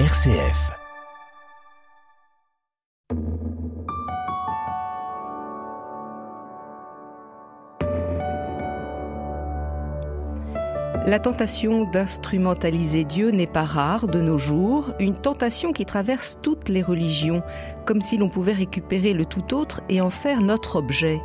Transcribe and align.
RCF. 0.00 0.72
La 11.06 11.20
tentation 11.20 11.84
d'instrumentaliser 11.84 13.04
Dieu 13.04 13.30
n'est 13.30 13.46
pas 13.46 13.62
rare 13.62 14.08
de 14.08 14.20
nos 14.20 14.36
jours, 14.36 14.92
une 14.98 15.14
tentation 15.16 15.72
qui 15.72 15.86
traverse 15.86 16.40
toutes 16.42 16.68
les 16.68 16.82
religions, 16.82 17.44
comme 17.86 18.02
si 18.02 18.16
l'on 18.16 18.28
pouvait 18.28 18.52
récupérer 18.52 19.12
le 19.12 19.24
tout 19.24 19.54
autre 19.54 19.80
et 19.88 20.00
en 20.00 20.10
faire 20.10 20.40
notre 20.40 20.74
objet. 20.74 21.20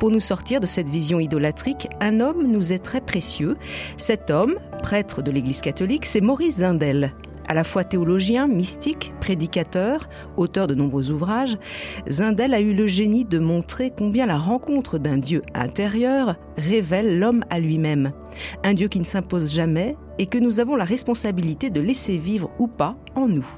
Pour 0.00 0.10
nous 0.10 0.18
sortir 0.18 0.58
de 0.58 0.66
cette 0.66 0.88
vision 0.88 1.20
idolâtrique, 1.20 1.86
un 2.00 2.18
homme 2.18 2.44
nous 2.50 2.72
est 2.72 2.82
très 2.82 3.02
précieux. 3.02 3.56
Cet 3.98 4.30
homme, 4.30 4.56
prêtre 4.82 5.22
de 5.22 5.30
l'Église 5.30 5.60
catholique, 5.60 6.06
c'est 6.06 6.20
Maurice 6.20 6.56
Zindel. 6.56 7.14
À 7.50 7.52
la 7.52 7.64
fois 7.64 7.82
théologien, 7.82 8.46
mystique, 8.46 9.12
prédicateur, 9.20 10.08
auteur 10.36 10.68
de 10.68 10.76
nombreux 10.76 11.10
ouvrages, 11.10 11.58
Zindel 12.08 12.54
a 12.54 12.60
eu 12.60 12.72
le 12.74 12.86
génie 12.86 13.24
de 13.24 13.40
montrer 13.40 13.90
combien 13.90 14.24
la 14.24 14.38
rencontre 14.38 14.98
d'un 14.98 15.18
Dieu 15.18 15.42
intérieur 15.52 16.36
révèle 16.56 17.18
l'homme 17.18 17.42
à 17.50 17.58
lui-même. 17.58 18.12
Un 18.62 18.74
Dieu 18.74 18.86
qui 18.86 19.00
ne 19.00 19.04
s'impose 19.04 19.52
jamais 19.52 19.96
et 20.20 20.26
que 20.26 20.38
nous 20.38 20.60
avons 20.60 20.76
la 20.76 20.84
responsabilité 20.84 21.70
de 21.70 21.80
laisser 21.80 22.18
vivre 22.18 22.52
ou 22.60 22.68
pas 22.68 22.96
en 23.16 23.26
nous. 23.26 23.48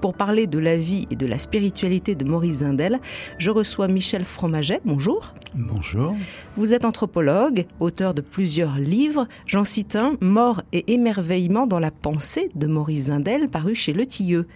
Pour 0.00 0.14
parler 0.14 0.46
de 0.46 0.58
la 0.58 0.76
vie 0.76 1.06
et 1.10 1.16
de 1.16 1.26
la 1.26 1.38
spiritualité 1.38 2.14
de 2.14 2.24
Maurice 2.24 2.56
Zindel, 2.58 3.00
je 3.38 3.50
reçois 3.50 3.88
Michel 3.88 4.24
Fromaget. 4.24 4.80
Bonjour. 4.84 5.32
Bonjour. 5.54 6.16
Vous 6.56 6.72
êtes 6.72 6.84
anthropologue, 6.84 7.66
auteur 7.80 8.14
de 8.14 8.20
plusieurs 8.20 8.78
livres. 8.78 9.26
J'en 9.46 9.64
cite 9.64 9.96
un, 9.96 10.16
Mort 10.20 10.62
et 10.72 10.92
émerveillement 10.92 11.66
dans 11.66 11.80
la 11.80 11.90
pensée 11.90 12.50
de 12.54 12.66
Maurice 12.66 13.04
Zindel, 13.04 13.48
paru 13.50 13.74
chez 13.74 13.92
Le 13.92 14.06
Tilleux. 14.06 14.46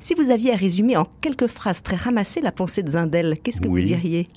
Si 0.00 0.14
vous 0.14 0.30
aviez 0.30 0.52
à 0.52 0.56
résumer 0.56 0.96
en 0.96 1.06
quelques 1.20 1.48
phrases 1.48 1.82
très 1.82 1.96
ramassées 1.96 2.40
la 2.40 2.52
pensée 2.52 2.82
de 2.82 2.90
Zindel, 2.90 3.36
qu'est-ce 3.42 3.60
que 3.60 3.68
Oui. 3.68 3.80
vous 3.82 3.86
diriez? 3.88 4.28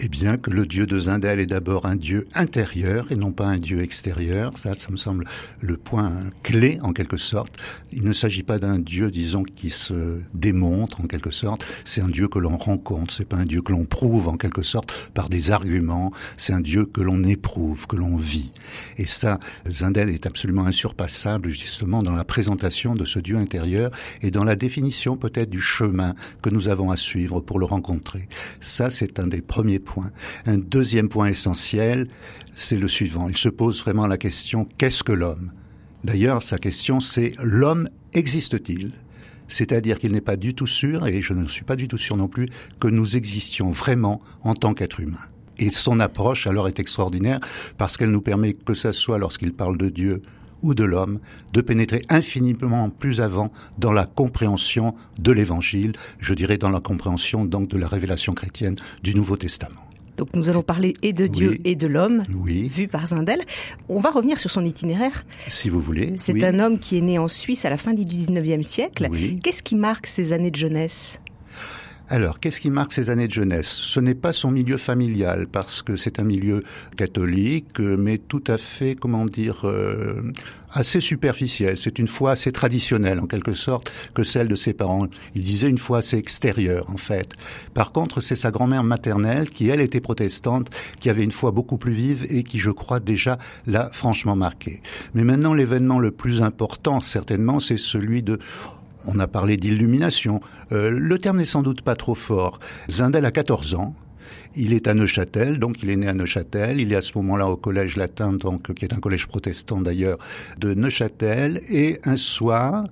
Eh 0.00 0.08
bien, 0.08 0.36
que 0.36 0.50
le 0.50 0.66
Dieu 0.66 0.86
de 0.86 0.98
Zindel 0.98 1.38
est 1.38 1.46
d'abord 1.46 1.86
un 1.86 1.94
Dieu 1.94 2.26
intérieur 2.34 3.06
et 3.12 3.16
non 3.16 3.30
pas 3.30 3.46
un 3.46 3.58
Dieu 3.58 3.80
extérieur. 3.80 4.58
Ça, 4.58 4.74
ça 4.74 4.90
me 4.90 4.96
semble 4.96 5.24
le 5.60 5.76
point 5.76 6.12
clé, 6.42 6.78
en 6.82 6.92
quelque 6.92 7.16
sorte. 7.16 7.56
Il 7.92 8.02
ne 8.02 8.12
s'agit 8.12 8.42
pas 8.42 8.58
d'un 8.58 8.80
Dieu, 8.80 9.12
disons, 9.12 9.44
qui 9.44 9.70
se 9.70 10.18
démontre, 10.34 11.00
en 11.00 11.06
quelque 11.06 11.30
sorte. 11.30 11.64
C'est 11.84 12.00
un 12.00 12.08
Dieu 12.08 12.26
que 12.26 12.40
l'on 12.40 12.56
rencontre. 12.56 13.14
C'est 13.14 13.24
pas 13.24 13.36
un 13.36 13.44
Dieu 13.44 13.62
que 13.62 13.70
l'on 13.70 13.84
prouve, 13.84 14.28
en 14.28 14.36
quelque 14.36 14.62
sorte, 14.62 14.92
par 15.14 15.28
des 15.28 15.52
arguments. 15.52 16.12
C'est 16.36 16.52
un 16.52 16.60
Dieu 16.60 16.86
que 16.86 17.00
l'on 17.00 17.22
éprouve, 17.22 17.86
que 17.86 17.96
l'on 17.96 18.16
vit. 18.16 18.52
Et 18.98 19.06
ça, 19.06 19.38
Zindel 19.70 20.10
est 20.10 20.26
absolument 20.26 20.66
insurpassable, 20.66 21.50
justement, 21.50 22.02
dans 22.02 22.12
la 22.12 22.24
présentation 22.24 22.96
de 22.96 23.04
ce 23.04 23.20
Dieu 23.20 23.36
intérieur 23.36 23.92
et 24.22 24.32
dans 24.32 24.44
la 24.44 24.56
définition, 24.56 25.16
peut-être, 25.16 25.50
du 25.50 25.60
chemin 25.60 26.16
que 26.42 26.50
nous 26.50 26.68
avons 26.68 26.90
à 26.90 26.96
suivre 26.96 27.40
pour 27.40 27.60
le 27.60 27.64
rencontrer. 27.64 28.28
Ça, 28.60 28.90
c'est 28.90 29.20
un 29.20 29.28
des 29.28 29.40
premiers 29.40 29.83
Un 30.46 30.58
deuxième 30.58 31.08
point 31.08 31.26
essentiel, 31.26 32.08
c'est 32.54 32.78
le 32.78 32.88
suivant. 32.88 33.28
Il 33.28 33.36
se 33.36 33.48
pose 33.48 33.80
vraiment 33.80 34.06
la 34.06 34.18
question, 34.18 34.68
qu'est-ce 34.78 35.02
que 35.02 35.12
l'homme? 35.12 35.52
D'ailleurs, 36.02 36.42
sa 36.42 36.58
question, 36.58 37.00
c'est 37.00 37.32
l'homme 37.42 37.88
existe-t-il? 38.12 38.92
C'est-à-dire 39.48 39.98
qu'il 39.98 40.12
n'est 40.12 40.20
pas 40.20 40.36
du 40.36 40.54
tout 40.54 40.66
sûr, 40.66 41.06
et 41.06 41.20
je 41.20 41.32
ne 41.32 41.46
suis 41.46 41.64
pas 41.64 41.76
du 41.76 41.88
tout 41.88 41.98
sûr 41.98 42.16
non 42.16 42.28
plus, 42.28 42.48
que 42.80 42.88
nous 42.88 43.16
existions 43.16 43.70
vraiment 43.70 44.20
en 44.42 44.54
tant 44.54 44.74
qu'être 44.74 45.00
humain. 45.00 45.18
Et 45.58 45.70
son 45.70 46.00
approche 46.00 46.46
alors 46.46 46.66
est 46.68 46.80
extraordinaire 46.80 47.40
parce 47.78 47.96
qu'elle 47.96 48.10
nous 48.10 48.20
permet, 48.20 48.54
que 48.54 48.74
ce 48.74 48.92
soit 48.92 49.18
lorsqu'il 49.18 49.52
parle 49.52 49.78
de 49.78 49.88
Dieu 49.88 50.22
ou 50.64 50.74
de 50.74 50.82
l'homme, 50.82 51.20
de 51.52 51.60
pénétrer 51.60 52.02
infiniment 52.08 52.88
plus 52.90 53.20
avant 53.20 53.52
dans 53.78 53.92
la 53.92 54.06
compréhension 54.06 54.94
de 55.18 55.30
l'Évangile, 55.30 55.92
je 56.18 56.34
dirais 56.34 56.58
dans 56.58 56.70
la 56.70 56.80
compréhension 56.80 57.44
donc 57.44 57.68
de 57.68 57.76
la 57.78 57.86
révélation 57.86 58.32
chrétienne 58.32 58.76
du 59.02 59.14
Nouveau 59.14 59.36
Testament. 59.36 59.80
Donc 60.16 60.28
nous 60.34 60.48
allons 60.48 60.62
parler 60.62 60.94
et 61.02 61.12
de 61.12 61.26
Dieu 61.26 61.50
Oui. 61.50 61.60
et 61.64 61.74
de 61.74 61.86
l'homme, 61.88 62.22
Oui, 62.32 62.68
vu 62.68 62.86
par 62.88 63.06
Zindel. 63.08 63.40
On 63.88 63.98
va 63.98 64.10
revenir 64.10 64.38
sur 64.38 64.48
son 64.50 64.64
itinéraire. 64.64 65.24
si 65.48 65.68
vous 65.68 65.80
voulez. 65.80 66.12
C'est 66.16 66.32
oui. 66.32 66.44
un 66.44 66.60
homme 66.60 66.78
qui 66.78 66.96
est 66.96 67.00
né 67.00 67.18
en 67.18 67.26
Suisse 67.28 67.64
à 67.64 67.70
la 67.70 67.76
fin 67.76 67.92
du 67.92 68.04
19e 68.04 68.62
siècle. 68.62 69.08
Qu'est-ce 69.42 69.62
qui 69.64 69.74
marque 69.74 70.06
ses 70.06 70.32
années 70.32 70.52
de 70.52 70.56
jeunesse? 70.56 71.20
Alors, 72.14 72.38
qu'est-ce 72.38 72.60
qui 72.60 72.70
marque 72.70 72.92
ses 72.92 73.10
années 73.10 73.26
de 73.26 73.32
jeunesse? 73.32 73.66
Ce 73.66 73.98
n'est 73.98 74.14
pas 74.14 74.32
son 74.32 74.52
milieu 74.52 74.76
familial, 74.76 75.48
parce 75.50 75.82
que 75.82 75.96
c'est 75.96 76.20
un 76.20 76.22
milieu 76.22 76.62
catholique, 76.96 77.80
euh, 77.80 77.96
mais 77.98 78.18
tout 78.18 78.44
à 78.46 78.56
fait, 78.56 78.94
comment 78.94 79.26
dire, 79.26 79.62
euh, 79.64 80.22
assez 80.70 81.00
superficiel. 81.00 81.76
C'est 81.76 81.98
une 81.98 82.06
foi 82.06 82.30
assez 82.30 82.52
traditionnelle, 82.52 83.18
en 83.18 83.26
quelque 83.26 83.52
sorte, 83.52 83.90
que 84.14 84.22
celle 84.22 84.46
de 84.46 84.54
ses 84.54 84.74
parents. 84.74 85.08
Il 85.34 85.42
disait 85.42 85.68
une 85.68 85.78
foi 85.78 85.98
assez 85.98 86.16
extérieure, 86.16 86.88
en 86.88 86.98
fait. 86.98 87.32
Par 87.74 87.90
contre, 87.90 88.20
c'est 88.20 88.36
sa 88.36 88.52
grand-mère 88.52 88.84
maternelle, 88.84 89.50
qui, 89.50 89.68
elle, 89.68 89.80
était 89.80 90.00
protestante, 90.00 90.70
qui 91.00 91.10
avait 91.10 91.24
une 91.24 91.32
foi 91.32 91.50
beaucoup 91.50 91.78
plus 91.78 91.94
vive 91.94 92.26
et 92.30 92.44
qui, 92.44 92.60
je 92.60 92.70
crois, 92.70 93.00
déjà 93.00 93.40
l'a 93.66 93.90
franchement 93.92 94.36
marqué. 94.36 94.82
Mais 95.14 95.24
maintenant, 95.24 95.52
l'événement 95.52 95.98
le 95.98 96.12
plus 96.12 96.42
important, 96.42 97.00
certainement, 97.00 97.58
c'est 97.58 97.76
celui 97.76 98.22
de 98.22 98.38
on 99.06 99.18
a 99.18 99.26
parlé 99.26 99.56
d'illumination. 99.56 100.40
Euh, 100.72 100.90
le 100.90 101.18
terme 101.18 101.38
n'est 101.38 101.44
sans 101.44 101.62
doute 101.62 101.82
pas 101.82 101.96
trop 101.96 102.14
fort. 102.14 102.58
Zindel 102.90 103.24
a 103.24 103.30
14 103.30 103.74
ans. 103.74 103.94
Il 104.56 104.72
est 104.72 104.86
à 104.86 104.94
Neuchâtel, 104.94 105.58
donc 105.58 105.82
il 105.82 105.90
est 105.90 105.96
né 105.96 106.06
à 106.06 106.14
Neuchâtel. 106.14 106.80
Il 106.80 106.92
est 106.92 106.96
à 106.96 107.02
ce 107.02 107.12
moment-là 107.16 107.48
au 107.48 107.56
collège 107.56 107.96
latin, 107.96 108.32
donc 108.32 108.72
qui 108.74 108.84
est 108.84 108.94
un 108.94 109.00
collège 109.00 109.26
protestant 109.26 109.80
d'ailleurs, 109.80 110.18
de 110.58 110.74
Neuchâtel. 110.74 111.60
Et 111.68 112.00
un 112.04 112.16
soir, 112.16 112.84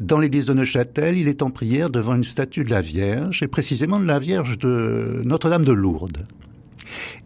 dans 0.00 0.18
l'église 0.18 0.46
de 0.46 0.54
Neuchâtel, 0.54 1.16
il 1.16 1.28
est 1.28 1.42
en 1.42 1.50
prière 1.50 1.90
devant 1.90 2.14
une 2.14 2.24
statue 2.24 2.64
de 2.64 2.70
la 2.70 2.80
Vierge, 2.80 3.42
et 3.42 3.48
précisément 3.48 4.00
de 4.00 4.04
la 4.04 4.18
Vierge 4.18 4.58
de 4.58 5.22
Notre-Dame 5.24 5.64
de 5.64 5.72
Lourdes. 5.72 6.26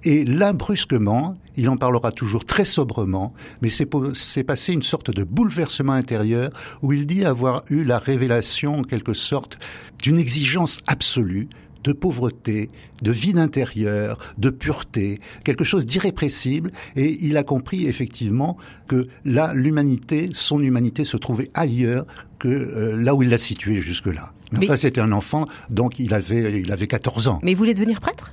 Et 0.05 0.25
là, 0.25 0.53
brusquement, 0.53 1.37
il 1.57 1.69
en 1.69 1.77
parlera 1.77 2.13
toujours 2.13 2.45
très 2.45 2.65
sobrement, 2.65 3.35
mais 3.63 3.69
c'est 3.69 4.45
passé 4.45 4.73
une 4.73 4.83
sorte 4.83 5.11
de 5.11 5.25
bouleversement 5.25 5.93
intérieur 5.93 6.51
où 6.83 6.93
il 6.93 7.07
dit 7.07 7.25
avoir 7.25 7.65
eu 7.69 7.85
la 7.85 7.99
révélation, 7.99 8.79
en 8.79 8.83
quelque 8.83 9.13
sorte, 9.13 9.59
d'une 10.03 10.19
exigence 10.19 10.81
absolue 10.87 11.49
de 11.85 11.93
pauvreté, 11.93 12.69
de 13.01 13.11
vide 13.11 13.39
intérieur, 13.39 14.19
de 14.37 14.51
pureté, 14.51 15.19
quelque 15.45 15.65
chose 15.65 15.87
d'irrépressible, 15.87 16.73
et 16.95 17.17
il 17.23 17.39
a 17.39 17.43
compris 17.43 17.87
effectivement 17.87 18.59
que 18.87 19.09
là, 19.25 19.53
l'humanité, 19.55 20.29
son 20.35 20.63
humanité 20.63 21.07
se 21.07 21.17
trouvait 21.17 21.51
ailleurs 21.55 22.05
que 22.39 22.49
euh, 22.49 22.97
là 23.03 23.15
où 23.15 23.23
il 23.23 23.31
l'a 23.31 23.39
située 23.39 23.81
jusque-là. 23.81 24.33
Mais 24.53 24.59
Mais- 24.59 24.67
enfin, 24.67 24.77
c'était 24.77 25.01
un 25.01 25.13
enfant, 25.13 25.47
donc 25.71 25.99
il 25.99 26.13
avait, 26.13 26.61
il 26.61 26.71
avait 26.71 26.87
14 26.87 27.29
ans. 27.29 27.41
Mais 27.43 27.53
il 27.53 27.57
voulait 27.57 27.73
devenir 27.75 28.01
prêtre? 28.01 28.31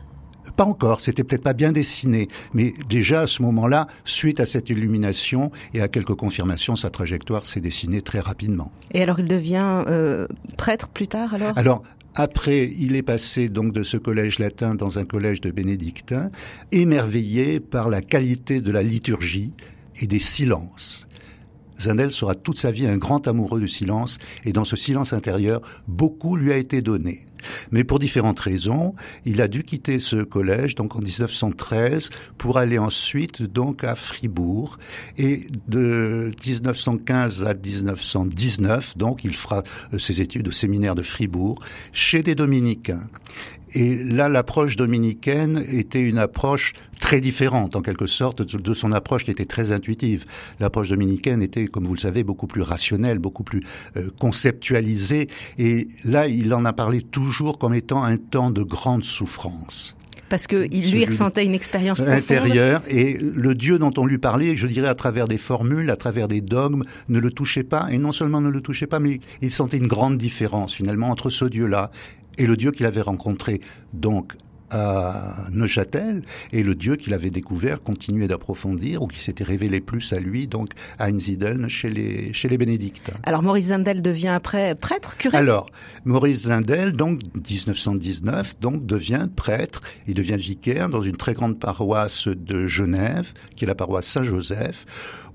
Pas 0.57 0.65
encore, 0.65 1.01
c'était 1.01 1.23
peut-être 1.23 1.43
pas 1.43 1.53
bien 1.53 1.71
dessiné, 1.71 2.27
mais 2.53 2.73
déjà 2.89 3.21
à 3.21 3.27
ce 3.27 3.43
moment-là, 3.43 3.85
suite 4.05 4.39
à 4.39 4.47
cette 4.47 4.71
illumination 4.71 5.51
et 5.75 5.81
à 5.81 5.87
quelques 5.87 6.15
confirmations, 6.15 6.75
sa 6.75 6.89
trajectoire 6.89 7.45
s'est 7.45 7.61
dessinée 7.61 8.01
très 8.01 8.19
rapidement. 8.19 8.71
Et 8.91 9.03
alors 9.03 9.19
il 9.19 9.27
devient 9.27 9.83
euh, 9.87 10.27
prêtre 10.57 10.87
plus 10.87 11.07
tard 11.07 11.35
alors? 11.35 11.53
Alors, 11.55 11.83
après, 12.15 12.73
il 12.75 12.95
est 12.95 13.03
passé 13.03 13.49
donc 13.49 13.71
de 13.71 13.83
ce 13.83 13.97
collège 13.97 14.39
latin 14.39 14.73
dans 14.73 14.97
un 14.97 15.05
collège 15.05 15.41
de 15.41 15.51
bénédictins, 15.51 16.31
émerveillé 16.71 17.59
par 17.59 17.89
la 17.89 18.01
qualité 18.01 18.59
de 18.59 18.71
la 18.71 18.81
liturgie 18.81 19.53
et 20.01 20.07
des 20.07 20.17
silences. 20.17 21.07
Zindel 21.79 22.11
sera 22.11 22.33
toute 22.33 22.57
sa 22.57 22.71
vie 22.71 22.87
un 22.87 22.97
grand 22.97 23.27
amoureux 23.27 23.59
du 23.59 23.67
silence, 23.67 24.17
et 24.45 24.53
dans 24.53 24.65
ce 24.65 24.75
silence 24.75 25.13
intérieur, 25.13 25.61
beaucoup 25.87 26.35
lui 26.35 26.51
a 26.51 26.57
été 26.57 26.81
donné. 26.81 27.26
Mais 27.71 27.83
pour 27.83 27.99
différentes 27.99 28.39
raisons, 28.39 28.93
il 29.25 29.41
a 29.41 29.47
dû 29.47 29.63
quitter 29.63 29.99
ce 29.99 30.17
collège 30.17 30.75
donc 30.75 30.95
en 30.95 30.99
1913 30.99 32.09
pour 32.37 32.57
aller 32.57 32.77
ensuite 32.77 33.41
donc 33.41 33.83
à 33.83 33.95
Fribourg 33.95 34.77
et 35.17 35.47
de 35.67 36.31
1915 36.45 37.45
à 37.45 37.53
1919 37.53 38.97
donc 38.97 39.23
il 39.23 39.35
fera 39.35 39.63
euh, 39.93 39.97
ses 39.97 40.21
études 40.21 40.47
au 40.47 40.51
séminaire 40.51 40.95
de 40.95 41.01
Fribourg 41.01 41.59
chez 41.91 42.23
des 42.23 42.35
dominicains. 42.35 43.07
Et 43.73 43.95
là, 43.95 44.29
l'approche 44.29 44.75
dominicaine 44.75 45.63
était 45.71 46.01
une 46.01 46.17
approche 46.17 46.73
très 46.99 47.21
différente, 47.21 47.75
en 47.75 47.81
quelque 47.81 48.07
sorte, 48.07 48.41
de 48.41 48.73
son 48.73 48.91
approche 48.91 49.23
qui 49.23 49.31
était 49.31 49.45
très 49.45 49.71
intuitive. 49.71 50.25
L'approche 50.59 50.89
dominicaine 50.89 51.41
était, 51.41 51.67
comme 51.67 51.85
vous 51.85 51.93
le 51.93 51.99
savez, 51.99 52.23
beaucoup 52.23 52.47
plus 52.47 52.61
rationnelle, 52.61 53.19
beaucoup 53.19 53.43
plus 53.43 53.63
euh, 53.95 54.09
conceptualisée. 54.19 55.27
Et 55.57 55.87
là, 56.05 56.27
il 56.27 56.53
en 56.53 56.65
a 56.65 56.73
parlé 56.73 57.01
toujours 57.01 57.57
comme 57.57 57.73
étant 57.73 58.03
un 58.03 58.17
temps 58.17 58.51
de 58.51 58.63
grande 58.63 59.03
souffrance 59.03 59.95
Parce 60.29 60.47
que 60.47 60.67
il 60.71 60.91
lui 60.91 61.05
ressentait 61.05 61.45
une 61.45 61.53
expérience 61.53 61.99
profonde. 61.99 62.17
intérieur 62.17 62.81
et 62.87 63.17
le 63.17 63.53
Dieu 63.53 63.77
dont 63.79 63.93
on 63.97 64.05
lui 64.05 64.17
parlait, 64.17 64.55
je 64.55 64.67
dirais 64.67 64.87
à 64.87 64.95
travers 64.95 65.27
des 65.27 65.37
formules, 65.37 65.89
à 65.89 65.95
travers 65.95 66.27
des 66.27 66.41
dogmes, 66.41 66.83
ne 67.09 67.19
le 67.19 67.31
touchait 67.31 67.63
pas 67.63 67.87
et 67.91 67.97
non 67.97 68.11
seulement 68.11 68.41
ne 68.41 68.49
le 68.49 68.61
touchait 68.61 68.87
pas, 68.87 68.99
mais 68.99 69.19
il 69.41 69.51
sentait 69.51 69.77
une 69.77 69.87
grande 69.87 70.17
différence 70.17 70.73
finalement 70.73 71.09
entre 71.09 71.29
ce 71.29 71.45
Dieu-là 71.45 71.91
et 72.37 72.47
le 72.47 72.57
Dieu 72.57 72.71
qu'il 72.71 72.85
avait 72.85 73.01
rencontré. 73.01 73.61
Donc 73.93 74.33
à 74.71 75.45
Neuchâtel 75.51 76.23
et 76.51 76.63
le 76.63 76.75
Dieu 76.75 76.95
qu'il 76.95 77.13
avait 77.13 77.29
découvert 77.29 77.81
continuait 77.81 78.27
d'approfondir 78.27 79.01
ou 79.01 79.07
qui 79.07 79.19
s'était 79.19 79.43
révélé 79.43 79.81
plus 79.81 80.13
à 80.13 80.19
lui, 80.19 80.47
donc 80.47 80.69
à 80.99 81.09
Einsiedeln 81.09 81.67
chez 81.67 81.89
les, 81.89 82.33
chez 82.33 82.49
les 82.49 82.57
bénédictins. 82.57 83.13
Alors 83.23 83.43
Maurice 83.43 83.67
Zindel 83.67 84.01
devient 84.01 84.29
après 84.29 84.75
prêtre, 84.75 85.17
curé? 85.17 85.37
Alors, 85.37 85.69
Maurice 86.05 86.43
Zindel, 86.43 86.93
donc 86.93 87.21
1919, 87.35 88.59
donc 88.59 88.85
devient 88.85 89.27
prêtre, 89.35 89.81
il 90.07 90.13
devient 90.13 90.37
vicaire 90.37 90.89
dans 90.89 91.01
une 91.01 91.17
très 91.17 91.33
grande 91.33 91.59
paroisse 91.59 92.27
de 92.27 92.67
Genève, 92.67 93.33
qui 93.55 93.65
est 93.65 93.67
la 93.67 93.75
paroisse 93.75 94.07
Saint-Joseph, 94.07 94.85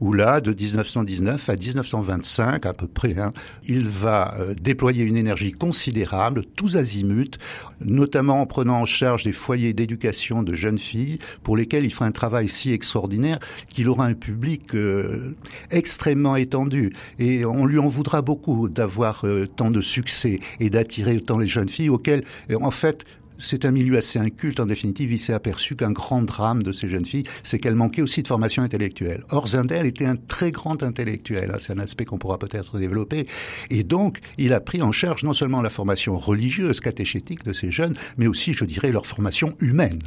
où 0.03 0.13
là, 0.13 0.41
de 0.41 0.53
1919 0.53 1.49
à 1.49 1.57
1925 1.57 2.67
à 2.67 2.73
peu 2.73 2.89
près, 2.89 3.17
hein, 3.19 3.33
il 3.69 3.87
va 3.87 4.35
euh, 4.41 4.55
déployer 4.55 5.05
une 5.05 5.17
énergie 5.17 5.53
considérable, 5.53 6.45
tous 6.57 6.77
azimuts, 6.77 7.39
notamment 7.81 8.41
en 8.41 8.47
prenant 8.47 8.81
en 8.81 8.85
charge 8.85 9.22
des 9.25 9.33
foyers 9.33 9.73
d'éducation 9.73 10.43
de 10.43 10.55
jeunes 10.55 10.79
filles, 10.79 11.19
pour 11.43 11.57
lesquels 11.57 11.85
il 11.85 11.93
fera 11.93 12.07
un 12.07 12.13
travail 12.13 12.49
si 12.49 12.73
extraordinaire 12.73 13.39
qu'il 13.69 13.89
aura 13.89 14.07
un 14.07 14.15
public 14.15 14.75
euh, 14.75 15.37
extrêmement 15.71 16.37
étendu. 16.37 16.93
Et 17.19 17.45
on 17.45 17.67
lui 17.67 17.79
en 17.79 17.89
voudra 17.89 18.23
beaucoup 18.23 18.69
d'avoir 18.69 19.27
euh, 19.27 19.47
tant 19.47 19.71
de 19.71 19.81
succès 19.81 20.41
et 20.61 20.71
d'attirer 20.71 21.17
autant 21.17 21.39
les 21.39 21.47
jeunes 21.47 21.69
filles 21.69 21.89
auxquelles, 21.89 22.25
en 22.61 22.71
fait, 22.71 23.05
c'est 23.43 23.65
un 23.65 23.71
milieu 23.71 23.99
assez 23.99 24.19
inculte. 24.19 24.61
En 24.61 24.67
définitive, 24.67 25.13
il 25.13 25.19
s'est 25.19 25.33
aperçu 25.33 25.77
qu'un 25.77 25.93
grand 25.93 26.23
drame 26.23 26.63
de 26.63 26.73
ces 26.73 26.89
jeunes 26.89 27.05
filles, 27.05 27.25
c'est 27.43 27.59
qu'elles 27.59 27.75
manquaient 27.75 28.03
aussi 28.03 28.23
de 28.23 28.29
formation 28.29 28.63
intellectuelle. 28.63 29.25
Or, 29.31 29.49
Zindel 29.49 29.87
était 29.87 30.07
un 30.07 30.17
très 30.17 30.51
grand 30.51 30.83
intellectuel. 30.83 31.51
Hein. 31.53 31.57
C'est 31.59 31.73
un 31.73 31.79
aspect 31.79 32.05
qu'on 32.05 32.19
pourra 32.19 32.39
peut-être 32.39 32.79
développer. 32.79 33.27
Et 33.71 33.83
donc, 33.85 34.21
il 34.39 34.53
a 34.53 34.61
pris 34.61 34.83
en 34.83 34.93
charge 34.93 35.25
non 35.25 35.33
seulement 35.33 35.61
la 35.61 35.71
formation 35.71 36.17
religieuse, 36.17 36.81
catéchétique 36.81 37.45
de 37.45 37.53
ces 37.53 37.71
jeunes, 37.71 37.97
mais 38.17 38.27
aussi, 38.27 38.55
je 38.55 38.65
dirais, 38.65 38.93
leur 38.93 39.07
formation 39.07 39.55
humaine. 39.61 39.99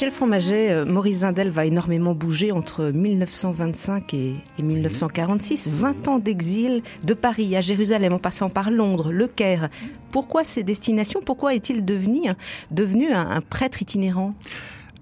Michel 0.00 0.12
Fromaget, 0.12 0.70
euh, 0.70 0.86
Maurice 0.86 1.18
Zindel 1.18 1.50
va 1.50 1.66
énormément 1.66 2.14
bouger 2.14 2.52
entre 2.52 2.84
1925 2.84 4.14
et, 4.14 4.32
1946. 4.58 5.68
20 5.68 6.08
ans 6.08 6.18
d'exil 6.18 6.82
de 7.04 7.12
Paris 7.12 7.54
à 7.54 7.60
Jérusalem 7.60 8.14
en 8.14 8.18
passant 8.18 8.48
par 8.48 8.70
Londres, 8.70 9.12
Le 9.12 9.28
Caire. 9.28 9.68
Pourquoi 10.10 10.42
ces 10.42 10.62
destinations? 10.62 11.20
Pourquoi 11.20 11.54
est-il 11.54 11.84
devenu, 11.84 12.30
devenu 12.70 13.12
un, 13.12 13.28
un 13.28 13.40
prêtre 13.42 13.82
itinérant? 13.82 14.32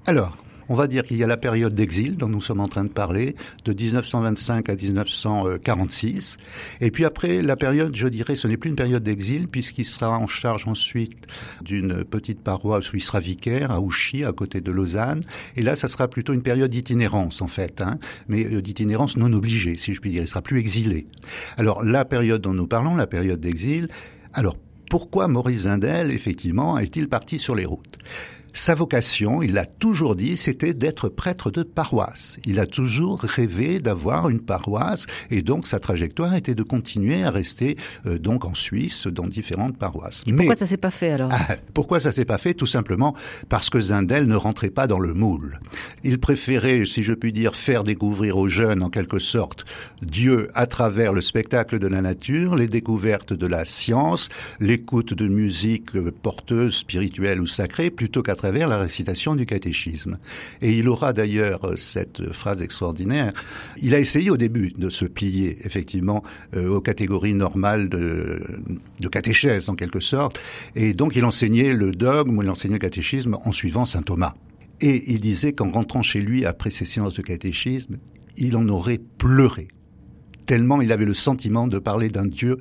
Alors, 0.04 0.36
on 0.68 0.74
va 0.74 0.86
dire 0.86 1.04
qu'il 1.04 1.16
y 1.16 1.24
a 1.24 1.26
la 1.26 1.36
période 1.36 1.74
d'exil 1.74 2.16
dont 2.16 2.28
nous 2.28 2.40
sommes 2.40 2.60
en 2.60 2.68
train 2.68 2.84
de 2.84 2.90
parler, 2.90 3.34
de 3.64 3.72
1925 3.72 4.68
à 4.68 4.76
1946. 4.76 6.38
Et 6.80 6.90
puis 6.90 7.04
après, 7.04 7.42
la 7.42 7.56
période, 7.56 7.94
je 7.94 8.08
dirais, 8.08 8.36
ce 8.36 8.48
n'est 8.48 8.56
plus 8.56 8.70
une 8.70 8.76
période 8.76 9.02
d'exil 9.02 9.48
puisqu'il 9.48 9.84
sera 9.84 10.18
en 10.18 10.26
charge 10.26 10.66
ensuite 10.68 11.26
d'une 11.62 12.04
petite 12.04 12.40
paroisse 12.40 12.92
où 12.92 12.96
il 12.96 13.02
sera 13.02 13.20
vicaire 13.20 13.70
à 13.70 13.80
Ouchy, 13.80 14.24
à 14.24 14.32
côté 14.32 14.60
de 14.60 14.70
Lausanne. 14.70 15.22
Et 15.56 15.62
là, 15.62 15.76
ça 15.76 15.88
sera 15.88 16.08
plutôt 16.08 16.32
une 16.32 16.42
période 16.42 16.70
d'itinérance, 16.70 17.42
en 17.42 17.46
fait, 17.46 17.80
hein, 17.80 17.98
mais 18.28 18.44
euh, 18.46 18.62
d'itinérance 18.62 19.16
non 19.16 19.32
obligée, 19.32 19.76
si 19.76 19.94
je 19.94 20.00
puis 20.00 20.10
dire. 20.10 20.22
Il 20.22 20.28
sera 20.28 20.42
plus 20.42 20.58
exilé. 20.58 21.06
Alors, 21.56 21.82
la 21.82 22.04
période 22.04 22.42
dont 22.42 22.54
nous 22.54 22.66
parlons, 22.66 22.96
la 22.96 23.06
période 23.06 23.40
d'exil, 23.40 23.88
alors 24.34 24.56
pourquoi 24.90 25.28
Maurice 25.28 25.62
Zindel, 25.62 26.10
effectivement, 26.10 26.78
est-il 26.78 27.08
parti 27.08 27.38
sur 27.38 27.54
les 27.54 27.66
routes? 27.66 27.98
Sa 28.52 28.74
vocation, 28.74 29.42
il 29.42 29.52
l'a 29.52 29.66
toujours 29.66 30.16
dit, 30.16 30.36
c'était 30.36 30.74
d'être 30.74 31.08
prêtre 31.08 31.50
de 31.50 31.62
paroisse. 31.62 32.38
Il 32.44 32.58
a 32.58 32.66
toujours 32.66 33.20
rêvé 33.20 33.78
d'avoir 33.78 34.28
une 34.28 34.40
paroisse 34.40 35.06
et 35.30 35.42
donc 35.42 35.66
sa 35.66 35.78
trajectoire 35.78 36.34
était 36.34 36.54
de 36.54 36.62
continuer 36.62 37.22
à 37.22 37.30
rester 37.30 37.76
euh, 38.06 38.18
donc 38.18 38.44
en 38.44 38.54
Suisse 38.54 39.06
dans 39.06 39.26
différentes 39.26 39.78
paroisses. 39.78 40.24
Mais, 40.26 40.36
pourquoi 40.36 40.54
ça 40.54 40.66
s'est 40.66 40.76
pas 40.76 40.90
fait 40.90 41.10
alors? 41.10 41.30
Ah, 41.32 41.56
Pourquoi 41.72 42.00
ça 42.00 42.10
s'est 42.10 42.24
pas 42.24 42.38
fait? 42.38 42.54
Tout 42.54 42.66
simplement 42.66 43.14
parce 43.48 43.70
que 43.70 43.80
Zindel 43.80 44.26
ne 44.26 44.34
rentrait 44.34 44.70
pas 44.70 44.86
dans 44.86 44.98
le 44.98 45.14
moule. 45.14 45.60
Il 46.02 46.18
préférait, 46.18 46.84
si 46.84 47.04
je 47.04 47.14
puis 47.14 47.32
dire, 47.32 47.54
faire 47.54 47.84
découvrir 47.84 48.38
aux 48.38 48.48
jeunes 48.48 48.82
en 48.82 48.90
quelque 48.90 49.18
sorte 49.18 49.64
Dieu 50.02 50.50
à 50.54 50.66
travers 50.66 51.12
le 51.12 51.20
spectacle 51.20 51.78
de 51.78 51.86
la 51.86 52.00
nature, 52.00 52.56
les 52.56 52.68
découvertes 52.68 53.32
de 53.32 53.46
la 53.46 53.64
science, 53.64 54.28
l'écoute 54.58 55.14
de 55.14 55.28
musique 55.28 55.92
porteuse, 56.10 56.76
spirituelle 56.76 57.40
ou 57.40 57.46
sacrée, 57.46 57.90
plutôt 57.90 58.22
qu'à 58.22 58.34
travers 58.34 58.47
la 58.52 58.78
récitation 58.78 59.34
du 59.34 59.46
catéchisme. 59.46 60.18
Et 60.62 60.72
il 60.72 60.88
aura 60.88 61.12
d'ailleurs 61.12 61.72
cette 61.76 62.32
phrase 62.32 62.62
extraordinaire. 62.62 63.32
Il 63.80 63.94
a 63.94 63.98
essayé 63.98 64.30
au 64.30 64.36
début 64.36 64.70
de 64.70 64.90
se 64.90 65.04
plier 65.04 65.58
effectivement 65.64 66.22
euh, 66.56 66.68
aux 66.68 66.80
catégories 66.80 67.34
normales 67.34 67.88
de, 67.88 68.42
de 69.00 69.08
catéchèse 69.08 69.68
en 69.68 69.74
quelque 69.74 70.00
sorte. 70.00 70.40
Et 70.74 70.94
donc 70.94 71.16
il 71.16 71.24
enseignait 71.24 71.72
le 71.72 71.92
dogme, 71.92 72.40
il 72.42 72.50
enseignait 72.50 72.74
le 72.74 72.80
catéchisme 72.80 73.36
en 73.44 73.52
suivant 73.52 73.84
saint 73.84 74.02
Thomas. 74.02 74.34
Et 74.80 75.12
il 75.12 75.20
disait 75.20 75.52
qu'en 75.52 75.70
rentrant 75.70 76.02
chez 76.02 76.20
lui 76.20 76.44
après 76.44 76.70
ses 76.70 76.84
séances 76.84 77.14
de 77.14 77.22
catéchisme, 77.22 77.98
il 78.36 78.56
en 78.56 78.68
aurait 78.68 79.00
pleuré, 79.18 79.68
tellement 80.46 80.80
il 80.80 80.92
avait 80.92 81.04
le 81.04 81.14
sentiment 81.14 81.66
de 81.66 81.78
parler 81.78 82.08
d'un 82.08 82.26
Dieu 82.26 82.58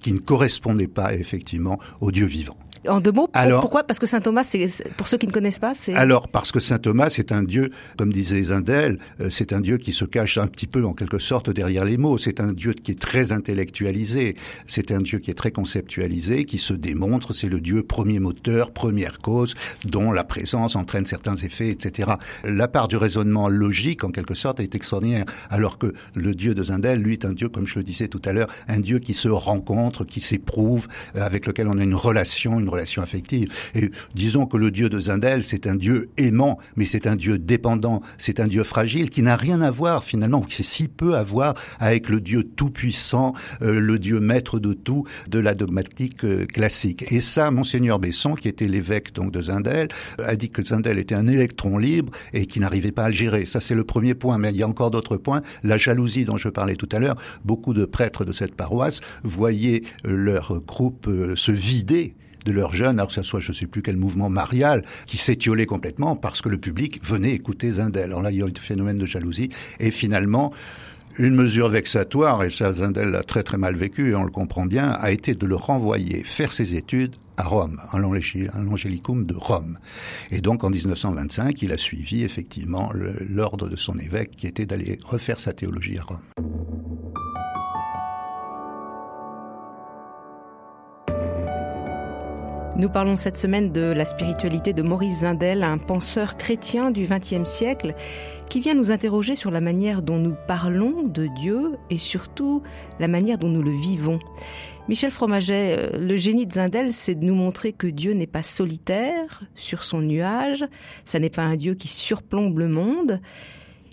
qui 0.00 0.12
ne 0.12 0.18
correspondait 0.18 0.88
pas 0.88 1.14
effectivement 1.14 1.78
au 2.00 2.10
Dieu 2.10 2.26
vivant. 2.26 2.56
En 2.88 3.00
deux 3.00 3.12
mots, 3.12 3.28
pourquoi? 3.60 3.84
Parce 3.84 3.98
que 3.98 4.06
saint 4.06 4.20
Thomas, 4.20 4.44
c'est 4.44 4.68
pour 4.96 5.06
ceux 5.06 5.18
qui 5.18 5.26
ne 5.26 5.32
connaissent 5.32 5.58
pas, 5.58 5.74
c'est 5.74 5.94
alors 5.94 6.28
parce 6.28 6.50
que 6.50 6.60
saint 6.60 6.78
Thomas, 6.78 7.10
c'est 7.10 7.30
un 7.30 7.42
dieu, 7.42 7.68
comme 7.98 8.12
disait 8.12 8.42
Zindel, 8.44 8.98
euh, 9.20 9.28
c'est 9.28 9.52
un 9.52 9.60
dieu 9.60 9.76
qui 9.76 9.92
se 9.92 10.06
cache 10.06 10.38
un 10.38 10.46
petit 10.46 10.66
peu 10.66 10.86
en 10.86 10.94
quelque 10.94 11.18
sorte 11.18 11.50
derrière 11.50 11.84
les 11.84 11.98
mots. 11.98 12.16
C'est 12.16 12.40
un 12.40 12.52
dieu 12.52 12.72
qui 12.72 12.92
est 12.92 13.00
très 13.00 13.32
intellectualisé. 13.32 14.36
C'est 14.66 14.92
un 14.92 14.98
dieu 14.98 15.18
qui 15.18 15.30
est 15.30 15.34
très 15.34 15.50
conceptualisé, 15.50 16.44
qui 16.44 16.56
se 16.56 16.72
démontre. 16.72 17.34
C'est 17.34 17.48
le 17.48 17.60
dieu 17.60 17.82
premier 17.82 18.18
moteur, 18.18 18.70
première 18.70 19.18
cause, 19.18 19.54
dont 19.84 20.10
la 20.10 20.24
présence 20.24 20.74
entraîne 20.74 21.04
certains 21.04 21.36
effets, 21.36 21.68
etc. 21.68 22.12
La 22.44 22.68
part 22.68 22.88
du 22.88 22.96
raisonnement 22.96 23.48
logique, 23.48 24.04
en 24.04 24.10
quelque 24.10 24.34
sorte, 24.34 24.58
est 24.60 24.74
extraordinaire. 24.74 25.26
Alors 25.50 25.76
que 25.76 25.92
le 26.14 26.34
dieu 26.34 26.54
de 26.54 26.62
Zindel, 26.62 27.00
lui, 27.00 27.14
est 27.14 27.24
un 27.26 27.34
dieu, 27.34 27.50
comme 27.50 27.66
je 27.66 27.78
le 27.78 27.84
disais 27.84 28.08
tout 28.08 28.22
à 28.24 28.32
l'heure, 28.32 28.48
un 28.68 28.80
dieu 28.80 29.00
qui 29.00 29.12
se 29.12 29.28
rencontre, 29.28 30.04
qui 30.04 30.20
s'éprouve, 30.20 30.88
euh, 31.16 31.22
avec 31.22 31.46
lequel 31.46 31.68
on 31.68 31.76
a 31.76 31.82
une 31.82 31.94
relation, 31.94 32.58
une 32.58 32.69
relation 32.70 33.02
affective. 33.02 33.52
Et 33.74 33.90
disons 34.14 34.46
que 34.46 34.56
le 34.56 34.70
dieu 34.70 34.88
de 34.88 34.98
Zindel, 34.98 35.42
c'est 35.42 35.66
un 35.66 35.74
dieu 35.74 36.10
aimant, 36.16 36.58
mais 36.76 36.86
c'est 36.86 37.06
un 37.06 37.16
dieu 37.16 37.38
dépendant, 37.38 38.02
c'est 38.18 38.40
un 38.40 38.46
dieu 38.46 38.64
fragile 38.64 39.10
qui 39.10 39.22
n'a 39.22 39.36
rien 39.36 39.60
à 39.60 39.70
voir 39.70 40.04
finalement, 40.04 40.40
qui 40.40 40.62
si 40.62 40.88
peu 40.88 41.16
à 41.16 41.22
voir 41.22 41.54
avec 41.78 42.08
le 42.08 42.20
dieu 42.20 42.44
tout-puissant, 42.44 43.34
euh, 43.62 43.80
le 43.80 43.98
dieu 43.98 44.20
maître 44.20 44.58
de 44.58 44.72
tout 44.72 45.04
de 45.28 45.38
la 45.38 45.54
dogmatique 45.54 46.24
euh, 46.24 46.46
classique. 46.46 47.10
Et 47.10 47.20
ça, 47.20 47.50
monseigneur 47.50 47.98
Besson, 47.98 48.34
qui 48.34 48.48
était 48.48 48.68
l'évêque 48.68 49.12
donc 49.14 49.32
de 49.32 49.42
Zindel, 49.42 49.88
a 50.22 50.36
dit 50.36 50.50
que 50.50 50.64
Zindel 50.64 50.98
était 50.98 51.14
un 51.14 51.26
électron 51.26 51.78
libre 51.78 52.12
et 52.32 52.46
qui 52.46 52.60
n'arrivait 52.60 52.92
pas 52.92 53.04
à 53.04 53.08
le 53.08 53.14
gérer. 53.14 53.46
Ça, 53.46 53.60
c'est 53.60 53.74
le 53.74 53.84
premier 53.84 54.14
point. 54.14 54.38
Mais 54.38 54.50
il 54.50 54.56
y 54.56 54.62
a 54.62 54.68
encore 54.68 54.90
d'autres 54.90 55.16
points. 55.16 55.42
La 55.62 55.78
jalousie 55.78 56.24
dont 56.24 56.36
je 56.36 56.48
parlais 56.48 56.76
tout 56.76 56.88
à 56.92 56.98
l'heure. 56.98 57.16
Beaucoup 57.44 57.74
de 57.74 57.84
prêtres 57.84 58.24
de 58.24 58.32
cette 58.32 58.54
paroisse 58.54 59.00
voyaient 59.22 59.82
leur 60.04 60.60
groupe 60.60 61.06
euh, 61.08 61.36
se 61.36 61.52
vider 61.52 62.14
de 62.44 62.52
leurs 62.52 62.74
jeunes, 62.74 62.98
alors 62.98 63.08
que 63.08 63.14
ce 63.14 63.22
soit 63.22 63.40
je 63.40 63.52
ne 63.52 63.56
sais 63.56 63.66
plus 63.66 63.82
quel 63.82 63.96
mouvement 63.96 64.28
marial, 64.28 64.84
qui 65.06 65.16
s'étiolait 65.16 65.66
complètement 65.66 66.16
parce 66.16 66.42
que 66.42 66.48
le 66.48 66.58
public 66.58 67.04
venait 67.04 67.32
écouter 67.32 67.72
Zindel. 67.72 68.04
Alors 68.04 68.22
là, 68.22 68.30
il 68.30 68.38
y 68.38 68.42
a 68.42 68.46
eu 68.46 68.50
un 68.50 68.60
phénomène 68.60 68.98
de 68.98 69.06
jalousie. 69.06 69.50
Et 69.78 69.90
finalement, 69.90 70.52
une 71.18 71.34
mesure 71.34 71.68
vexatoire, 71.68 72.44
et 72.44 72.50
ça 72.50 72.72
Zindel 72.72 73.08
l'a 73.08 73.22
très 73.22 73.42
très 73.42 73.58
mal 73.58 73.76
vécu, 73.76 74.10
et 74.10 74.14
on 74.14 74.24
le 74.24 74.30
comprend 74.30 74.66
bien, 74.66 74.90
a 74.90 75.10
été 75.10 75.34
de 75.34 75.46
le 75.46 75.56
renvoyer 75.56 76.22
faire 76.24 76.52
ses 76.52 76.74
études 76.74 77.16
à 77.36 77.44
Rome, 77.44 77.80
à 77.90 77.98
l'Angélicum 77.98 79.24
de 79.24 79.34
Rome. 79.34 79.78
Et 80.30 80.40
donc 80.40 80.62
en 80.62 80.70
1925, 80.70 81.60
il 81.62 81.72
a 81.72 81.76
suivi 81.76 82.22
effectivement 82.22 82.90
l'ordre 82.94 83.68
de 83.68 83.76
son 83.76 83.98
évêque 83.98 84.36
qui 84.36 84.46
était 84.46 84.66
d'aller 84.66 84.98
refaire 85.04 85.40
sa 85.40 85.52
théologie 85.52 85.98
à 85.98 86.02
Rome. 86.02 86.20
Nous 92.76 92.88
parlons 92.88 93.16
cette 93.16 93.36
semaine 93.36 93.72
de 93.72 93.82
la 93.82 94.04
spiritualité 94.04 94.72
de 94.72 94.82
Maurice 94.82 95.20
Zindel, 95.20 95.62
un 95.64 95.76
penseur 95.76 96.36
chrétien 96.36 96.90
du 96.90 97.06
XXe 97.06 97.48
siècle 97.48 97.94
qui 98.48 98.60
vient 98.60 98.74
nous 98.74 98.92
interroger 98.92 99.34
sur 99.34 99.50
la 99.50 99.60
manière 99.60 100.02
dont 100.02 100.18
nous 100.18 100.34
parlons 100.46 101.02
de 101.02 101.26
Dieu 101.26 101.76
et 101.90 101.98
surtout 101.98 102.62
la 102.98 103.08
manière 103.08 103.38
dont 103.38 103.48
nous 103.48 103.62
le 103.62 103.72
vivons. 103.72 104.18
Michel 104.88 105.10
Fromaget, 105.10 105.76
euh, 105.78 105.98
le 105.98 106.16
génie 106.16 106.46
de 106.46 106.52
Zindel, 106.52 106.92
c'est 106.92 107.14
de 107.14 107.24
nous 107.24 107.34
montrer 107.34 107.72
que 107.72 107.86
Dieu 107.86 108.12
n'est 108.12 108.26
pas 108.26 108.42
solitaire 108.42 109.42
sur 109.54 109.84
son 109.84 110.00
nuage, 110.00 110.64
ça 111.04 111.18
n'est 111.18 111.30
pas 111.30 111.42
un 111.42 111.56
Dieu 111.56 111.74
qui 111.74 111.88
surplombe 111.88 112.58
le 112.58 112.68
monde. 112.68 113.20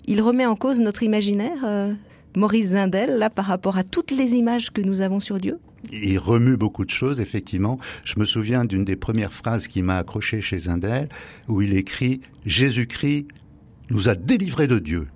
Il 0.06 0.22
remet 0.22 0.46
en 0.46 0.56
cause 0.56 0.80
notre 0.80 1.02
imaginaire, 1.02 1.64
euh, 1.64 1.92
Maurice 2.36 2.70
Zindel, 2.70 3.18
là, 3.18 3.28
par 3.28 3.44
rapport 3.44 3.76
à 3.76 3.84
toutes 3.84 4.10
les 4.10 4.34
images 4.34 4.70
que 4.72 4.80
nous 4.80 5.00
avons 5.02 5.20
sur 5.20 5.38
Dieu? 5.38 5.58
Il 5.90 6.18
remue 6.18 6.56
beaucoup 6.56 6.84
de 6.84 6.90
choses, 6.90 7.20
effectivement. 7.20 7.78
Je 8.04 8.18
me 8.18 8.24
souviens 8.24 8.64
d'une 8.64 8.84
des 8.84 8.96
premières 8.96 9.32
phrases 9.32 9.68
qui 9.68 9.82
m'a 9.82 9.98
accroché 9.98 10.40
chez 10.40 10.58
Zindel, 10.60 11.08
où 11.48 11.62
il 11.62 11.76
écrit 11.76 12.20
Jésus-Christ 12.46 13.28
nous 13.90 14.08
a 14.08 14.14
délivrés 14.14 14.66
de 14.66 14.78
Dieu. 14.78 15.08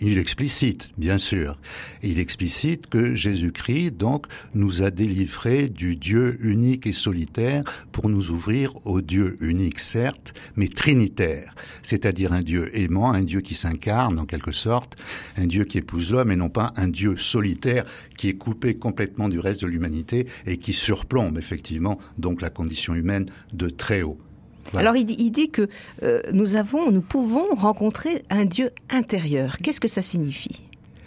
Il 0.00 0.18
explicite, 0.18 0.90
bien 0.98 1.18
sûr. 1.18 1.58
Il 2.02 2.18
explicite 2.18 2.86
que 2.86 3.14
Jésus-Christ, 3.14 3.92
donc, 3.92 4.26
nous 4.54 4.82
a 4.82 4.90
délivrés 4.90 5.68
du 5.68 5.96
Dieu 5.96 6.36
unique 6.40 6.86
et 6.86 6.92
solitaire 6.92 7.62
pour 7.92 8.08
nous 8.08 8.30
ouvrir 8.30 8.74
au 8.86 9.00
Dieu 9.00 9.36
unique, 9.40 9.78
certes, 9.78 10.34
mais 10.54 10.68
trinitaire. 10.68 11.54
C'est-à-dire 11.82 12.32
un 12.32 12.42
Dieu 12.42 12.76
aimant, 12.78 13.12
un 13.12 13.22
Dieu 13.22 13.40
qui 13.40 13.54
s'incarne, 13.54 14.18
en 14.18 14.26
quelque 14.26 14.52
sorte, 14.52 14.96
un 15.36 15.46
Dieu 15.46 15.64
qui 15.64 15.78
épouse 15.78 16.12
l'homme 16.12 16.30
et 16.30 16.36
non 16.36 16.50
pas 16.50 16.72
un 16.76 16.88
Dieu 16.88 17.16
solitaire 17.16 17.84
qui 18.16 18.28
est 18.28 18.36
coupé 18.36 18.74
complètement 18.74 19.28
du 19.28 19.38
reste 19.38 19.62
de 19.62 19.66
l'humanité 19.66 20.26
et 20.46 20.58
qui 20.58 20.72
surplombe, 20.72 21.38
effectivement, 21.38 21.98
donc 22.18 22.42
la 22.42 22.50
condition 22.50 22.94
humaine 22.94 23.26
de 23.52 23.68
très 23.68 24.02
haut. 24.02 24.18
Alors 24.74 24.96
il 24.96 25.04
dit, 25.04 25.50
que 25.50 25.68
euh, 26.02 26.20
nous 26.32 26.56
avons, 26.56 26.90
nous 26.90 27.02
pouvons 27.02 27.54
rencontrer 27.54 28.24
un 28.30 28.44
Dieu 28.44 28.70
intérieur. 28.90 29.58
Qu'est-ce 29.58 29.80
que 29.80 29.88
ça 29.88 30.02
signifie? 30.02 30.62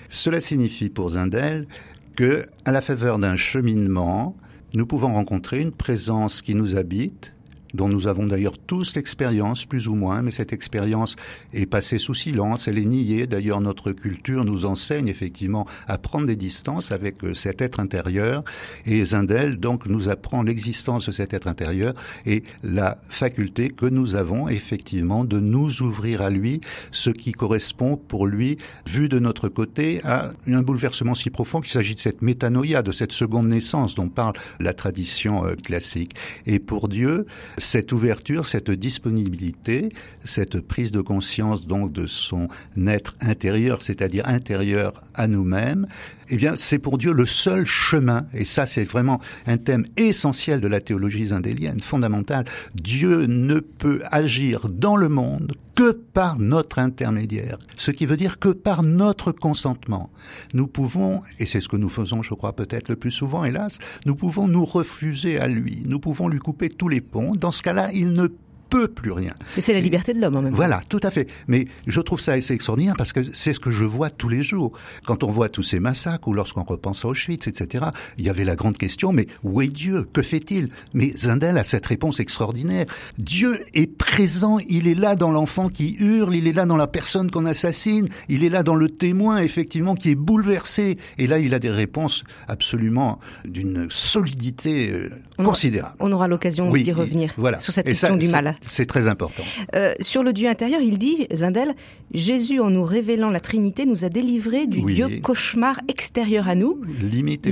Cela 0.09 0.41
signifie 0.41 0.89
pour 0.89 1.11
Zindel 1.11 1.67
que, 2.15 2.45
à 2.65 2.71
la 2.71 2.81
faveur 2.81 3.19
d'un 3.19 3.35
cheminement, 3.35 4.35
nous 4.73 4.85
pouvons 4.85 5.13
rencontrer 5.13 5.61
une 5.61 5.71
présence 5.71 6.41
qui 6.41 6.55
nous 6.55 6.75
habite, 6.75 7.33
dont 7.73 7.89
nous 7.89 8.07
avons 8.07 8.25
d'ailleurs 8.25 8.57
tous 8.57 8.95
l'expérience, 8.95 9.65
plus 9.65 9.87
ou 9.87 9.95
moins, 9.95 10.21
mais 10.21 10.31
cette 10.31 10.53
expérience 10.53 11.15
est 11.53 11.65
passée 11.65 11.97
sous 11.97 12.13
silence, 12.13 12.67
elle 12.67 12.77
est 12.77 12.85
niée. 12.85 13.27
D'ailleurs, 13.27 13.61
notre 13.61 13.91
culture 13.91 14.45
nous 14.45 14.65
enseigne 14.65 15.07
effectivement 15.07 15.67
à 15.87 15.97
prendre 15.97 16.27
des 16.27 16.35
distances 16.35 16.91
avec 16.91 17.23
euh, 17.23 17.33
cet 17.33 17.61
être 17.61 17.79
intérieur. 17.79 18.43
Et 18.85 19.03
Zindel, 19.05 19.59
donc, 19.59 19.85
nous 19.85 20.09
apprend 20.09 20.43
l'existence 20.43 21.07
de 21.07 21.11
cet 21.11 21.33
être 21.33 21.47
intérieur 21.47 21.93
et 22.25 22.43
la 22.63 22.97
faculté 23.07 23.69
que 23.69 23.85
nous 23.85 24.15
avons 24.15 24.47
effectivement 24.49 25.23
de 25.23 25.39
nous 25.39 25.81
ouvrir 25.81 26.21
à 26.21 26.29
lui, 26.29 26.61
ce 26.91 27.09
qui 27.09 27.31
correspond 27.31 27.97
pour 27.97 28.27
lui, 28.27 28.57
vu 28.87 29.09
de 29.09 29.19
notre 29.19 29.49
côté, 29.49 30.01
à 30.03 30.31
un 30.47 30.61
bouleversement 30.61 31.15
si 31.15 31.29
profond 31.29 31.61
qu'il 31.61 31.71
s'agit 31.71 31.95
de 31.95 31.99
cette 31.99 32.21
métanoïa, 32.21 32.81
de 32.81 32.91
cette 32.91 33.11
seconde 33.11 33.47
naissance 33.47 33.95
dont 33.95 34.09
parle 34.09 34.33
la 34.59 34.73
tradition 34.73 35.45
euh, 35.45 35.55
classique. 35.55 36.15
Et 36.45 36.59
pour 36.59 36.87
Dieu, 36.89 37.25
cette 37.59 37.91
ouverture, 37.91 38.47
cette 38.47 38.71
disponibilité, 38.71 39.89
cette 40.23 40.61
prise 40.61 40.91
de 40.91 41.01
conscience 41.01 41.67
donc 41.67 41.91
de 41.91 42.07
son 42.07 42.47
être 42.87 43.15
intérieur, 43.21 43.83
c'est-à-dire 43.83 44.27
intérieur 44.27 45.03
à 45.13 45.27
nous-mêmes, 45.27 45.87
eh 46.29 46.37
bien, 46.37 46.55
c'est 46.55 46.79
pour 46.79 46.97
Dieu 46.97 47.11
le 47.11 47.25
seul 47.25 47.65
chemin, 47.65 48.27
et 48.33 48.45
ça, 48.45 48.65
c'est 48.65 48.83
vraiment 48.83 49.19
un 49.47 49.57
thème 49.57 49.85
essentiel 49.97 50.61
de 50.61 50.67
la 50.67 50.79
théologie 50.79 51.27
zindélienne, 51.27 51.79
fondamental. 51.79 52.45
Dieu 52.75 53.25
ne 53.25 53.59
peut 53.59 54.01
agir 54.11 54.69
dans 54.69 54.95
le 54.95 55.09
monde 55.09 55.53
que 55.73 55.91
par 55.91 56.37
notre 56.37 56.77
intermédiaire, 56.79 57.57
ce 57.77 57.91
qui 57.91 58.05
veut 58.05 58.17
dire 58.17 58.37
que 58.37 58.49
par 58.49 58.83
notre 58.83 59.31
consentement. 59.31 60.09
Nous 60.53 60.67
pouvons, 60.67 61.21
et 61.39 61.45
c'est 61.45 61.61
ce 61.61 61.69
que 61.69 61.77
nous 61.77 61.87
faisons, 61.87 62.21
je 62.21 62.33
crois, 62.33 62.53
peut-être 62.53 62.89
le 62.89 62.97
plus 62.97 63.11
souvent, 63.11 63.45
hélas, 63.45 63.79
nous 64.05 64.15
pouvons 64.15 64.47
nous 64.47 64.65
refuser 64.65 65.39
à 65.39 65.47
lui, 65.47 65.81
nous 65.85 65.99
pouvons 65.99 66.27
lui 66.27 66.39
couper 66.39 66.69
tous 66.69 66.89
les 66.89 66.99
ponts. 66.99 67.31
Ce 67.51 67.63
cas-là, 67.63 67.91
il 67.93 68.13
ne 68.13 68.27
peut 68.69 68.87
plus 68.87 69.11
rien. 69.11 69.33
Mais 69.55 69.61
c'est 69.61 69.73
la 69.73 69.79
liberté 69.79 70.13
de 70.13 70.21
l'homme 70.21 70.35
en 70.35 70.41
même 70.41 70.51
temps. 70.51 70.57
Voilà, 70.57 70.81
tout 70.89 70.99
à 71.03 71.11
fait. 71.11 71.27
Mais 71.47 71.67
je 71.87 72.01
trouve 72.01 72.21
ça 72.21 72.33
assez 72.33 72.53
extraordinaire 72.53 72.95
parce 72.97 73.13
que 73.13 73.21
c'est 73.33 73.53
ce 73.53 73.59
que 73.59 73.71
je 73.71 73.83
vois 73.83 74.09
tous 74.09 74.29
les 74.29 74.41
jours. 74.41 74.71
Quand 75.05 75.23
on 75.23 75.31
voit 75.31 75.49
tous 75.49 75.63
ces 75.63 75.79
massacres 75.79 76.27
ou 76.27 76.33
lorsqu'on 76.33 76.63
repense 76.63 77.05
à 77.05 77.07
Auschwitz, 77.07 77.47
etc., 77.47 77.85
il 78.17 78.25
y 78.25 78.29
avait 78.29 78.45
la 78.45 78.55
grande 78.55 78.77
question, 78.77 79.11
mais 79.11 79.27
où 79.43 79.61
est 79.61 79.67
Dieu? 79.67 80.07
Que 80.13 80.21
fait-il? 80.21 80.69
Mais 80.93 81.11
Zindel 81.11 81.57
a 81.57 81.63
cette 81.63 81.85
réponse 81.85 82.19
extraordinaire. 82.19 82.85
Dieu 83.17 83.65
est 83.73 83.91
présent, 83.97 84.59
il 84.67 84.87
est 84.87 84.95
là 84.95 85.15
dans 85.15 85.31
l'enfant 85.31 85.69
qui 85.69 85.95
hurle, 85.99 86.35
il 86.35 86.47
est 86.47 86.53
là 86.53 86.65
dans 86.65 86.77
la 86.77 86.87
personne 86.87 87.31
qu'on 87.31 87.45
assassine, 87.45 88.09
il 88.27 88.43
est 88.43 88.49
là 88.49 88.63
dans 88.63 88.75
le 88.75 88.89
témoin, 88.89 89.37
effectivement, 89.39 89.95
qui 89.95 90.11
est 90.11 90.15
bouleversé. 90.15 90.97
Et 91.17 91.27
là, 91.27 91.39
il 91.39 91.53
a 91.53 91.59
des 91.59 91.69
réponses 91.69 92.23
absolument 92.47 93.19
d'une 93.45 93.87
solidité 93.89 94.91
euh, 94.91 95.09
considérable. 95.37 95.95
on 95.99 96.11
aura 96.11 96.27
l'occasion 96.27 96.71
d'y 96.71 96.91
revenir 96.91 97.33
voilà. 97.37 97.59
sur 97.59 97.73
cette 97.73 97.85
question 97.85 98.15
du 98.15 98.27
mal. 98.27 98.57
C'est 98.65 98.85
très 98.85 99.07
important. 99.07 99.43
Euh, 99.75 99.93
sur 99.99 100.23
le 100.23 100.33
Dieu 100.33 100.47
intérieur, 100.49 100.81
il 100.81 100.97
dit, 100.97 101.27
Zindel, 101.33 101.73
Jésus, 102.13 102.59
en 102.59 102.69
nous 102.69 102.83
révélant 102.83 103.29
la 103.29 103.39
Trinité, 103.39 103.85
nous 103.85 104.05
a 104.05 104.09
délivrés 104.09 104.67
du 104.67 104.81
Dieu 104.81 105.19
cauchemar 105.21 105.79
extérieur 105.87 106.47
à 106.47 106.55
nous, 106.55 106.81
limite 106.83 107.47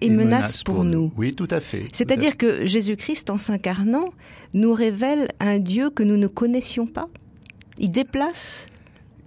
et, 0.00 0.10
menace, 0.10 0.62
pour, 0.62 0.84
nous. 0.84 1.12
Oui, 1.16 1.32
tout 1.34 1.48
à 1.50 1.60
fait. 1.60 1.84
C'est-à-dire 1.92 2.36
que 2.36 2.66
Jésus-Christ, 2.66 3.30
en 3.30 3.38
s'incarnant, 3.38 4.10
nous 4.54 4.72
révèle 4.72 5.28
un 5.40 5.58
Dieu 5.58 5.90
que 5.90 6.02
nous 6.02 6.16
ne 6.16 6.26
connaissions 6.26 6.86
pas. 6.86 7.08
Il 7.78 7.90
déplace 7.90 8.66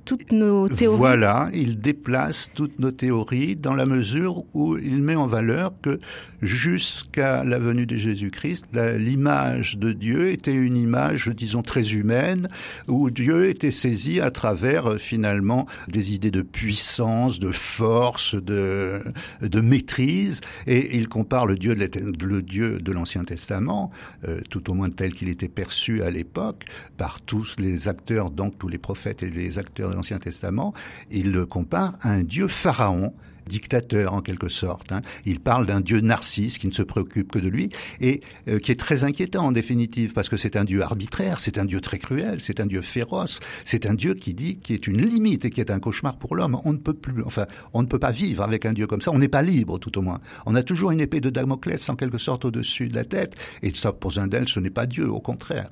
toutes 0.05 0.31
nos 0.31 0.69
théories. 0.69 0.97
Voilà, 0.97 1.49
il 1.53 1.79
déplace 1.79 2.49
toutes 2.53 2.79
nos 2.79 2.91
théories 2.91 3.55
dans 3.55 3.73
la 3.73 3.85
mesure 3.85 4.43
où 4.53 4.77
il 4.77 5.01
met 5.01 5.15
en 5.15 5.27
valeur 5.27 5.73
que 5.81 5.99
jusqu'à 6.45 7.43
la 7.43 7.59
venue 7.59 7.85
de 7.85 7.95
Jésus-Christ, 7.95 8.67
l'image 8.73 9.77
de 9.77 9.91
Dieu 9.91 10.29
était 10.29 10.53
une 10.53 10.77
image, 10.77 11.29
disons, 11.29 11.61
très 11.61 11.93
humaine, 11.93 12.47
où 12.87 13.09
Dieu 13.09 13.49
était 13.49 13.71
saisi 13.71 14.21
à 14.21 14.31
travers 14.31 14.91
euh, 14.91 14.97
finalement 14.97 15.65
des 15.87 16.13
idées 16.13 16.31
de 16.31 16.41
puissance, 16.41 17.39
de 17.39 17.51
force, 17.51 18.35
de, 18.35 19.01
de 19.41 19.61
maîtrise, 19.61 20.41
et 20.67 20.97
il 20.97 21.07
compare 21.09 21.45
le 21.45 21.55
Dieu 21.55 21.75
de, 21.75 22.79
de 22.79 22.91
l'Ancien 22.91 23.23
Testament, 23.23 23.91
euh, 24.27 24.41
tout 24.49 24.69
au 24.69 24.73
moins 24.73 24.89
tel 24.89 25.13
qu'il 25.13 25.29
était 25.29 25.49
perçu 25.49 26.03
à 26.03 26.11
l'époque 26.11 26.65
par 26.97 27.21
tous 27.21 27.55
les 27.59 27.87
acteurs, 27.87 28.29
donc 28.29 28.57
tous 28.57 28.67
les 28.67 28.77
prophètes 28.77 29.23
et 29.23 29.29
les 29.29 29.57
acteurs 29.57 29.95
l'Ancien 29.95 30.19
Testament, 30.19 30.73
il 31.09 31.31
le 31.31 31.45
compare 31.45 31.93
à 32.01 32.11
un 32.11 32.23
Dieu 32.23 32.47
pharaon 32.47 33.13
dictateur 33.47 34.13
en 34.13 34.21
quelque 34.21 34.47
sorte. 34.47 34.91
Hein. 34.91 35.01
Il 35.25 35.39
parle 35.39 35.65
d'un 35.65 35.81
dieu 35.81 36.01
narcisse 36.01 36.57
qui 36.57 36.67
ne 36.67 36.73
se 36.73 36.83
préoccupe 36.83 37.31
que 37.31 37.39
de 37.39 37.47
lui 37.47 37.69
et 38.01 38.21
euh, 38.47 38.59
qui 38.59 38.71
est 38.71 38.79
très 38.79 39.03
inquiétant 39.03 39.45
en 39.45 39.51
définitive 39.51 40.13
parce 40.13 40.29
que 40.29 40.37
c'est 40.37 40.55
un 40.55 40.63
dieu 40.63 40.81
arbitraire, 40.81 41.39
c'est 41.39 41.57
un 41.57 41.65
dieu 41.65 41.81
très 41.81 41.99
cruel, 41.99 42.41
c'est 42.41 42.59
un 42.59 42.65
dieu 42.65 42.81
féroce, 42.81 43.39
c'est 43.63 43.85
un 43.85 43.93
dieu 43.93 44.13
qui 44.13 44.33
dit 44.33 44.57
qui 44.57 44.73
est 44.73 44.87
une 44.87 45.01
limite 45.01 45.45
et 45.45 45.49
qui 45.49 45.61
est 45.61 45.71
un 45.71 45.79
cauchemar 45.79 46.17
pour 46.17 46.35
l'homme. 46.35 46.59
On 46.65 46.73
ne 46.73 46.77
peut 46.77 46.93
plus, 46.93 47.23
enfin, 47.23 47.45
on 47.73 47.81
ne 47.81 47.87
peut 47.87 47.99
pas 47.99 48.11
vivre 48.11 48.43
avec 48.43 48.65
un 48.65 48.73
dieu 48.73 48.87
comme 48.87 49.01
ça. 49.01 49.11
On 49.11 49.19
n'est 49.19 49.27
pas 49.27 49.41
libre 49.41 49.79
tout 49.79 49.97
au 49.97 50.01
moins. 50.01 50.21
On 50.45 50.55
a 50.55 50.63
toujours 50.63 50.91
une 50.91 51.01
épée 51.01 51.21
de 51.21 51.29
Damoclès 51.29 51.89
en 51.89 51.95
quelque 51.95 52.17
sorte 52.17 52.45
au-dessus 52.45 52.87
de 52.87 52.95
la 52.95 53.05
tête 53.05 53.35
et 53.61 53.73
ça 53.73 53.91
pour 53.91 54.13
Zindel 54.13 54.47
ce 54.47 54.59
n'est 54.59 54.69
pas 54.69 54.85
Dieu, 54.85 55.09
au 55.09 55.19
contraire. 55.19 55.69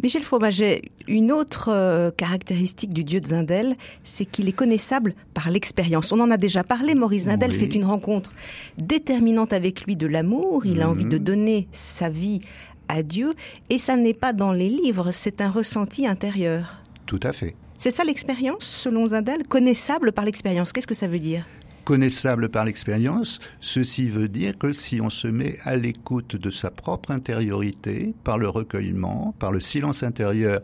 Michel 0.00 0.22
Fromaget, 0.22 0.82
une 1.08 1.32
autre 1.32 1.70
euh, 1.72 2.12
caractéristique 2.12 2.92
du 2.92 3.02
dieu 3.02 3.20
de 3.20 3.26
Zindel, 3.26 3.76
c'est 4.04 4.24
qu'il 4.24 4.48
est 4.48 4.52
connaissable 4.52 5.14
par 5.34 5.50
l'expérience. 5.50 6.12
On 6.12 6.20
en 6.20 6.30
a 6.30 6.36
déjà 6.36 6.62
parlé, 6.62 6.94
Maurice 6.94 7.24
Zindel 7.24 7.52
fait 7.52 7.74
une 7.74 7.84
rencontre 7.84 8.32
déterminante 8.76 9.52
avec 9.52 9.84
lui 9.86 9.96
de 9.96 10.06
l'amour, 10.06 10.64
il 10.66 10.82
a 10.82 10.88
envie 10.88 11.06
de 11.06 11.18
mhm. 11.18 11.24
donner 11.24 11.68
sa 11.72 12.08
vie 12.08 12.40
à 12.88 13.02
Dieu, 13.02 13.34
et 13.70 13.78
ça 13.78 13.96
n'est 13.96 14.14
pas 14.14 14.32
dans 14.32 14.52
les 14.52 14.68
livres, 14.68 15.10
c'est 15.10 15.40
un 15.40 15.50
ressenti 15.50 16.06
intérieur. 16.06 16.80
Tout 17.06 17.20
à 17.24 17.32
fait. 17.32 17.56
C'est 17.76 17.90
ça 17.90 18.04
l'expérience, 18.04 18.64
selon 18.64 19.08
Zindel, 19.08 19.46
connaissable 19.48 20.12
par 20.12 20.24
l'expérience. 20.24 20.72
Qu'est-ce 20.72 20.86
que 20.86 20.94
ça 20.94 21.08
veut 21.08 21.18
dire? 21.18 21.44
Connaissable 21.88 22.50
par 22.50 22.66
l'expérience, 22.66 23.40
ceci 23.62 24.10
veut 24.10 24.28
dire 24.28 24.58
que 24.58 24.74
si 24.74 25.00
on 25.00 25.08
se 25.08 25.26
met 25.26 25.56
à 25.64 25.74
l'écoute 25.74 26.36
de 26.36 26.50
sa 26.50 26.70
propre 26.70 27.12
intériorité, 27.12 28.14
par 28.24 28.36
le 28.36 28.46
recueillement, 28.46 29.34
par 29.38 29.52
le 29.52 29.58
silence 29.58 30.02
intérieur, 30.02 30.60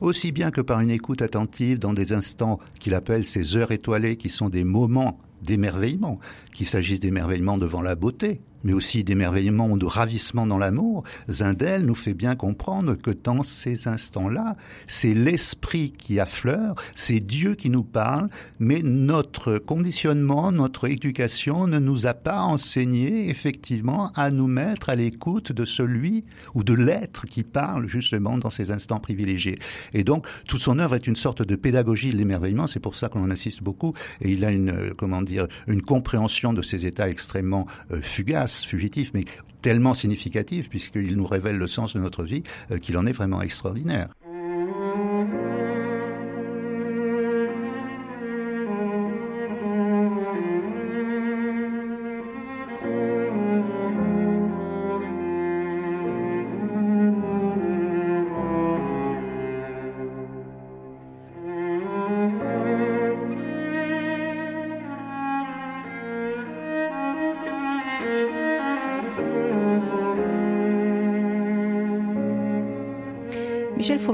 aussi 0.00 0.32
bien 0.32 0.50
que 0.50 0.62
par 0.62 0.80
une 0.80 0.88
écoute 0.88 1.20
attentive 1.20 1.78
dans 1.78 1.92
des 1.92 2.14
instants 2.14 2.58
qu'il 2.80 2.94
appelle 2.94 3.26
ces 3.26 3.58
heures 3.58 3.70
étoilées 3.70 4.16
qui 4.16 4.30
sont 4.30 4.48
des 4.48 4.64
moments 4.64 5.20
d'émerveillement, 5.42 6.20
qu'il 6.54 6.64
s'agisse 6.64 7.00
d'émerveillement 7.00 7.58
devant 7.58 7.82
la 7.82 7.94
beauté, 7.94 8.40
mais 8.66 8.72
aussi 8.72 9.04
d'émerveillement 9.04 9.70
ou 9.70 9.78
de 9.78 9.86
ravissement 9.86 10.44
dans 10.44 10.58
l'amour, 10.58 11.04
Zindel 11.30 11.86
nous 11.86 11.94
fait 11.94 12.14
bien 12.14 12.34
comprendre 12.34 12.96
que 12.96 13.12
dans 13.12 13.44
ces 13.44 13.86
instants-là, 13.86 14.56
c'est 14.88 15.14
l'esprit 15.14 15.92
qui 15.92 16.18
affleure, 16.18 16.74
c'est 16.96 17.20
Dieu 17.20 17.54
qui 17.54 17.70
nous 17.70 17.84
parle, 17.84 18.28
mais 18.58 18.82
notre 18.82 19.58
conditionnement, 19.58 20.50
notre 20.50 20.88
éducation 20.88 21.68
ne 21.68 21.78
nous 21.78 22.08
a 22.08 22.14
pas 22.14 22.40
enseigné 22.40 23.30
effectivement 23.30 24.10
à 24.16 24.32
nous 24.32 24.48
mettre 24.48 24.88
à 24.88 24.96
l'écoute 24.96 25.52
de 25.52 25.64
celui 25.64 26.24
ou 26.56 26.64
de 26.64 26.74
l'être 26.74 27.26
qui 27.26 27.44
parle 27.44 27.86
justement 27.86 28.36
dans 28.36 28.50
ces 28.50 28.72
instants 28.72 28.98
privilégiés. 28.98 29.60
Et 29.94 30.02
donc, 30.02 30.26
toute 30.48 30.60
son 30.60 30.80
œuvre 30.80 30.96
est 30.96 31.06
une 31.06 31.14
sorte 31.14 31.42
de 31.42 31.54
pédagogie 31.54 32.10
de 32.10 32.16
l'émerveillement, 32.16 32.66
c'est 32.66 32.80
pour 32.80 32.96
ça 32.96 33.08
qu'on 33.08 33.22
en 33.22 33.30
assiste 33.30 33.62
beaucoup, 33.62 33.94
et 34.20 34.32
il 34.32 34.44
a 34.44 34.50
une, 34.50 34.92
comment 34.98 35.22
dire, 35.22 35.46
une 35.68 35.82
compréhension 35.82 36.52
de 36.52 36.62
ces 36.62 36.84
états 36.84 37.08
extrêmement 37.08 37.68
euh, 37.92 38.02
fugaces 38.02 38.55
fugitif, 38.64 39.10
mais 39.14 39.24
tellement 39.62 39.94
significatif, 39.94 40.68
puisqu'il 40.68 41.16
nous 41.16 41.26
révèle 41.26 41.56
le 41.56 41.66
sens 41.66 41.94
de 41.94 42.00
notre 42.00 42.24
vie, 42.24 42.42
euh, 42.70 42.78
qu'il 42.78 42.96
en 42.96 43.06
est 43.06 43.12
vraiment 43.12 43.42
extraordinaire. 43.42 44.08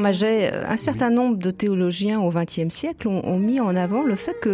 Fromaget, 0.02 0.52
un 0.68 0.76
certain 0.76 1.10
nombre 1.10 1.36
de 1.36 1.52
théologiens 1.52 2.18
au 2.18 2.30
XXe 2.30 2.74
siècle 2.74 3.06
ont, 3.06 3.38
mis 3.38 3.60
en 3.60 3.76
avant 3.76 4.02
le 4.02 4.16
fait 4.16 4.34
que 4.40 4.48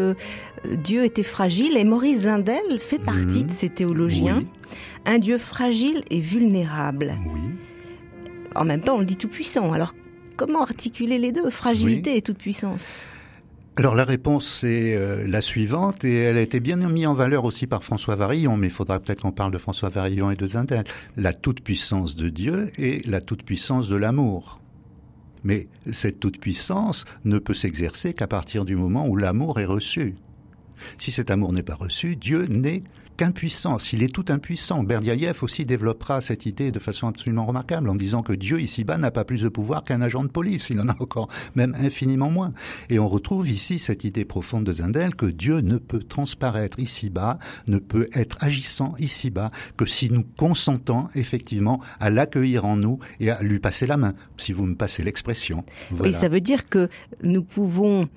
euh, 0.67 0.77
Dieu 0.77 1.05
était 1.05 1.23
fragile 1.23 1.79
et 1.79 1.85
Maurice 1.85 2.21
Zindel 2.25 2.79
fait 2.79 2.99
partie 2.99 3.45
de 3.45 3.51
ces 3.51 3.71
théologiens. 3.71 4.45
Un 5.07 5.19
Dieu 5.19 5.39
fragile 5.39 6.03
et 6.11 6.21
vulnérable. 6.21 7.15
Oui. 7.33 7.41
En 8.57 8.67
même 8.67 8.83
temps, 8.83 8.97
on 8.97 9.01
le 9.01 9.07
dit 9.07 9.17
tout 9.17 9.29
puissant. 9.29 9.73
Alors, 9.73 9.95
comment 10.37 10.61
articuler 10.61 11.17
les 11.17 11.33
deux, 11.33 11.49
fragilité 11.49 12.19
et 12.19 12.21
toute 12.21 12.39
puissance 12.39 13.07
alors 13.77 13.95
la 13.95 14.05
réponse 14.05 14.65
est 14.65 14.97
euh, 14.97 15.25
la 15.29 15.41
suivante 15.41 16.05
et 16.05 16.17
elle 16.17 16.37
a 16.37 16.41
été 16.41 16.59
bien 16.59 16.75
mise 16.79 17.07
en 17.07 17.15
valeur 17.15 17.45
aussi 17.45 17.69
par 17.69 17.85
François 17.85 18.17
Varillon, 18.17 18.57
mais 18.57 18.67
il 18.67 18.73
faudra 18.73 18.99
peut-être 18.99 19.21
qu'on 19.21 19.31
parle 19.31 19.53
de 19.53 19.59
François 19.59 19.89
Varillon 19.89 20.33
et 20.33 20.35
de 20.35 20.47
Zindel. 20.49 20.83
La 21.17 21.33
toute-puissance 21.33 22.17
de 22.17 22.29
Dieu 22.29 22.73
et 22.77 23.03
la 23.07 23.21
toute-puissance 23.21 23.89
de 23.89 23.95
l'amour. 23.95 24.59
Mais 25.45 25.69
cette 25.93 26.21
toute-puissance 26.21 27.05
ne 27.25 27.39
peut 27.39 27.55
s'exercer 27.55 28.15
qu'à 28.15 28.27
partir 28.27 28.65
du 28.65 28.77
moment 28.77 29.07
où 29.07 29.17
l'amour 29.17 29.61
est 29.61 29.65
reçu. 29.65 30.15
Si 30.97 31.11
cet 31.11 31.31
amour 31.31 31.53
n'est 31.53 31.63
pas 31.63 31.75
reçu, 31.75 32.17
Dieu 32.17 32.47
n'est 32.47 32.83
qu'impuissance. 33.19 33.93
Il 33.93 34.03
est 34.03 34.15
tout 34.15 34.25
impuissant. 34.29 34.85
Berdiaïev 34.85 35.43
aussi 35.43 35.67
développera 35.67 36.21
cette 36.21 36.47
idée 36.47 36.71
de 36.71 36.79
façon 36.79 37.09
absolument 37.09 37.45
remarquable 37.45 37.91
en 37.91 37.97
disant 37.97 38.23
que 38.23 38.33
Dieu 38.33 38.61
ici-bas 38.61 38.97
n'a 38.97 39.11
pas 39.11 39.25
plus 39.25 39.43
de 39.43 39.49
pouvoir 39.49 39.83
qu'un 39.85 40.01
agent 40.01 40.23
de 40.23 40.29
police. 40.29 40.71
Il 40.71 40.81
en 40.81 40.89
a 40.89 40.97
encore 41.01 41.29
même 41.57 41.75
infiniment 41.79 42.31
moins. 42.31 42.55
Et 42.89 42.99
on 42.99 43.09
retrouve 43.09 43.51
ici 43.51 43.81
cette 43.81 44.05
idée 44.05 44.25
profonde 44.25 44.65
de 44.65 44.73
Zindel 44.73 45.17
que 45.17 45.27
Dieu 45.27 45.61
ne 45.61 45.79
peut 45.79 46.03
transparaître 46.03 46.79
ici-bas, 46.79 47.41
ne 47.67 47.79
peut 47.79 48.09
être 48.15 48.39
agissant 48.41 48.95
ici-bas 48.99 49.51
que 49.77 49.85
si 49.85 50.11
nous 50.11 50.23
consentons 50.37 51.09
effectivement 51.17 51.83
à 51.99 52.11
l'accueillir 52.11 52.65
en 52.65 52.77
nous 52.77 53.01
et 53.19 53.31
à 53.31 53.43
lui 53.43 53.59
passer 53.59 53.87
la 53.87 53.97
main, 53.97 54.15
si 54.37 54.53
vous 54.53 54.65
me 54.65 54.77
passez 54.77 55.03
l'expression. 55.03 55.65
Oui, 55.99 56.13
ça 56.13 56.29
veut 56.29 56.41
dire 56.41 56.69
que 56.69 56.89
nous 57.25 57.43
pouvons 57.43 58.09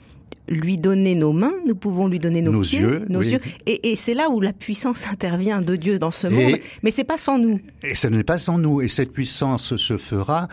lui 0.47 0.77
donner 0.77 1.15
nos 1.15 1.33
mains, 1.33 1.53
nous 1.65 1.75
pouvons 1.75 2.07
lui 2.07 2.19
donner 2.19 2.41
nos, 2.41 2.61
pieds, 2.61 2.79
yeux, 2.79 3.05
nos 3.09 3.21
yeux. 3.21 3.39
Et, 3.65 3.95
c'est 3.95 4.13
là 4.13 4.29
où 4.29 4.41
la 4.41 4.53
puissance 4.53 5.07
intervient 5.07 5.61
de 5.61 5.75
Dieu 5.75 5.99
dans 5.99 6.11
ce 6.11 6.27
monde. 6.27 6.55
Mais 6.83 6.91
c'est 6.91 7.03
pas 7.03 7.17
sans 7.17 7.37
nous. 7.37 7.59
Et 7.83 7.95
ce 7.95 8.07
n'est 8.07 8.23
pas 8.23 8.37
sans 8.37 8.57
nous. 8.57 8.81
Et 8.81 8.87
cette 8.87 9.11
puissance 9.11 9.75
se 9.75 9.97
fera 9.97 10.47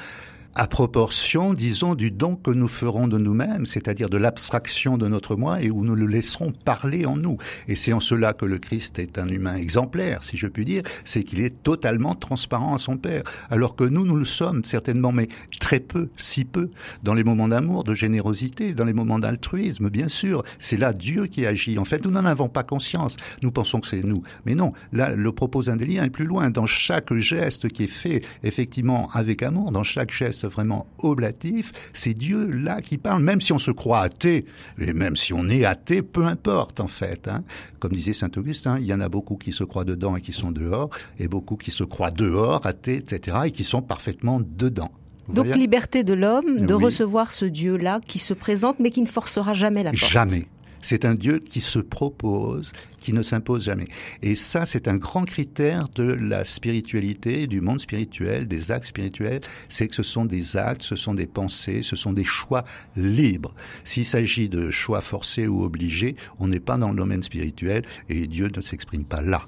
à 0.59 0.67
proportion, 0.67 1.55
disons, 1.55 1.95
du 1.95 2.11
don 2.11 2.35
que 2.35 2.51
nous 2.51 2.67
ferons 2.67 3.07
de 3.07 3.17
nous-mêmes, 3.17 3.65
c'est-à-dire 3.65 4.11
de 4.11 4.19
l'abstraction 4.19 4.99
de 4.99 5.07
notre 5.07 5.37
moi 5.37 5.63
et 5.63 5.71
où 5.71 5.85
nous 5.85 5.95
le 5.95 6.07
laisserons 6.07 6.51
parler 6.51 7.07
en 7.07 7.17
nous. 7.17 7.39
Et 7.69 7.77
c'est 7.77 7.93
en 7.93 8.01
cela 8.01 8.33
que 8.33 8.45
le 8.45 8.59
Christ 8.59 8.99
est 8.99 9.19
un 9.19 9.29
humain 9.29 9.55
exemplaire, 9.55 10.25
si 10.25 10.37
je 10.37 10.49
puis 10.49 10.65
dire, 10.65 10.83
c'est 11.05 11.23
qu'il 11.23 11.43
est 11.43 11.63
totalement 11.63 12.17
transparent 12.17 12.75
à 12.75 12.79
son 12.79 12.97
Père, 12.97 13.23
alors 13.51 13.77
que 13.77 13.85
nous, 13.85 14.05
nous 14.05 14.17
le 14.17 14.25
sommes 14.25 14.65
certainement, 14.65 15.13
mais 15.13 15.29
très 15.61 15.79
peu, 15.79 16.09
si 16.17 16.45
peu, 16.45 16.71
dans 17.05 17.15
les 17.15 17.23
moments 17.23 17.47
d'amour, 17.47 17.85
de 17.85 17.95
générosité, 17.95 18.75
dans 18.75 18.85
les 18.85 18.93
moments 18.93 19.21
d'altruisme, 19.21 19.89
bien 19.91 20.09
sûr. 20.09 20.43
C'est 20.59 20.77
là 20.77 20.93
Dieu 20.93 21.27
qui 21.27 21.47
agit. 21.47 21.79
En 21.79 21.85
fait, 21.85 22.05
nous 22.05 22.11
n'en 22.11 22.25
avons 22.25 22.49
pas 22.49 22.65
conscience. 22.65 23.17
Nous 23.45 23.53
pensons 23.53 23.79
que 23.79 23.87
c'est 23.87 24.03
nous. 24.03 24.25
Mais 24.45 24.57
non, 24.57 24.73
là, 24.93 25.15
le 25.15 25.31
propos 25.31 25.71
indélien 25.71 26.03
est 26.03 26.11
plus 26.11 26.27
loin. 26.27 26.51
Dans 26.51 26.67
chaque 26.67 27.15
geste 27.15 27.69
qui 27.69 27.85
est 27.85 27.87
fait, 27.87 28.23
effectivement, 28.43 29.09
avec 29.13 29.45
amour, 29.45 29.71
dans 29.71 29.85
chaque 29.85 30.11
geste 30.11 30.48
vraiment 30.49 30.87
oblatif, 30.99 31.73
c'est 31.93 32.15
Dieu 32.15 32.47
là 32.47 32.81
qui 32.83 32.99
parle, 32.99 33.23
même 33.23 33.41
si 33.41 33.53
on 33.53 33.59
se 33.59 33.71
croit 33.71 34.01
athée, 34.01 34.45
et 34.79 34.93
même 34.93 35.17
si 35.17 35.33
on 35.33 35.49
est 35.49 35.65
athée, 35.65 36.03
peu 36.03 36.25
importe 36.25 36.81
en 36.81 36.87
fait. 36.87 37.29
Hein. 37.29 37.45
Comme 37.79 37.93
disait 37.93 38.13
saint 38.13 38.31
Augustin, 38.37 38.79
il 38.79 38.87
y 38.87 38.95
en 38.95 39.01
a 39.01 39.09
beaucoup 39.09 39.37
qui 39.37 39.53
se 39.53 39.65
croient 39.65 39.85
dedans 39.85 40.17
et 40.17 40.21
qui 40.21 40.33
sont 40.33 40.51
dehors, 40.51 40.91
et 41.19 41.29
beaucoup 41.29 41.57
qui 41.57 41.71
se 41.71 41.85
croient 41.85 42.11
dehors, 42.11 42.67
athées, 42.67 42.97
etc., 42.97 43.39
et 43.47 43.51
qui 43.51 43.65
sont 43.65 43.83
parfaitement 43.83 44.41
dedans. 44.41 44.91
Donc 45.29 45.55
liberté 45.55 46.05
de 46.05 46.15
l'homme 46.15 46.61
de 46.61 46.75
recevoir 46.75 47.33
ce 47.33 47.45
Dieu-là 47.45 48.01
qui 48.07 48.19
se 48.19 48.33
présente 48.33 48.79
mais 48.79 48.91
qui 48.91 49.03
ne 49.03 49.07
forcera 49.07 49.55
jamais 49.55 49.83
la 49.83 49.91
porte. 49.91 50.11
Jamais. 50.11 50.47
C'est 50.81 51.05
un 51.05 51.15
Dieu 51.15 51.39
qui 51.39 51.61
se 51.61 51.79
propose, 51.79 52.73
qui 53.01 53.13
ne 53.13 53.23
s'impose 53.23 53.65
jamais. 53.65 53.89
Et 54.23 54.37
ça, 54.37 54.67
c'est 54.67 54.89
un 54.89 54.97
grand 54.97 55.25
critère 55.25 55.89
de 55.95 56.05
la 56.05 56.45
spiritualité, 56.45 57.47
du 57.47 57.61
monde 57.61 57.81
spirituel, 57.81 58.47
des 58.47 58.71
actes 58.71 58.87
spirituels, 58.87 59.41
c'est 59.69 59.89
que 59.89 59.95
ce 59.95 60.03
sont 60.03 60.25
des 60.25 60.57
actes, 60.57 60.83
ce 60.83 60.97
sont 60.97 61.15
des 61.15 61.27
pensées, 61.27 61.83
ce 61.83 61.97
sont 61.97 62.13
des 62.13 62.25
choix 62.25 62.65
libres. 62.97 63.55
S'il 63.85 64.05
s'agit 64.05 64.49
de 64.49 64.71
choix 64.71 65.01
forcés 65.01 65.47
ou 65.47 65.63
obligés, 65.63 66.17
on 66.39 66.49
n'est 66.49 66.61
pas 66.61 66.79
dans 66.79 66.91
le 66.91 66.97
domaine 66.97 67.23
spirituel 67.23 67.85
et 68.09 68.27
Dieu 68.27 68.49
ne 68.55 68.61
s'exprime 68.61 69.05
pas 69.05 69.23
là. 69.23 69.47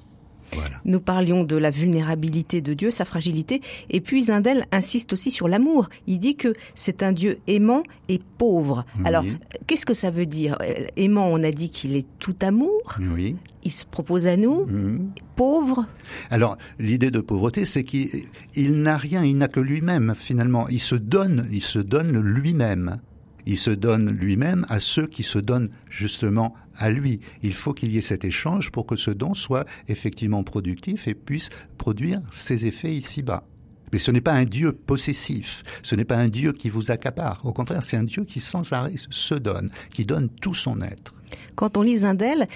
Nous 0.84 1.00
parlions 1.00 1.44
de 1.44 1.56
la 1.56 1.70
vulnérabilité 1.70 2.60
de 2.60 2.74
Dieu, 2.74 2.90
sa 2.90 3.04
fragilité, 3.04 3.60
et 3.90 4.00
puis 4.00 4.24
Zindel 4.24 4.66
insiste 4.72 5.12
aussi 5.12 5.30
sur 5.30 5.48
l'amour. 5.48 5.88
Il 6.06 6.18
dit 6.18 6.36
que 6.36 6.54
c'est 6.74 7.02
un 7.02 7.12
Dieu 7.12 7.38
aimant 7.46 7.82
et 8.08 8.20
pauvre. 8.38 8.84
Alors, 9.04 9.24
qu'est-ce 9.66 9.86
que 9.86 9.94
ça 9.94 10.10
veut 10.10 10.26
dire? 10.26 10.56
Aimant, 10.96 11.28
on 11.28 11.42
a 11.42 11.50
dit 11.50 11.70
qu'il 11.70 11.94
est 11.94 12.06
tout 12.18 12.36
amour. 12.40 12.82
Oui. 13.14 13.36
Il 13.62 13.70
se 13.70 13.84
propose 13.84 14.26
à 14.26 14.36
nous. 14.36 14.64
Mhm. 14.66 15.10
Pauvre? 15.36 15.86
Alors, 16.30 16.56
l'idée 16.78 17.10
de 17.10 17.20
pauvreté, 17.20 17.66
c'est 17.66 17.84
qu'il 17.84 18.82
n'a 18.82 18.96
rien, 18.96 19.24
il 19.24 19.36
n'a 19.36 19.48
que 19.48 19.60
lui-même 19.60 20.14
finalement. 20.16 20.68
Il 20.68 20.80
se 20.80 20.94
donne, 20.94 21.48
il 21.52 21.62
se 21.62 21.78
donne 21.78 22.18
lui-même 22.18 23.00
il 23.46 23.58
se 23.58 23.70
donne 23.70 24.10
lui-même 24.10 24.66
à 24.68 24.80
ceux 24.80 25.06
qui 25.06 25.22
se 25.22 25.38
donnent 25.38 25.70
justement 25.88 26.54
à 26.76 26.90
lui. 26.90 27.20
Il 27.42 27.54
faut 27.54 27.72
qu'il 27.72 27.92
y 27.92 27.98
ait 27.98 28.02
cet 28.02 28.24
échange 28.24 28.70
pour 28.70 28.86
que 28.86 28.96
ce 28.96 29.10
don 29.10 29.34
soit 29.34 29.66
effectivement 29.88 30.42
productif 30.42 31.08
et 31.08 31.14
puisse 31.14 31.50
produire 31.78 32.20
ses 32.30 32.66
effets 32.66 32.94
ici-bas. 32.94 33.44
Mais 33.92 33.98
ce 33.98 34.10
n'est 34.10 34.20
pas 34.20 34.34
un 34.34 34.44
Dieu 34.44 34.72
possessif, 34.72 35.62
ce 35.82 35.96
n'est 35.96 36.04
pas 36.04 36.16
un 36.16 36.28
Dieu 36.28 36.52
qui 36.52 36.68
vous 36.70 36.90
accapare. 36.90 37.40
Au 37.44 37.52
contraire, 37.52 37.82
c'est 37.82 37.96
un 37.96 38.04
Dieu 38.04 38.24
qui 38.24 38.40
sans 38.40 38.72
arrêt 38.72 38.94
se 39.10 39.34
donne, 39.34 39.70
qui 39.92 40.04
donne 40.04 40.28
tout 40.28 40.54
son 40.54 40.80
être. 40.80 41.12
Quand 41.56 41.76
on 41.76 41.82
lit 41.82 41.98
Zindel, 41.98 42.48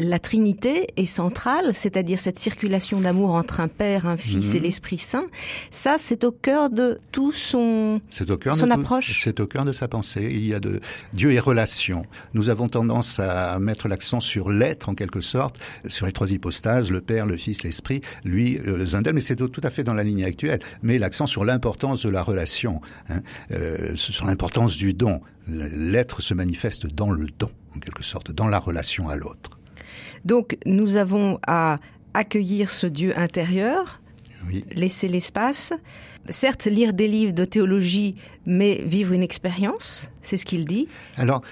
la 0.00 0.18
Trinité 0.18 0.88
est 0.96 1.06
centrale, 1.06 1.74
c'est-à-dire 1.74 2.18
cette 2.18 2.38
circulation 2.38 3.00
d'amour 3.00 3.30
entre 3.30 3.60
un 3.60 3.68
Père, 3.68 4.06
un 4.06 4.16
Fils 4.16 4.54
et 4.54 4.58
mhm. 4.58 4.64
l'Esprit 4.64 4.98
Saint. 4.98 5.26
Ça, 5.70 5.96
c'est 5.98 6.24
au 6.24 6.32
cœur 6.32 6.70
de 6.70 6.98
tout 7.12 7.32
son, 7.32 8.00
au 8.28 8.36
cœur 8.36 8.56
son 8.56 8.66
de 8.66 8.72
approche. 8.72 9.22
C'est 9.22 9.40
au 9.40 9.46
cœur 9.46 9.64
de 9.64 9.72
sa 9.72 9.88
pensée. 9.88 10.28
Il 10.30 10.46
y 10.46 10.54
a 10.54 10.60
de 10.60 10.80
Dieu 11.12 11.32
et 11.32 11.38
relation. 11.38 12.06
Nous 12.34 12.48
avons 12.48 12.68
tendance 12.68 13.20
à 13.20 13.58
mettre 13.58 13.88
l'accent 13.88 14.20
sur 14.20 14.50
l'être, 14.50 14.88
en 14.88 14.94
quelque 14.94 15.20
sorte, 15.20 15.58
sur 15.88 16.06
les 16.06 16.12
trois 16.12 16.30
hypostases, 16.30 16.90
le 16.90 17.00
Père, 17.00 17.26
le 17.26 17.36
Fils, 17.36 17.62
l'Esprit. 17.62 18.00
Lui, 18.24 18.58
euh, 18.58 18.76
le 18.76 18.86
Zindel, 18.86 19.14
mais 19.14 19.20
c'est 19.20 19.36
tout 19.36 19.60
à 19.62 19.70
fait 19.70 19.84
dans 19.84 19.94
la 19.94 20.04
ligne 20.04 20.24
actuelle. 20.24 20.60
Mais 20.82 20.98
l'accent 20.98 21.26
sur 21.26 21.44
l'importance 21.44 22.04
de 22.04 22.10
la 22.10 22.22
relation, 22.22 22.80
hein, 23.08 23.20
euh, 23.52 23.94
sur 23.96 24.26
l'importance 24.26 24.76
du 24.76 24.94
don. 24.94 25.20
L'être 25.46 26.22
se 26.22 26.32
manifeste 26.32 26.86
dans 26.86 27.10
le 27.10 27.26
don, 27.26 27.50
en 27.74 27.80
quelque 27.80 28.04
sorte, 28.04 28.30
dans 28.30 28.46
la 28.46 28.58
relation 28.58 29.08
à 29.08 29.16
l'autre. 29.16 29.59
Donc 30.24 30.56
nous 30.66 30.96
avons 30.96 31.38
à 31.46 31.78
accueillir 32.14 32.70
ce 32.70 32.86
Dieu 32.86 33.16
intérieur, 33.16 34.00
laisser 34.72 35.08
l'espace, 35.08 35.72
certes 36.28 36.66
lire 36.66 36.92
des 36.92 37.08
livres 37.08 37.32
de 37.32 37.44
théologie, 37.44 38.16
mais 38.46 38.82
vivre 38.84 39.12
une 39.12 39.22
expérience, 39.22 40.10
c'est 40.22 40.36
ce 40.36 40.44
qu'il 40.44 40.64
dit. 40.64 40.88
Alors 41.16 41.42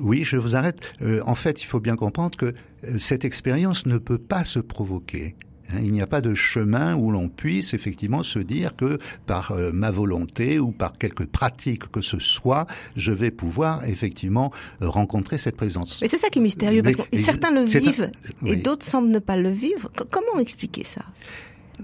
oui, 0.00 0.24
je 0.24 0.36
vous 0.36 0.56
arrête. 0.56 0.80
Euh, 1.02 1.20
en 1.26 1.34
fait, 1.34 1.62
il 1.62 1.66
faut 1.66 1.80
bien 1.80 1.96
comprendre 1.96 2.36
que 2.36 2.54
euh, 2.84 2.98
cette 2.98 3.24
expérience 3.24 3.86
ne 3.86 3.98
peut 3.98 4.18
pas 4.18 4.44
se 4.44 4.58
provoquer. 4.58 5.34
Hein, 5.70 5.80
il 5.82 5.92
n'y 5.92 6.00
a 6.00 6.06
pas 6.06 6.20
de 6.20 6.34
chemin 6.34 6.94
où 6.94 7.10
l'on 7.10 7.28
puisse 7.28 7.74
effectivement 7.74 8.22
se 8.22 8.38
dire 8.38 8.76
que 8.76 8.98
par 9.26 9.52
euh, 9.52 9.70
ma 9.72 9.90
volonté 9.90 10.58
ou 10.58 10.70
par 10.70 10.96
quelque 10.96 11.24
pratique 11.24 11.90
que 11.90 12.00
ce 12.00 12.18
soit, 12.18 12.66
je 12.96 13.12
vais 13.12 13.30
pouvoir 13.30 13.84
effectivement 13.84 14.52
euh, 14.82 14.88
rencontrer 14.88 15.38
cette 15.38 15.56
présence. 15.56 16.00
Mais 16.00 16.08
c'est 16.08 16.18
ça 16.18 16.30
qui 16.30 16.38
est 16.38 16.42
mystérieux, 16.42 16.82
parce 16.82 16.96
que 16.96 17.02
certains 17.18 17.50
le 17.50 17.62
vivent 17.62 18.10
et 18.46 18.56
d'autres 18.56 18.86
semblent 18.86 19.10
ne 19.10 19.18
pas 19.18 19.36
le 19.36 19.50
vivre. 19.50 19.90
comment 20.10 20.38
expliquer 20.38 20.84
ça? 20.84 21.02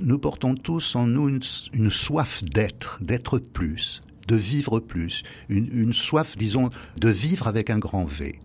Nous 0.00 0.18
portons 0.18 0.54
tous 0.54 0.96
en 0.96 1.06
nous 1.06 1.28
une, 1.28 1.90
soif 1.90 2.42
d'être, 2.42 2.98
d'être 3.00 3.38
plus, 3.38 4.02
de 4.26 4.34
vivre 4.34 4.80
plus, 4.80 5.22
une, 5.48 5.68
une 5.72 5.92
soif, 5.92 6.36
disons, 6.36 6.70
de 6.96 7.08
vivre 7.08 7.46
avec 7.46 7.70
un 7.70 7.78
grand 7.78 8.04
V. 8.04 8.38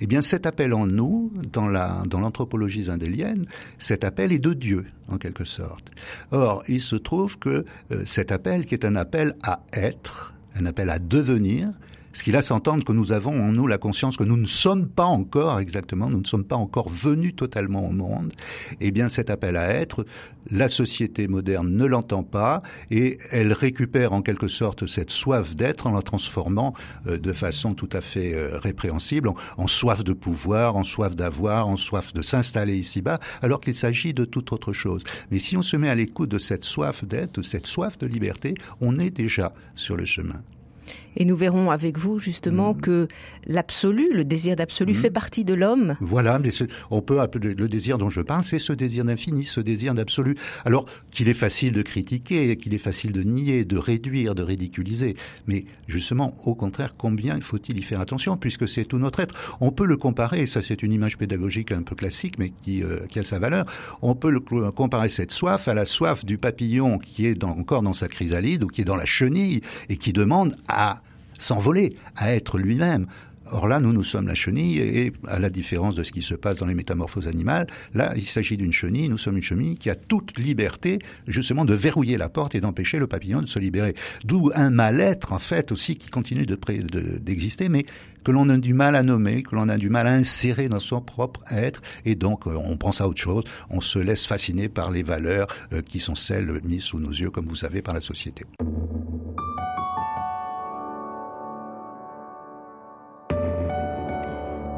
Eh 0.00 0.06
bien, 0.06 0.20
cet 0.22 0.46
appel 0.46 0.74
en 0.74 0.86
nous, 0.86 1.32
dans 1.52 1.68
la 1.68 2.02
dans 2.06 2.20
l'anthropologie 2.20 2.84
zindélienne, 2.84 3.46
cet 3.78 4.04
appel 4.04 4.32
est 4.32 4.38
de 4.38 4.52
Dieu 4.52 4.86
en 5.08 5.18
quelque 5.18 5.44
sorte. 5.44 5.90
Or, 6.32 6.62
il 6.68 6.80
se 6.80 6.96
trouve 6.96 7.38
que 7.38 7.64
euh, 7.90 8.02
cet 8.04 8.32
appel, 8.32 8.66
qui 8.66 8.74
est 8.74 8.84
un 8.84 8.96
appel 8.96 9.34
à 9.42 9.62
être, 9.72 10.34
un 10.54 10.66
appel 10.66 10.90
à 10.90 10.98
devenir, 10.98 11.70
ce 12.16 12.22
qui 12.22 12.32
laisse 12.32 12.50
entendre 12.50 12.82
que 12.82 12.92
nous 12.92 13.12
avons 13.12 13.38
en 13.38 13.52
nous 13.52 13.66
la 13.66 13.76
conscience 13.76 14.16
que 14.16 14.24
nous 14.24 14.38
ne 14.38 14.46
sommes 14.46 14.88
pas 14.88 15.04
encore 15.04 15.60
exactement, 15.60 16.08
nous 16.08 16.20
ne 16.20 16.26
sommes 16.26 16.46
pas 16.46 16.56
encore 16.56 16.88
venus 16.88 17.36
totalement 17.36 17.86
au 17.86 17.92
monde, 17.92 18.32
eh 18.80 18.90
bien 18.90 19.10
cet 19.10 19.28
appel 19.28 19.54
à 19.54 19.68
être, 19.68 20.06
la 20.50 20.70
société 20.70 21.28
moderne 21.28 21.68
ne 21.68 21.84
l'entend 21.84 22.22
pas 22.22 22.62
et 22.90 23.18
elle 23.32 23.52
récupère 23.52 24.14
en 24.14 24.22
quelque 24.22 24.48
sorte 24.48 24.86
cette 24.86 25.10
soif 25.10 25.54
d'être 25.54 25.86
en 25.86 25.92
la 25.92 26.00
transformant 26.00 26.72
euh, 27.06 27.18
de 27.18 27.34
façon 27.34 27.74
tout 27.74 27.90
à 27.92 28.00
fait 28.00 28.32
euh, 28.32 28.58
répréhensible 28.58 29.30
en, 29.58 29.66
soif 29.66 30.02
de 30.02 30.14
pouvoir, 30.14 30.76
en 30.76 30.84
soif 30.84 31.14
d'avoir, 31.16 31.68
en 31.68 31.76
soif 31.76 32.14
de 32.14 32.22
s'installer 32.22 32.78
ici-bas, 32.78 33.18
alors 33.42 33.60
qu'il 33.60 33.74
s'agit 33.74 34.14
de 34.14 34.24
toute 34.24 34.52
autre 34.52 34.72
chose. 34.72 35.04
Mais 35.30 35.38
si 35.38 35.54
on 35.58 35.62
se 35.62 35.76
met 35.76 35.90
à 35.90 35.94
l'écoute 35.94 36.30
de 36.30 36.38
cette 36.38 36.64
soif 36.64 37.04
d'être, 37.04 37.40
de 37.40 37.42
cette 37.42 37.66
soif 37.66 37.98
de 37.98 38.06
liberté, 38.06 38.54
on 38.80 38.98
est 38.98 39.10
déjà 39.10 39.52
sur 39.74 39.98
le 39.98 40.06
chemin. 40.06 40.40
Et 41.16 41.24
nous 41.24 41.36
verrons 41.36 41.70
avec 41.70 41.98
vous 41.98 42.18
justement 42.18 42.74
mm. 42.74 42.80
que 42.80 43.08
l'absolu, 43.46 44.10
le 44.12 44.24
désir 44.24 44.56
d'absolu, 44.56 44.92
mm. 44.92 44.96
fait 44.96 45.10
partie 45.10 45.44
de 45.44 45.54
l'homme. 45.54 45.96
Voilà, 46.00 46.38
mais 46.38 46.50
on 46.90 47.00
peut 47.00 47.20
appeler 47.20 47.54
le 47.54 47.68
désir 47.68 47.98
dont 47.98 48.10
je 48.10 48.20
parle, 48.20 48.44
c'est 48.44 48.58
ce 48.58 48.72
désir 48.72 49.04
d'infini, 49.04 49.44
ce 49.44 49.60
désir 49.60 49.94
d'absolu. 49.94 50.36
Alors 50.64 50.86
qu'il 51.10 51.28
est 51.28 51.34
facile 51.34 51.72
de 51.72 51.82
critiquer, 51.82 52.56
qu'il 52.56 52.74
est 52.74 52.78
facile 52.78 53.12
de 53.12 53.22
nier, 53.22 53.64
de 53.64 53.78
réduire, 53.78 54.34
de 54.34 54.42
ridiculiser, 54.42 55.16
mais 55.46 55.64
justement, 55.86 56.36
au 56.44 56.54
contraire, 56.54 56.94
combien 56.96 57.40
faut-il 57.40 57.78
y 57.78 57.82
faire 57.82 58.00
attention, 58.00 58.36
puisque 58.36 58.68
c'est 58.68 58.84
tout 58.84 58.98
notre 58.98 59.20
être? 59.20 59.34
On 59.60 59.70
peut 59.70 59.86
le 59.86 59.96
comparer, 59.96 60.46
ça 60.46 60.62
c'est 60.62 60.82
une 60.82 60.92
image 60.92 61.18
pédagogique 61.18 61.72
un 61.72 61.82
peu 61.82 61.94
classique, 61.94 62.38
mais 62.38 62.52
qui, 62.62 62.82
euh, 62.82 63.00
qui 63.08 63.18
a 63.18 63.24
sa 63.24 63.38
valeur. 63.38 63.66
On 64.02 64.14
peut 64.14 64.30
le 64.30 64.40
comparer 64.40 65.08
cette 65.08 65.30
soif 65.30 65.68
à 65.68 65.74
la 65.74 65.86
soif 65.86 66.24
du 66.24 66.38
papillon 66.38 66.98
qui 66.98 67.26
est 67.26 67.44
encore 67.44 67.82
dans 67.82 67.92
sa 67.92 68.08
chrysalide 68.08 68.64
ou 68.64 68.68
qui 68.68 68.82
est 68.82 68.84
dans 68.84 68.96
la 68.96 69.06
chenille 69.06 69.60
et 69.88 69.96
qui 69.96 70.12
demande 70.12 70.56
à 70.68 71.02
s'envoler, 71.38 71.96
à 72.16 72.34
être 72.34 72.58
lui-même. 72.58 73.06
Or 73.52 73.68
là, 73.68 73.78
nous, 73.78 73.92
nous 73.92 74.02
sommes 74.02 74.26
la 74.26 74.34
chenille, 74.34 74.78
et 74.78 75.12
à 75.28 75.38
la 75.38 75.50
différence 75.50 75.94
de 75.94 76.02
ce 76.02 76.10
qui 76.10 76.22
se 76.22 76.34
passe 76.34 76.58
dans 76.58 76.66
les 76.66 76.74
métamorphoses 76.74 77.28
animales, 77.28 77.68
là, 77.94 78.12
il 78.16 78.26
s'agit 78.26 78.56
d'une 78.56 78.72
chenille, 78.72 79.08
nous 79.08 79.18
sommes 79.18 79.36
une 79.36 79.42
chenille 79.42 79.76
qui 79.76 79.88
a 79.88 79.94
toute 79.94 80.38
liberté, 80.38 80.98
justement, 81.28 81.64
de 81.64 81.74
verrouiller 81.74 82.16
la 82.16 82.28
porte 82.28 82.54
et 82.54 82.60
d'empêcher 82.60 82.98
le 82.98 83.06
papillon 83.06 83.42
de 83.42 83.46
se 83.46 83.58
libérer. 83.58 83.94
D'où 84.24 84.50
un 84.54 84.70
mal-être, 84.70 85.32
en 85.32 85.38
fait, 85.38 85.70
aussi, 85.70 85.96
qui 85.96 86.10
continue 86.10 86.46
d'exister, 86.46 87.68
mais 87.68 87.86
que 88.24 88.32
l'on 88.32 88.48
a 88.48 88.58
du 88.58 88.74
mal 88.74 88.96
à 88.96 89.04
nommer, 89.04 89.44
que 89.44 89.54
l'on 89.54 89.68
a 89.68 89.78
du 89.78 89.90
mal 89.90 90.08
à 90.08 90.12
insérer 90.12 90.68
dans 90.68 90.80
son 90.80 91.00
propre 91.00 91.44
être, 91.52 91.80
et 92.04 92.16
donc 92.16 92.48
euh, 92.48 92.56
on 92.56 92.76
pense 92.76 93.00
à 93.00 93.06
autre 93.06 93.20
chose, 93.20 93.44
on 93.70 93.80
se 93.80 94.00
laisse 94.00 94.26
fasciner 94.26 94.68
par 94.68 94.90
les 94.90 95.04
valeurs 95.04 95.46
euh, 95.72 95.82
qui 95.82 96.00
sont 96.00 96.16
celles 96.16 96.60
mises 96.64 96.82
sous 96.82 96.98
nos 96.98 97.10
yeux, 97.10 97.30
comme 97.30 97.46
vous 97.46 97.54
savez, 97.54 97.82
par 97.82 97.94
la 97.94 98.00
société. 98.00 98.44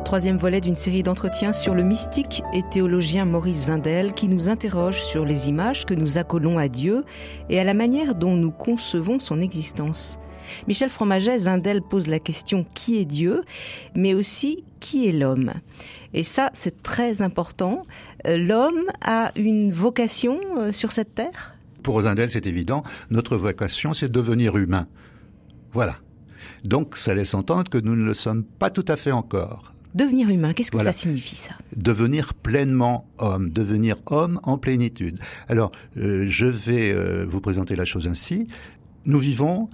Troisième 0.09 0.39
volet 0.39 0.63
d'une 0.63 0.75
série 0.75 1.03
d'entretiens 1.03 1.53
sur 1.53 1.75
le 1.75 1.83
mystique 1.83 2.43
et 2.55 2.63
théologien 2.63 3.27
Maurice 3.27 3.67
Zindel 3.67 4.15
qui 4.15 4.27
nous 4.27 4.49
interroge 4.49 5.03
sur 5.03 5.27
les 5.27 5.51
images 5.51 5.85
que 5.85 5.93
nous 5.93 6.17
accolons 6.17 6.57
à 6.57 6.69
Dieu 6.69 7.05
et 7.51 7.61
à 7.61 7.65
la 7.65 7.75
manière 7.75 8.15
dont 8.15 8.35
nous 8.35 8.51
concevons 8.51 9.19
son 9.19 9.43
existence. 9.43 10.19
Michel 10.67 10.89
Fromaget, 10.89 11.41
Zindel 11.41 11.83
pose 11.83 12.07
la 12.07 12.21
question 12.21 12.65
qui 12.75 12.97
est 12.97 13.05
Dieu, 13.05 13.43
mais 13.95 14.15
aussi 14.15 14.65
qui 14.81 15.07
est 15.07 15.13
l'homme? 15.13 15.53
Et 16.15 16.25
ça, 16.25 16.49
c'est 16.55 16.83
très 16.83 17.21
important. 17.21 17.85
Euh, 18.27 18.39
l'homme 18.39 18.87
a 19.05 19.31
une 19.37 19.71
vocation 19.71 20.41
euh, 20.57 20.73
sur 20.73 20.91
cette 20.91 21.15
terre? 21.15 21.55
Pour 21.83 22.01
Zindel, 22.01 22.31
c'est 22.31 22.47
évident. 22.47 22.83
Notre 23.11 23.37
vocation, 23.37 23.93
c'est 23.93 24.09
de 24.09 24.13
devenir 24.13 24.57
humain. 24.57 24.87
Voilà. 25.75 25.97
Donc, 26.65 26.97
ça 26.97 27.13
laisse 27.13 27.35
entendre 27.35 27.69
que 27.69 27.77
nous 27.77 27.95
ne 27.95 28.07
le 28.07 28.15
sommes 28.15 28.43
pas 28.43 28.71
tout 28.71 28.87
à 28.89 28.97
fait 28.97 29.13
encore. 29.13 29.75
Devenir 29.95 30.29
humain, 30.29 30.53
qu'est-ce 30.53 30.71
que 30.71 30.79
ça 30.79 30.93
signifie 30.93 31.37
ça? 31.37 31.55
Devenir 31.77 32.35
pleinement 32.35 33.07
homme, 33.19 33.51
devenir 33.51 33.97
homme 34.07 34.41
en 34.43 34.59
plénitude. 34.59 35.19
Alors, 35.49 35.73
euh, 35.97 36.25
je 36.27 36.47
vais 36.47 36.93
euh, 36.93 37.25
vous 37.29 37.41
présenter 37.41 37.75
la 37.75 37.85
chose 37.85 38.07
ainsi. 38.07 38.49
Nous 39.07 39.19
vivons 39.19 39.69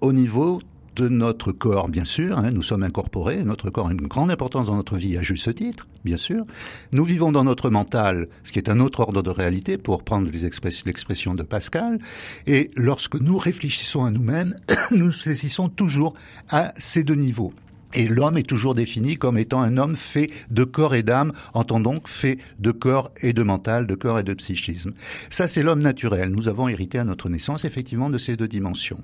au 0.00 0.12
niveau 0.12 0.60
de 0.96 1.08
notre 1.08 1.52
corps, 1.52 1.88
bien 1.88 2.04
sûr, 2.04 2.38
hein, 2.38 2.50
nous 2.50 2.62
sommes 2.62 2.82
incorporés, 2.82 3.42
notre 3.42 3.70
corps 3.70 3.88
a 3.88 3.92
une 3.92 4.06
grande 4.06 4.30
importance 4.30 4.68
dans 4.68 4.76
notre 4.76 4.96
vie 4.96 5.16
à 5.16 5.22
juste 5.22 5.52
titre, 5.54 5.88
bien 6.04 6.16
sûr. 6.16 6.44
Nous 6.92 7.04
vivons 7.04 7.32
dans 7.32 7.44
notre 7.44 7.70
mental, 7.70 8.28
ce 8.44 8.52
qui 8.52 8.58
est 8.58 8.68
un 8.68 8.80
autre 8.80 9.00
ordre 9.00 9.22
de 9.22 9.30
réalité, 9.30 9.76
pour 9.76 10.04
prendre 10.04 10.30
l'expression 10.30 11.34
de 11.34 11.42
Pascal, 11.42 11.98
et 12.46 12.70
lorsque 12.76 13.20
nous 13.20 13.38
réfléchissons 13.38 14.04
à 14.04 14.10
nous-mêmes, 14.10 14.54
nous 14.92 15.10
saisissons 15.10 15.68
toujours 15.68 16.14
à 16.50 16.72
ces 16.76 17.02
deux 17.02 17.16
niveaux. 17.16 17.52
Et 17.94 18.08
l'homme 18.08 18.36
est 18.36 18.48
toujours 18.48 18.74
défini 18.74 19.16
comme 19.16 19.38
étant 19.38 19.62
un 19.62 19.76
homme 19.76 19.96
fait 19.96 20.30
de 20.50 20.64
corps 20.64 20.94
et 20.94 21.02
d'âme, 21.02 21.32
entend 21.52 21.80
donc 21.80 22.08
fait 22.08 22.38
de 22.58 22.72
corps 22.72 23.12
et 23.22 23.32
de 23.32 23.42
mental, 23.42 23.86
de 23.86 23.94
corps 23.94 24.18
et 24.18 24.24
de 24.24 24.34
psychisme. 24.34 24.92
Ça, 25.30 25.48
c'est 25.48 25.62
l'homme 25.62 25.82
naturel. 25.82 26.30
Nous 26.30 26.48
avons 26.48 26.68
hérité 26.68 26.98
à 26.98 27.04
notre 27.04 27.28
naissance, 27.28 27.64
effectivement, 27.64 28.10
de 28.10 28.18
ces 28.18 28.36
deux 28.36 28.48
dimensions. 28.48 29.02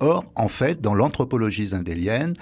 Or, 0.00 0.24
en 0.34 0.48
fait, 0.48 0.80
dans 0.80 0.94
l'anthropologie 0.94 1.68
zindélienne, 1.68 2.34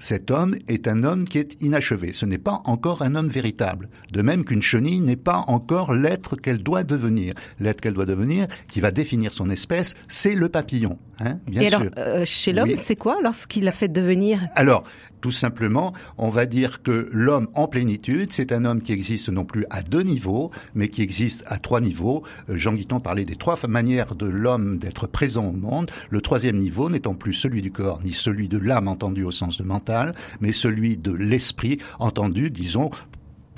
cet 0.00 0.30
homme 0.30 0.56
est 0.66 0.88
un 0.88 1.04
homme 1.04 1.28
qui 1.28 1.38
est 1.38 1.62
inachevé. 1.62 2.12
Ce 2.12 2.24
n'est 2.24 2.38
pas 2.38 2.62
encore 2.64 3.02
un 3.02 3.14
homme 3.14 3.28
véritable. 3.28 3.90
De 4.10 4.22
même 4.22 4.44
qu'une 4.44 4.62
chenille 4.62 5.00
n'est 5.00 5.16
pas 5.16 5.44
encore 5.46 5.92
l'être 5.92 6.36
qu'elle 6.36 6.62
doit 6.62 6.84
devenir. 6.84 7.34
L'être 7.60 7.80
qu'elle 7.80 7.94
doit 7.94 8.06
devenir, 8.06 8.46
qui 8.68 8.80
va 8.80 8.90
définir 8.90 9.34
son 9.34 9.50
espèce, 9.50 9.94
c'est 10.08 10.34
le 10.34 10.48
papillon. 10.48 10.98
Hein, 11.18 11.38
bien 11.46 11.60
Et 11.60 11.66
alors, 11.66 11.82
euh, 11.98 12.24
chez 12.24 12.52
l'homme, 12.54 12.70
c'est 12.76 12.96
quoi 12.96 13.18
lorsqu'il 13.22 13.68
a 13.68 13.72
fait 13.72 13.88
devenir? 13.88 14.48
Alors, 14.54 14.84
tout 15.20 15.30
simplement, 15.30 15.92
on 16.18 16.30
va 16.30 16.46
dire 16.46 16.82
que 16.82 17.08
l'homme 17.12 17.48
en 17.54 17.68
plénitude, 17.68 18.32
c'est 18.32 18.52
un 18.52 18.64
homme 18.64 18.82
qui 18.82 18.92
existe 18.92 19.28
non 19.28 19.44
plus 19.44 19.66
à 19.70 19.82
deux 19.82 20.02
niveaux, 20.02 20.50
mais 20.74 20.88
qui 20.88 21.02
existe 21.02 21.42
à 21.46 21.58
trois 21.58 21.80
niveaux. 21.80 22.22
Euh, 22.48 22.56
Jean 22.56 22.74
Guiton 22.74 23.00
parlait 23.00 23.24
des 23.24 23.36
trois 23.36 23.58
manières 23.68 24.14
de 24.14 24.26
l'homme 24.26 24.76
d'être 24.76 25.06
présent 25.06 25.46
au 25.46 25.52
monde. 25.52 25.90
Le 26.10 26.20
troisième 26.20 26.56
niveau 26.56 26.90
n'étant 26.90 27.14
plus 27.14 27.34
celui 27.34 27.62
du 27.62 27.70
corps, 27.70 28.00
ni 28.04 28.12
celui 28.12 28.48
de 28.48 28.58
l'âme 28.58 28.88
entendu 28.88 29.24
au 29.24 29.30
sens 29.30 29.58
de 29.58 29.64
mental, 29.64 30.14
mais 30.40 30.52
celui 30.52 30.96
de 30.96 31.12
l'esprit 31.12 31.78
entendu, 31.98 32.50
disons, 32.50 32.90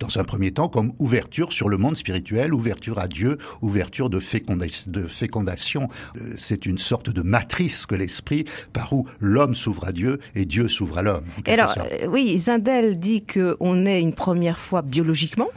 dans 0.02 0.18
un 0.18 0.24
premier 0.24 0.50
temps 0.50 0.68
comme 0.68 0.92
ouverture 0.98 1.52
sur 1.52 1.68
le 1.68 1.76
monde 1.76 1.96
spirituel, 1.96 2.52
ouverture 2.52 2.98
à 2.98 3.06
Dieu, 3.06 3.38
ouverture 3.60 4.10
de, 4.10 4.18
fécondation. 4.18 5.88
Euh, 6.16 6.34
c'est 6.36 6.66
une 6.66 6.78
sorte 6.78 7.08
de 7.10 7.22
matrice 7.22 7.86
que 7.86 7.94
l'esprit 7.94 8.44
par 8.72 8.92
où 8.92 9.06
l'homme 9.20 9.54
s'ouvre 9.54 9.84
à 9.84 9.92
Dieu 9.92 10.18
et 10.34 10.44
Dieu 10.44 10.66
s'ouvre 10.66 10.98
à 10.98 11.02
l'homme. 11.02 11.24
Alors 11.46 11.74
euh, 11.78 12.06
oui, 12.08 12.36
Zindel 12.36 12.98
dit 12.98 13.22
qu'on 13.24 13.86
est 13.86 14.00
une 14.00 14.14
première 14.14 14.58
fois 14.58 14.82
biologiquement 14.82 15.48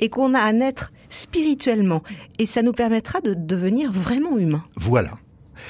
et 0.00 0.08
qu'on 0.08 0.34
a 0.34 0.40
à 0.40 0.52
naître 0.52 0.92
spirituellement 1.08 2.02
et 2.38 2.46
ça 2.46 2.62
nous 2.62 2.72
permettra 2.72 3.20
de 3.20 3.32
devenir 3.34 3.90
vraiment 3.90 4.38
humain. 4.38 4.64
Voilà. 4.76 5.12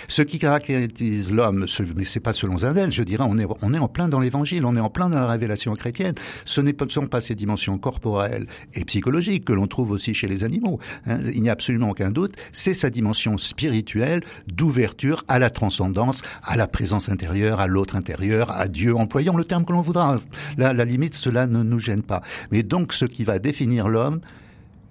Ce 0.09 0.23
qui 0.23 0.39
caractérise 0.39 1.33
l'homme, 1.33 1.67
mais 1.97 2.05
c'est 2.05 2.21
pas 2.21 2.33
selon 2.33 2.59
Zindel, 2.59 2.91
je 2.91 3.03
dirais, 3.03 3.25
on 3.27 3.39
est, 3.39 3.47
on 3.63 3.75
est 3.75 3.79
en 3.79 3.89
plein 3.89 4.09
dans 4.09 4.21
l'évangile, 4.21 4.65
on 4.65 4.77
est 4.77 4.81
en 4.81 4.91
plein 4.91 5.09
dans 5.09 5.19
la 5.19 5.27
révélation 5.27 5.75
chrétienne. 5.75 6.15
Ce 6.45 6.61
ne 6.61 6.73
sont 6.89 7.07
pas 7.07 7.21
ces 7.21 7.35
dimensions 7.35 7.79
corporelles 7.79 8.47
et 8.75 8.85
psychologiques 8.85 9.45
que 9.45 9.53
l'on 9.53 9.67
trouve 9.67 9.91
aussi 9.91 10.15
chez 10.15 10.29
les 10.29 10.45
animaux. 10.45 10.79
Hein. 11.07 11.19
Il 11.35 11.43
n'y 11.43 11.49
a 11.49 11.53
absolument 11.53 11.91
aucun 11.91 12.11
doute. 12.11 12.35
C'est 12.53 12.75
sa 12.75 12.91
dimension 12.91 13.39
spirituelle 13.39 14.23
d'ouverture 14.47 15.25
à 15.29 15.39
la 15.39 15.51
transcendance, 15.51 16.23
à 16.43 16.57
la 16.57 16.67
présence 16.67 17.09
intérieure, 17.09 17.61
à 17.61 17.67
l'autre 17.67 17.97
intérieur, 17.97 18.51
à 18.51 18.69
Dieu, 18.69 18.97
employons 18.97 19.37
le 19.37 19.45
terme 19.45 19.65
que 19.65 19.73
l'on 19.73 19.83
voudra. 19.83 20.19
Là, 20.57 20.73
la 20.73 20.85
limite, 20.85 21.15
cela 21.15 21.47
ne 21.47 21.63
nous 21.63 21.79
gêne 21.79 22.03
pas. 22.03 22.23
Mais 22.51 22.63
donc, 22.63 22.93
ce 22.93 23.05
qui 23.05 23.25
va 23.25 23.39
définir 23.39 23.89
l'homme, 23.89 24.21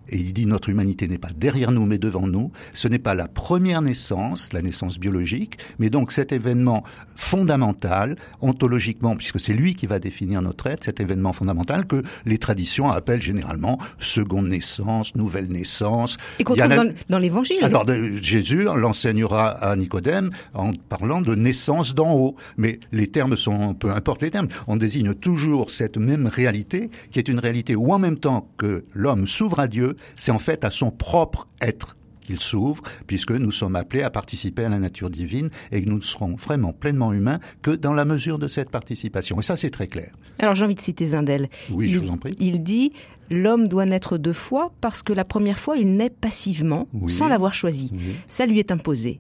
et 0.09 0.17
il 0.17 0.33
dit 0.33 0.45
notre 0.45 0.69
humanité 0.69 1.07
n'est 1.07 1.17
pas 1.17 1.31
derrière 1.35 1.71
nous 1.71 1.85
mais 1.85 1.97
devant 1.97 2.27
nous. 2.27 2.51
Ce 2.73 2.87
n'est 2.87 2.99
pas 2.99 3.13
la 3.13 3.27
première 3.27 3.81
naissance, 3.81 4.53
la 4.53 4.61
naissance 4.61 4.99
biologique, 4.99 5.57
mais 5.79 5.89
donc 5.89 6.11
cet 6.11 6.31
événement 6.31 6.83
fondamental, 7.15 8.15
ontologiquement, 8.41 9.15
puisque 9.15 9.39
c'est 9.39 9.53
lui 9.53 9.75
qui 9.75 9.87
va 9.87 9.99
définir 9.99 10.41
notre 10.41 10.67
être, 10.67 10.83
cet 10.83 10.99
événement 10.99 11.33
fondamental 11.33 11.85
que 11.87 12.03
les 12.25 12.37
traditions 12.37 12.89
appellent 12.89 13.21
généralement 13.21 13.79
seconde 13.99 14.47
naissance, 14.47 15.15
nouvelle 15.15 15.47
naissance. 15.47 16.17
Et 16.39 16.43
qu'on 16.43 16.55
trouve 16.55 16.69
dans, 16.69 16.93
dans 17.09 17.19
l'évangile. 17.19 17.57
Alors 17.61 17.85
Jésus 18.21 18.63
l'enseignera 18.63 19.49
à 19.49 19.75
Nicodème 19.75 20.31
en 20.53 20.71
parlant 20.89 21.21
de 21.21 21.35
naissance 21.35 21.93
d'en 21.93 22.13
haut. 22.13 22.35
Mais 22.57 22.79
les 22.91 23.07
termes 23.07 23.35
sont, 23.35 23.73
peu 23.73 23.91
importe 23.91 24.21
les 24.21 24.31
termes, 24.31 24.47
on 24.67 24.77
désigne 24.77 25.13
toujours 25.13 25.71
cette 25.71 25.97
même 25.97 26.27
réalité 26.27 26.89
qui 27.11 27.19
est 27.19 27.27
une 27.27 27.39
réalité 27.39 27.75
où 27.75 27.91
en 27.93 27.99
même 27.99 28.17
temps 28.17 28.49
que 28.57 28.85
l'homme 28.93 29.27
s'ouvre 29.27 29.59
à 29.59 29.67
Dieu, 29.67 29.96
c'est 30.15 30.31
en 30.31 30.39
fait 30.39 30.63
à 30.63 30.69
son 30.69 30.91
propre 30.91 31.47
être 31.62 31.97
qu'il 32.21 32.39
s'ouvre, 32.39 32.83
puisque 33.07 33.31
nous 33.31 33.51
sommes 33.51 33.77
appelés 33.77 34.03
à 34.03 34.10
participer 34.10 34.65
à 34.65 34.69
la 34.69 34.79
nature 34.79 35.10
divine 35.10 35.49
et 35.71 35.81
que 35.81 35.89
nous 35.89 35.97
ne 35.97 36.03
serons 36.03 36.36
vraiment 36.36 36.73
pleinement 36.73 37.13
humains 37.13 37.39
que 37.62 37.71
dans 37.71 37.93
la 37.93 38.03
mesure 38.03 38.38
de 38.38 38.47
cette 38.47 38.69
participation. 38.69 39.39
Et 39.39 39.43
ça, 39.43 39.55
c'est 39.55 39.69
très 39.69 39.88
clair. 39.88 40.13
Alors 40.39 40.53
j'ai 40.53 40.65
envie 40.65 40.75
de 40.75 40.81
citer 40.81 41.05
Zindel. 41.05 41.47
Oui, 41.71 41.89
je 41.89 41.99
vous 41.99 42.10
en 42.10 42.17
prie. 42.17 42.36
Il 42.39 42.63
dit 42.63 42.91
L'homme 43.29 43.67
doit 43.67 43.86
naître 43.86 44.17
deux 44.17 44.33
fois 44.33 44.71
parce 44.79 45.03
que 45.03 45.12
la 45.12 45.25
première 45.25 45.60
fois, 45.60 45.77
il 45.77 45.95
naît 45.95 46.10
passivement, 46.10 46.88
sans 47.07 47.27
l'avoir 47.27 47.53
choisi. 47.53 47.91
Ça 48.27 48.45
lui 48.45 48.60
est 48.60 48.71
imposé. 48.71 49.19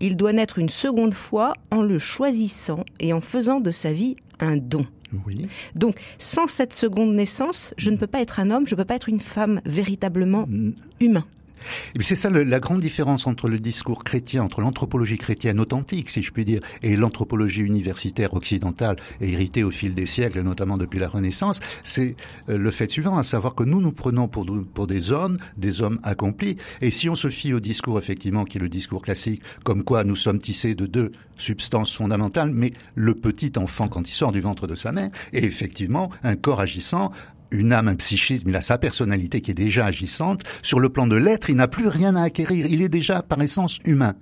Il 0.00 0.16
doit 0.16 0.32
naître 0.32 0.58
une 0.58 0.68
seconde 0.68 1.14
fois 1.14 1.54
en 1.70 1.82
le 1.82 1.98
choisissant 1.98 2.84
et 3.00 3.12
en 3.12 3.20
faisant 3.20 3.60
de 3.60 3.70
sa 3.70 3.92
vie 3.92 4.16
un 4.40 4.56
don. 4.56 4.86
Oui. 5.26 5.48
Donc, 5.74 5.96
sans 6.18 6.46
cette 6.46 6.74
seconde 6.74 7.14
naissance, 7.14 7.74
je 7.76 7.90
ne 7.90 7.96
peux 7.96 8.06
pas 8.06 8.20
être 8.20 8.40
un 8.40 8.50
homme, 8.50 8.66
je 8.66 8.74
ne 8.74 8.76
peux 8.76 8.84
pas 8.84 8.96
être 8.96 9.08
une 9.08 9.20
femme 9.20 9.60
véritablement 9.64 10.46
humain. 11.00 11.24
C'est 12.00 12.16
ça 12.16 12.30
la 12.30 12.60
grande 12.60 12.80
différence 12.80 13.26
entre 13.26 13.48
le 13.48 13.58
discours 13.58 14.04
chrétien, 14.04 14.42
entre 14.42 14.60
l'anthropologie 14.60 15.18
chrétienne 15.18 15.60
authentique, 15.60 16.10
si 16.10 16.22
je 16.22 16.32
puis 16.32 16.44
dire, 16.44 16.60
et 16.82 16.96
l'anthropologie 16.96 17.62
universitaire 17.62 18.34
occidentale 18.34 18.96
héritée 19.20 19.64
au 19.64 19.70
fil 19.70 19.94
des 19.94 20.06
siècles, 20.06 20.42
notamment 20.42 20.76
depuis 20.76 20.98
la 20.98 21.08
Renaissance, 21.08 21.60
c'est 21.82 22.16
euh, 22.48 22.58
le 22.58 22.70
fait 22.70 22.90
suivant, 22.90 23.18
à 23.18 23.24
savoir 23.24 23.54
que 23.54 23.64
nous 23.64 23.80
nous 23.80 23.92
prenons 23.92 24.28
pour 24.28 24.86
des 24.86 25.12
hommes, 25.12 25.38
des 25.56 25.82
hommes 25.82 26.00
accomplis, 26.02 26.56
et 26.80 26.90
si 26.90 27.08
on 27.08 27.14
se 27.14 27.28
fie 27.28 27.52
au 27.52 27.60
discours 27.60 27.98
effectivement 27.98 28.44
qui 28.44 28.58
est 28.58 28.60
le 28.60 28.68
discours 28.68 29.02
classique, 29.02 29.42
comme 29.64 29.84
quoi 29.84 30.04
nous 30.04 30.16
sommes 30.16 30.38
tissés 30.38 30.74
de 30.74 30.86
deux 30.86 31.12
substances 31.36 31.94
fondamentales, 31.94 32.50
mais 32.50 32.72
le 32.94 33.14
petit 33.14 33.52
enfant 33.56 33.88
quand 33.88 34.08
il 34.08 34.12
sort 34.12 34.32
du 34.32 34.40
ventre 34.40 34.66
de 34.66 34.74
sa 34.74 34.92
mère 34.92 35.10
est 35.32 35.44
effectivement 35.44 36.10
un 36.22 36.36
corps 36.36 36.60
agissant 36.60 37.12
une 37.50 37.72
âme, 37.72 37.88
un 37.88 37.94
psychisme, 37.94 38.48
il 38.48 38.56
a 38.56 38.60
sa 38.60 38.78
personnalité 38.78 39.40
qui 39.40 39.50
est 39.50 39.54
déjà 39.54 39.86
agissante. 39.86 40.42
Sur 40.62 40.80
le 40.80 40.88
plan 40.88 41.06
de 41.06 41.16
l'être, 41.16 41.50
il 41.50 41.56
n'a 41.56 41.68
plus 41.68 41.88
rien 41.88 42.16
à 42.16 42.22
acquérir. 42.22 42.66
Il 42.66 42.82
est 42.82 42.88
déjà 42.88 43.22
par 43.22 43.40
essence 43.42 43.78
humain. 43.84 44.14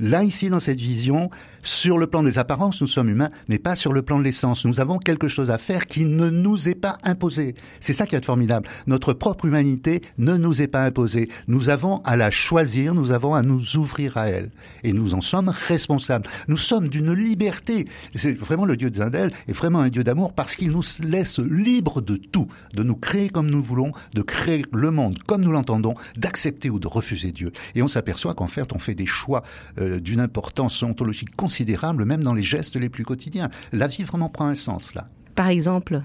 Là, 0.00 0.22
ici, 0.22 0.48
dans 0.48 0.60
cette 0.60 0.78
vision, 0.78 1.28
sur 1.64 1.98
le 1.98 2.06
plan 2.06 2.22
des 2.22 2.38
apparences, 2.38 2.80
nous 2.80 2.86
sommes 2.86 3.08
humains, 3.08 3.30
mais 3.48 3.58
pas 3.58 3.74
sur 3.74 3.92
le 3.92 4.02
plan 4.02 4.20
de 4.20 4.22
l'essence. 4.22 4.64
Nous 4.64 4.78
avons 4.78 4.98
quelque 4.98 5.26
chose 5.26 5.50
à 5.50 5.58
faire 5.58 5.86
qui 5.86 6.04
ne 6.04 6.30
nous 6.30 6.68
est 6.68 6.76
pas 6.76 6.98
imposé. 7.02 7.56
C'est 7.80 7.92
ça 7.92 8.06
qui 8.06 8.14
est 8.14 8.24
formidable. 8.24 8.68
Notre 8.86 9.12
propre 9.12 9.46
humanité 9.46 10.02
ne 10.16 10.36
nous 10.36 10.62
est 10.62 10.68
pas 10.68 10.84
imposée. 10.84 11.28
Nous 11.48 11.68
avons 11.68 11.98
à 12.04 12.16
la 12.16 12.30
choisir, 12.30 12.94
nous 12.94 13.10
avons 13.10 13.34
à 13.34 13.42
nous 13.42 13.76
ouvrir 13.76 14.16
à 14.16 14.28
elle. 14.28 14.50
Et 14.84 14.92
nous 14.92 15.14
en 15.14 15.20
sommes 15.20 15.52
responsables. 15.66 16.28
Nous 16.46 16.56
sommes 16.56 16.88
d'une 16.88 17.12
liberté. 17.12 17.88
C'est 18.14 18.38
vraiment 18.38 18.66
le 18.66 18.76
Dieu 18.76 18.90
de 18.90 18.96
Zindel 18.96 19.32
est 19.48 19.52
vraiment 19.52 19.80
un 19.80 19.88
Dieu 19.88 20.04
d'amour 20.04 20.32
parce 20.32 20.54
qu'il 20.54 20.70
nous 20.70 20.82
laisse 21.02 21.40
libres 21.40 22.00
de 22.02 22.14
tout, 22.14 22.46
de 22.72 22.84
nous 22.84 22.94
créer 22.94 23.30
comme 23.30 23.50
nous 23.50 23.62
voulons, 23.62 23.92
de 24.14 24.22
créer 24.22 24.64
le 24.72 24.92
monde 24.92 25.18
comme 25.26 25.42
nous 25.42 25.52
l'entendons, 25.52 25.94
d'accepter 26.16 26.70
ou 26.70 26.78
de 26.78 26.86
refuser 26.86 27.32
Dieu. 27.32 27.50
Et 27.74 27.82
on 27.82 27.88
s'aperçoit 27.88 28.34
qu'en 28.34 28.46
fait, 28.46 28.72
on 28.72 28.78
fait 28.78 28.94
des 28.94 29.06
choix 29.06 29.42
euh, 29.78 29.87
d'une 29.96 30.20
importance 30.20 30.82
ontologique 30.82 31.34
considérable, 31.36 32.04
même 32.04 32.22
dans 32.22 32.34
les 32.34 32.42
gestes 32.42 32.76
les 32.76 32.88
plus 32.88 33.04
quotidiens. 33.04 33.48
La 33.72 33.86
vie 33.86 34.04
vraiment 34.04 34.28
prend 34.28 34.46
un 34.46 34.54
sens 34.54 34.94
là. 34.94 35.08
Par 35.34 35.48
exemple 35.48 36.02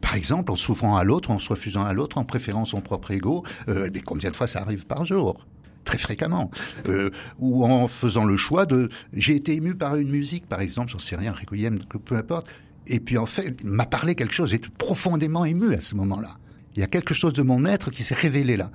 par 0.00 0.14
exemple, 0.14 0.50
en 0.50 0.56
s'ouvrant 0.56 0.96
à 0.96 1.04
l'autre, 1.04 1.30
en 1.30 1.38
se 1.38 1.50
refusant 1.50 1.84
à 1.84 1.92
l'autre, 1.92 2.18
en 2.18 2.24
préférant 2.24 2.64
son 2.64 2.80
propre 2.80 3.10
ego. 3.10 3.44
Euh, 3.68 3.90
mais 3.92 4.00
combien 4.00 4.30
de 4.30 4.36
fois 4.36 4.46
ça 4.46 4.60
arrive 4.60 4.86
par 4.86 5.04
jour? 5.04 5.46
Très 5.84 5.98
fréquemment, 5.98 6.50
euh, 6.88 7.10
ou 7.38 7.64
en 7.64 7.86
faisant 7.86 8.24
le 8.24 8.36
choix 8.36 8.66
de, 8.66 8.88
j'ai 9.12 9.36
été 9.36 9.54
ému 9.54 9.76
par 9.76 9.94
une 9.94 10.08
musique, 10.08 10.46
par 10.46 10.60
exemple, 10.60 10.90
j'en 10.90 10.98
sais 10.98 11.14
rien, 11.14 11.32
requiem, 11.32 11.78
peu 11.78 12.16
importe, 12.16 12.48
et 12.88 12.98
puis 12.98 13.18
en 13.18 13.26
fait, 13.26 13.62
m'a 13.62 13.86
parlé 13.86 14.16
quelque 14.16 14.34
chose, 14.34 14.50
j'étais 14.50 14.68
profondément 14.78 15.44
ému 15.44 15.74
à 15.74 15.80
ce 15.80 15.94
moment-là. 15.94 16.38
Il 16.74 16.80
y 16.80 16.82
a 16.82 16.88
quelque 16.88 17.14
chose 17.14 17.34
de 17.34 17.42
mon 17.42 17.64
être 17.66 17.92
qui 17.92 18.02
s'est 18.02 18.16
révélé 18.16 18.56
là 18.56 18.72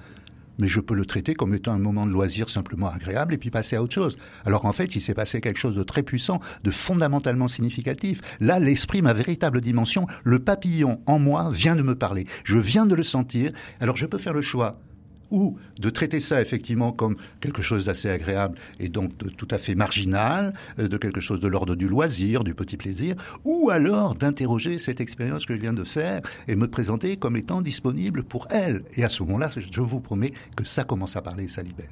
mais 0.59 0.67
je 0.67 0.79
peux 0.79 0.93
le 0.93 1.05
traiter 1.05 1.33
comme 1.33 1.53
étant 1.53 1.73
un 1.73 1.79
moment 1.79 2.05
de 2.05 2.11
loisir 2.11 2.49
simplement 2.49 2.89
agréable 2.89 3.33
et 3.33 3.37
puis 3.37 3.49
passer 3.49 3.75
à 3.75 3.83
autre 3.83 3.93
chose. 3.93 4.17
Alors 4.45 4.65
en 4.65 4.71
fait, 4.71 4.95
il 4.95 5.01
s'est 5.01 5.13
passé 5.13 5.41
quelque 5.41 5.59
chose 5.59 5.75
de 5.75 5.83
très 5.83 6.03
puissant, 6.03 6.39
de 6.63 6.71
fondamentalement 6.71 7.47
significatif. 7.47 8.21
Là, 8.39 8.59
l'esprit, 8.59 9.01
ma 9.01 9.13
véritable 9.13 9.61
dimension, 9.61 10.07
le 10.23 10.39
papillon 10.39 11.01
en 11.05 11.19
moi 11.19 11.49
vient 11.51 11.75
de 11.75 11.81
me 11.81 11.95
parler. 11.95 12.25
Je 12.43 12.57
viens 12.57 12.85
de 12.85 12.95
le 12.95 13.03
sentir. 13.03 13.51
Alors 13.79 13.95
je 13.95 14.05
peux 14.05 14.17
faire 14.17 14.33
le 14.33 14.41
choix 14.41 14.79
ou 15.31 15.57
de 15.79 15.89
traiter 15.89 16.19
ça 16.19 16.41
effectivement 16.41 16.91
comme 16.91 17.15
quelque 17.39 17.61
chose 17.61 17.85
d'assez 17.85 18.09
agréable 18.09 18.57
et 18.79 18.89
donc 18.89 19.17
de 19.17 19.29
tout 19.29 19.47
à 19.49 19.57
fait 19.57 19.75
marginal, 19.75 20.53
euh, 20.79 20.87
de 20.87 20.97
quelque 20.97 21.21
chose 21.21 21.39
de 21.39 21.47
l'ordre 21.47 21.75
du 21.75 21.87
loisir, 21.87 22.43
du 22.43 22.53
petit 22.53 22.77
plaisir, 22.77 23.15
ou 23.43 23.69
alors 23.69 24.15
d'interroger 24.15 24.77
cette 24.77 25.01
expérience 25.01 25.45
que 25.45 25.55
je 25.55 25.61
viens 25.61 25.73
de 25.73 25.83
faire 25.83 26.21
et 26.47 26.55
me 26.55 26.67
présenter 26.67 27.17
comme 27.17 27.35
étant 27.35 27.61
disponible 27.61 28.23
pour 28.23 28.47
elle. 28.51 28.83
Et 28.95 29.03
à 29.03 29.09
ce 29.09 29.23
moment-là, 29.23 29.49
je 29.55 29.81
vous 29.81 29.99
promets 29.99 30.33
que 30.55 30.63
ça 30.63 30.83
commence 30.83 31.15
à 31.15 31.21
parler, 31.21 31.47
ça 31.47 31.63
libère. 31.63 31.89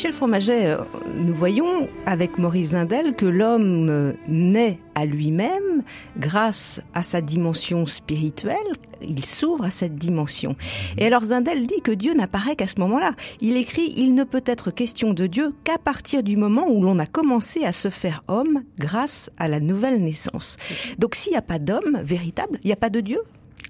Michel 0.00 0.14
Fromaget, 0.14 0.66
euh, 0.66 0.78
nous 1.14 1.34
voyons 1.34 1.86
avec 2.06 2.38
Maurice 2.38 2.70
Zindel 2.70 3.14
que 3.14 3.26
l'homme 3.26 3.90
euh, 3.90 4.12
naît 4.28 4.78
à 4.94 5.04
lui-même 5.04 5.82
grâce 6.16 6.80
à 6.94 7.02
sa 7.02 7.20
dimension 7.20 7.84
spirituelle, 7.84 8.56
il 9.02 9.26
s'ouvre 9.26 9.64
à 9.64 9.70
cette 9.70 9.96
dimension. 9.96 10.56
Et 10.96 11.04
alors 11.04 11.24
Zindel 11.24 11.66
dit 11.66 11.82
que 11.84 11.90
Dieu 11.90 12.14
n'apparaît 12.14 12.56
qu'à 12.56 12.66
ce 12.66 12.80
moment-là. 12.80 13.14
Il 13.42 13.58
écrit 13.58 13.92
Il 13.94 14.14
ne 14.14 14.24
peut 14.24 14.42
être 14.46 14.70
question 14.70 15.12
de 15.12 15.26
Dieu 15.26 15.52
qu'à 15.64 15.76
partir 15.76 16.22
du 16.22 16.38
moment 16.38 16.66
où 16.66 16.82
l'on 16.82 16.98
a 16.98 17.04
commencé 17.04 17.66
à 17.66 17.72
se 17.72 17.90
faire 17.90 18.24
homme 18.26 18.62
grâce 18.78 19.30
à 19.36 19.48
la 19.48 19.60
nouvelle 19.60 20.02
naissance. 20.02 20.56
Donc 20.96 21.14
s'il 21.14 21.32
n'y 21.32 21.36
a 21.36 21.42
pas 21.42 21.58
d'homme 21.58 22.00
véritable, 22.02 22.58
il 22.64 22.68
n'y 22.68 22.72
a 22.72 22.76
pas 22.76 22.88
de 22.88 23.00
Dieu? 23.00 23.20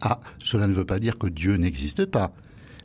Ah, 0.01 0.21
cela 0.39 0.69
ne 0.69 0.75
veut 0.75 0.87
pas 0.87 1.01
dire 1.01 1.19
que 1.19 1.27
Dieu 1.27 1.57
n'existe 1.57 2.07
pas. 2.07 2.33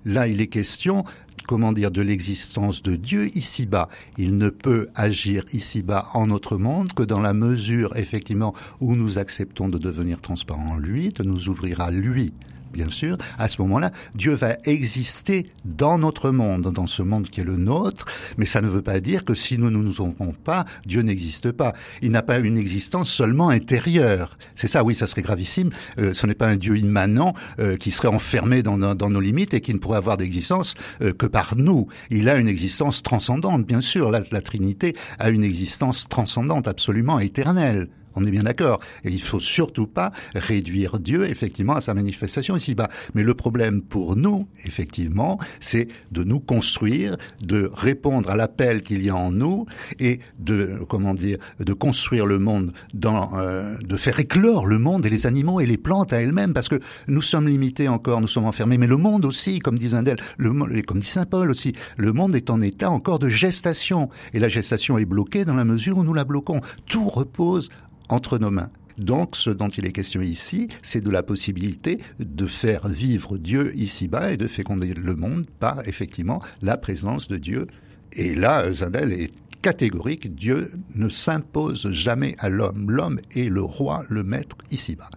Là, 0.03 0.27
il 0.27 0.39
est 0.39 0.47
question 0.47 1.03
comment 1.47 1.73
dire, 1.73 1.91
de 1.91 2.01
l'existence 2.01 2.81
de 2.81 2.95
Dieu 2.95 3.29
ici-bas. 3.35 3.89
Il 4.17 4.37
ne 4.37 4.49
peut 4.49 4.89
agir 4.95 5.45
ici-bas 5.53 6.09
en 6.13 6.27
notre 6.27 6.57
monde 6.57 6.93
que 6.93 7.03
dans 7.03 7.21
la 7.21 7.33
mesure, 7.33 7.95
effectivement, 7.95 8.53
où 8.79 8.95
nous 8.95 9.17
acceptons 9.17 9.69
de 9.69 9.77
devenir 9.77 10.21
transparents 10.21 10.73
en 10.73 10.77
lui, 10.77 11.09
de 11.09 11.23
nous 11.23 11.49
ouvrir 11.49 11.81
à 11.81 11.91
lui 11.91 12.33
bien 12.75 12.89
sûr, 12.89 13.17
à 13.39 13.47
ce 13.47 13.61
moment-là, 13.61 13.91
Dieu 14.15 14.33
va 14.33 14.57
exister 14.65 15.47
dans 15.63 15.97
notre 15.97 16.29
monde, 16.29 16.73
dans 16.73 16.87
ce 16.87 17.01
monde 17.01 17.29
qui 17.29 17.39
est 17.39 17.45
le 17.45 17.55
nôtre, 17.55 18.05
mais 18.37 18.45
ça 18.45 18.61
ne 18.61 18.67
veut 18.67 18.81
pas 18.81 18.99
dire 18.99 19.23
que 19.23 19.33
si 19.33 19.57
nous 19.57 19.71
ne 19.71 19.77
nous 19.77 20.01
ouvrons 20.01 20.33
pas, 20.33 20.65
Dieu 20.85 21.01
n'existe 21.01 21.51
pas. 21.51 21.73
Il 22.01 22.11
n'a 22.11 22.21
pas 22.21 22.37
une 22.39 22.57
existence 22.57 23.09
seulement 23.09 23.49
intérieure. 23.49 24.37
C'est 24.55 24.67
ça, 24.67 24.83
oui, 24.83 24.93
ça 24.93 25.07
serait 25.07 25.21
gravissime. 25.21 25.69
Euh, 25.97 26.13
ce 26.13 26.27
n'est 26.27 26.35
pas 26.35 26.47
un 26.47 26.57
Dieu 26.57 26.77
immanent 26.77 27.33
euh, 27.59 27.77
qui 27.77 27.91
serait 27.91 28.09
enfermé 28.09 28.61
dans, 28.61 28.77
nos 28.77 29.21
limites 29.21 29.53
et 29.53 29.61
qui 29.61 29.73
ne 29.73 29.79
pourrait 29.79 29.97
avoir 29.97 30.17
d'existence 30.17 30.75
euh, 31.01 31.13
que 31.13 31.25
par 31.25 31.55
nous. 31.55 31.87
Il 32.09 32.27
a 32.27 32.35
une 32.37 32.49
existence 32.49 33.03
transcendante, 33.03 33.65
bien 33.65 33.81
sûr. 33.81 34.11
La, 34.11 34.21
la 34.31 34.41
Trinité 34.41 34.95
a 35.17 35.29
une 35.29 35.43
existence 35.43 36.07
transcendante, 36.09 36.67
absolument 36.67 37.19
éternelle. 37.19 37.87
On 38.15 38.23
est 38.23 38.31
bien 38.31 38.43
d'accord. 38.43 38.79
Et 39.03 39.09
il 39.09 39.21
faut 39.21 39.39
surtout 39.39 39.87
pas 39.87 40.11
réduire 40.33 40.99
Dieu, 40.99 41.29
effectivement, 41.29 41.75
à 41.75 41.81
sa 41.81 41.93
manifestation 41.93 42.55
ici-bas. 42.55 42.89
Mais 43.13 43.23
le 43.23 43.33
problème 43.33 43.81
pour 43.81 44.15
nous, 44.15 44.47
effectivement, 44.65 45.39
c'est 45.59 45.87
de 46.11 46.23
nous 46.23 46.39
construire, 46.39 47.17
de 47.43 47.69
répondre 47.73 48.29
à 48.29 48.35
l'appel 48.35 48.83
qu'il 48.83 49.03
y 49.03 49.09
a 49.09 49.15
en 49.15 49.31
nous 49.31 49.65
et 49.99 50.19
de, 50.39 50.79
comment 50.87 51.13
dire, 51.13 51.37
de 51.59 51.73
construire 51.73 52.25
le 52.25 52.39
monde 52.39 52.73
dans, 52.93 53.37
euh, 53.37 53.77
de 53.77 53.97
faire 53.97 54.19
éclore 54.19 54.65
le 54.65 54.77
monde 54.77 55.05
et 55.05 55.09
les 55.09 55.27
animaux 55.27 55.59
et 55.59 55.65
les 55.65 55.77
plantes 55.77 56.13
à 56.13 56.21
elles-mêmes 56.21 56.53
parce 56.53 56.69
que 56.69 56.79
nous 57.07 57.21
sommes 57.21 57.47
limités 57.47 57.87
encore, 57.87 58.21
nous 58.21 58.27
sommes 58.27 58.45
enfermés. 58.45 58.77
Mais 58.77 58.87
le 58.87 58.97
monde 58.97 59.25
aussi, 59.25 59.59
comme 59.59 59.77
dit 59.77 59.89
Zindel, 59.89 60.17
le, 60.37 60.81
comme 60.83 60.99
dit 60.99 61.07
Saint 61.07 61.25
Paul 61.25 61.51
aussi, 61.51 61.73
le 61.97 62.13
monde 62.13 62.35
est 62.35 62.49
en 62.49 62.61
état 62.61 62.89
encore 62.89 63.19
de 63.19 63.29
gestation. 63.29 64.09
Et 64.33 64.39
la 64.39 64.47
gestation 64.47 64.97
est 64.97 65.05
bloquée 65.05 65.45
dans 65.45 65.55
la 65.55 65.65
mesure 65.65 65.97
où 65.97 66.03
nous 66.03 66.13
la 66.13 66.23
bloquons. 66.23 66.61
Tout 66.87 67.09
repose 67.09 67.69
entre 68.09 68.37
nos 68.37 68.51
mains. 68.51 68.69
Donc, 68.97 69.35
ce 69.35 69.49
dont 69.49 69.67
il 69.67 69.85
est 69.85 69.91
question 69.91 70.21
ici, 70.21 70.69
c'est 70.81 71.01
de 71.01 71.09
la 71.09 71.21
possibilité 71.21 71.99
de 72.19 72.45
faire 72.45 72.87
vivre 72.87 73.37
Dieu 73.37 73.75
ici-bas 73.75 74.31
et 74.31 74.37
de 74.37 74.47
féconder 74.47 74.93
le 74.93 75.15
monde 75.15 75.45
par, 75.59 75.85
effectivement, 75.87 76.41
la 76.61 76.77
présence 76.77 77.27
de 77.27 77.37
Dieu. 77.37 77.67
Et 78.13 78.35
là, 78.35 78.71
Zindel 78.71 79.11
est 79.11 79.33
catégorique, 79.61 80.35
Dieu 80.35 80.71
ne 80.93 81.09
s'impose 81.09 81.91
jamais 81.91 82.35
à 82.39 82.49
l'homme. 82.49 82.89
L'homme 82.89 83.19
est 83.35 83.49
le 83.49 83.63
roi, 83.63 84.05
le 84.09 84.23
maître 84.23 84.57
ici-bas. 84.71 85.09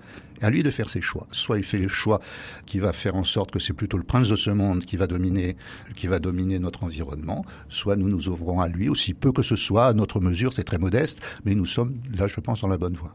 À 0.42 0.50
lui 0.50 0.62
de 0.62 0.70
faire 0.70 0.88
ses 0.88 1.00
choix. 1.00 1.26
Soit 1.32 1.58
il 1.58 1.64
fait 1.64 1.78
le 1.78 1.88
choix 1.88 2.20
qui 2.66 2.78
va 2.78 2.92
faire 2.92 3.16
en 3.16 3.24
sorte 3.24 3.50
que 3.50 3.58
c'est 3.58 3.72
plutôt 3.72 3.96
le 3.96 4.04
prince 4.04 4.28
de 4.28 4.36
ce 4.36 4.50
monde 4.50 4.84
qui 4.84 4.96
va 4.96 5.06
dominer, 5.06 5.56
qui 5.96 6.06
va 6.06 6.18
dominer 6.18 6.58
notre 6.58 6.84
environnement, 6.84 7.44
soit 7.68 7.96
nous 7.96 8.08
nous 8.08 8.28
ouvrons 8.28 8.60
à 8.60 8.68
lui, 8.68 8.88
aussi 8.88 9.14
peu 9.14 9.32
que 9.32 9.42
ce 9.42 9.56
soit, 9.56 9.86
à 9.86 9.92
notre 9.92 10.20
mesure, 10.20 10.52
c'est 10.52 10.64
très 10.64 10.78
modeste, 10.78 11.20
mais 11.44 11.54
nous 11.54 11.66
sommes 11.66 11.94
là, 12.16 12.26
je 12.26 12.40
pense, 12.40 12.60
dans 12.60 12.68
la 12.68 12.78
bonne 12.78 12.94
voie. 12.94 13.14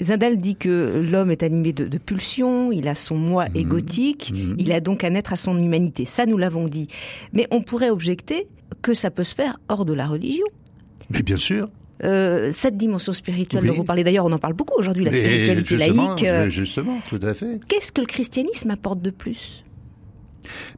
Zindel 0.00 0.38
dit 0.38 0.56
que 0.56 1.04
l'homme 1.04 1.30
est 1.30 1.42
animé 1.42 1.72
de, 1.72 1.98
pulsions, 1.98 2.72
il 2.72 2.88
a 2.88 2.94
son 2.94 3.16
moi 3.16 3.48
mmh. 3.48 3.56
égotique, 3.56 4.32
mmh. 4.34 4.54
il 4.58 4.72
a 4.72 4.80
donc 4.80 5.04
à 5.04 5.10
naître 5.10 5.32
à 5.32 5.36
son 5.36 5.58
humanité. 5.62 6.06
Ça, 6.06 6.24
nous 6.24 6.38
l'avons 6.38 6.66
dit. 6.66 6.88
Mais 7.32 7.46
on 7.50 7.62
pourrait 7.62 7.90
objecter 7.90 8.48
que 8.80 8.94
ça 8.94 9.10
peut 9.10 9.24
se 9.24 9.34
faire 9.34 9.58
hors 9.68 9.84
de 9.84 9.92
la 9.92 10.06
religion. 10.06 10.46
Mais 11.10 11.22
bien 11.22 11.36
sûr. 11.36 11.68
Euh, 12.04 12.50
cette 12.52 12.76
dimension 12.76 13.12
spirituelle 13.12 13.64
dont 13.64 13.74
vous 13.74 13.84
parlez 13.84 14.04
d'ailleurs, 14.04 14.24
on 14.24 14.32
en 14.32 14.38
parle 14.38 14.54
beaucoup 14.54 14.78
aujourd'hui, 14.78 15.04
la 15.04 15.12
spiritualité 15.12 15.76
laïque. 15.76 16.24
Euh, 16.24 16.48
justement, 16.48 17.00
tout 17.08 17.20
à 17.22 17.34
fait. 17.34 17.60
Qu'est-ce 17.68 17.92
que 17.92 18.00
le 18.00 18.06
christianisme 18.06 18.70
apporte 18.70 19.00
de 19.00 19.10
plus? 19.10 19.64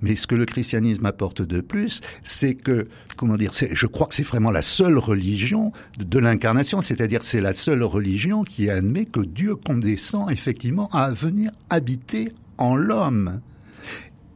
Mais 0.03 0.17
ce 0.17 0.27
que 0.27 0.35
le 0.35 0.45
christianisme 0.45 1.07
apporte 1.07 1.41
de 1.41 1.61
plus, 1.63 2.03
c'est 2.23 2.55
que, 2.55 2.89
comment 3.17 3.37
dire, 3.37 3.53
je 3.53 3.87
crois 3.87 4.07
que 4.07 4.15
c'est 4.15 4.23
vraiment 4.23 4.51
la 4.51 4.61
seule 4.61 4.99
religion 4.99 5.73
de 5.99 6.19
l'incarnation, 6.19 6.83
c'est-à-dire 6.83 7.25
c'est 7.25 7.41
la 7.41 7.55
seule 7.55 7.83
religion 7.83 8.45
qui 8.45 8.69
admet 8.69 9.07
que 9.07 9.21
Dieu 9.21 9.57
condescend 9.57 10.31
effectivement 10.31 10.89
à 10.93 11.11
venir 11.11 11.51
habiter 11.71 12.29
en 12.59 12.77
l'homme 12.77 13.41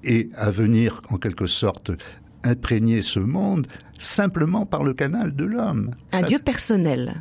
et 0.05 0.31
à 0.35 0.51
venir 0.51 1.03
en 1.11 1.19
quelque 1.19 1.47
sorte 1.47 1.91
imprégner 2.45 3.03
ce 3.03 3.21
monde 3.21 3.67
simplement 3.99 4.67
par 4.67 4.85
le 4.85 4.95
canal 4.95 5.35
de 5.35 5.45
l'homme. 5.45 5.91
Un 6.13 6.23
Dieu 6.23 6.39
personnel. 6.39 7.21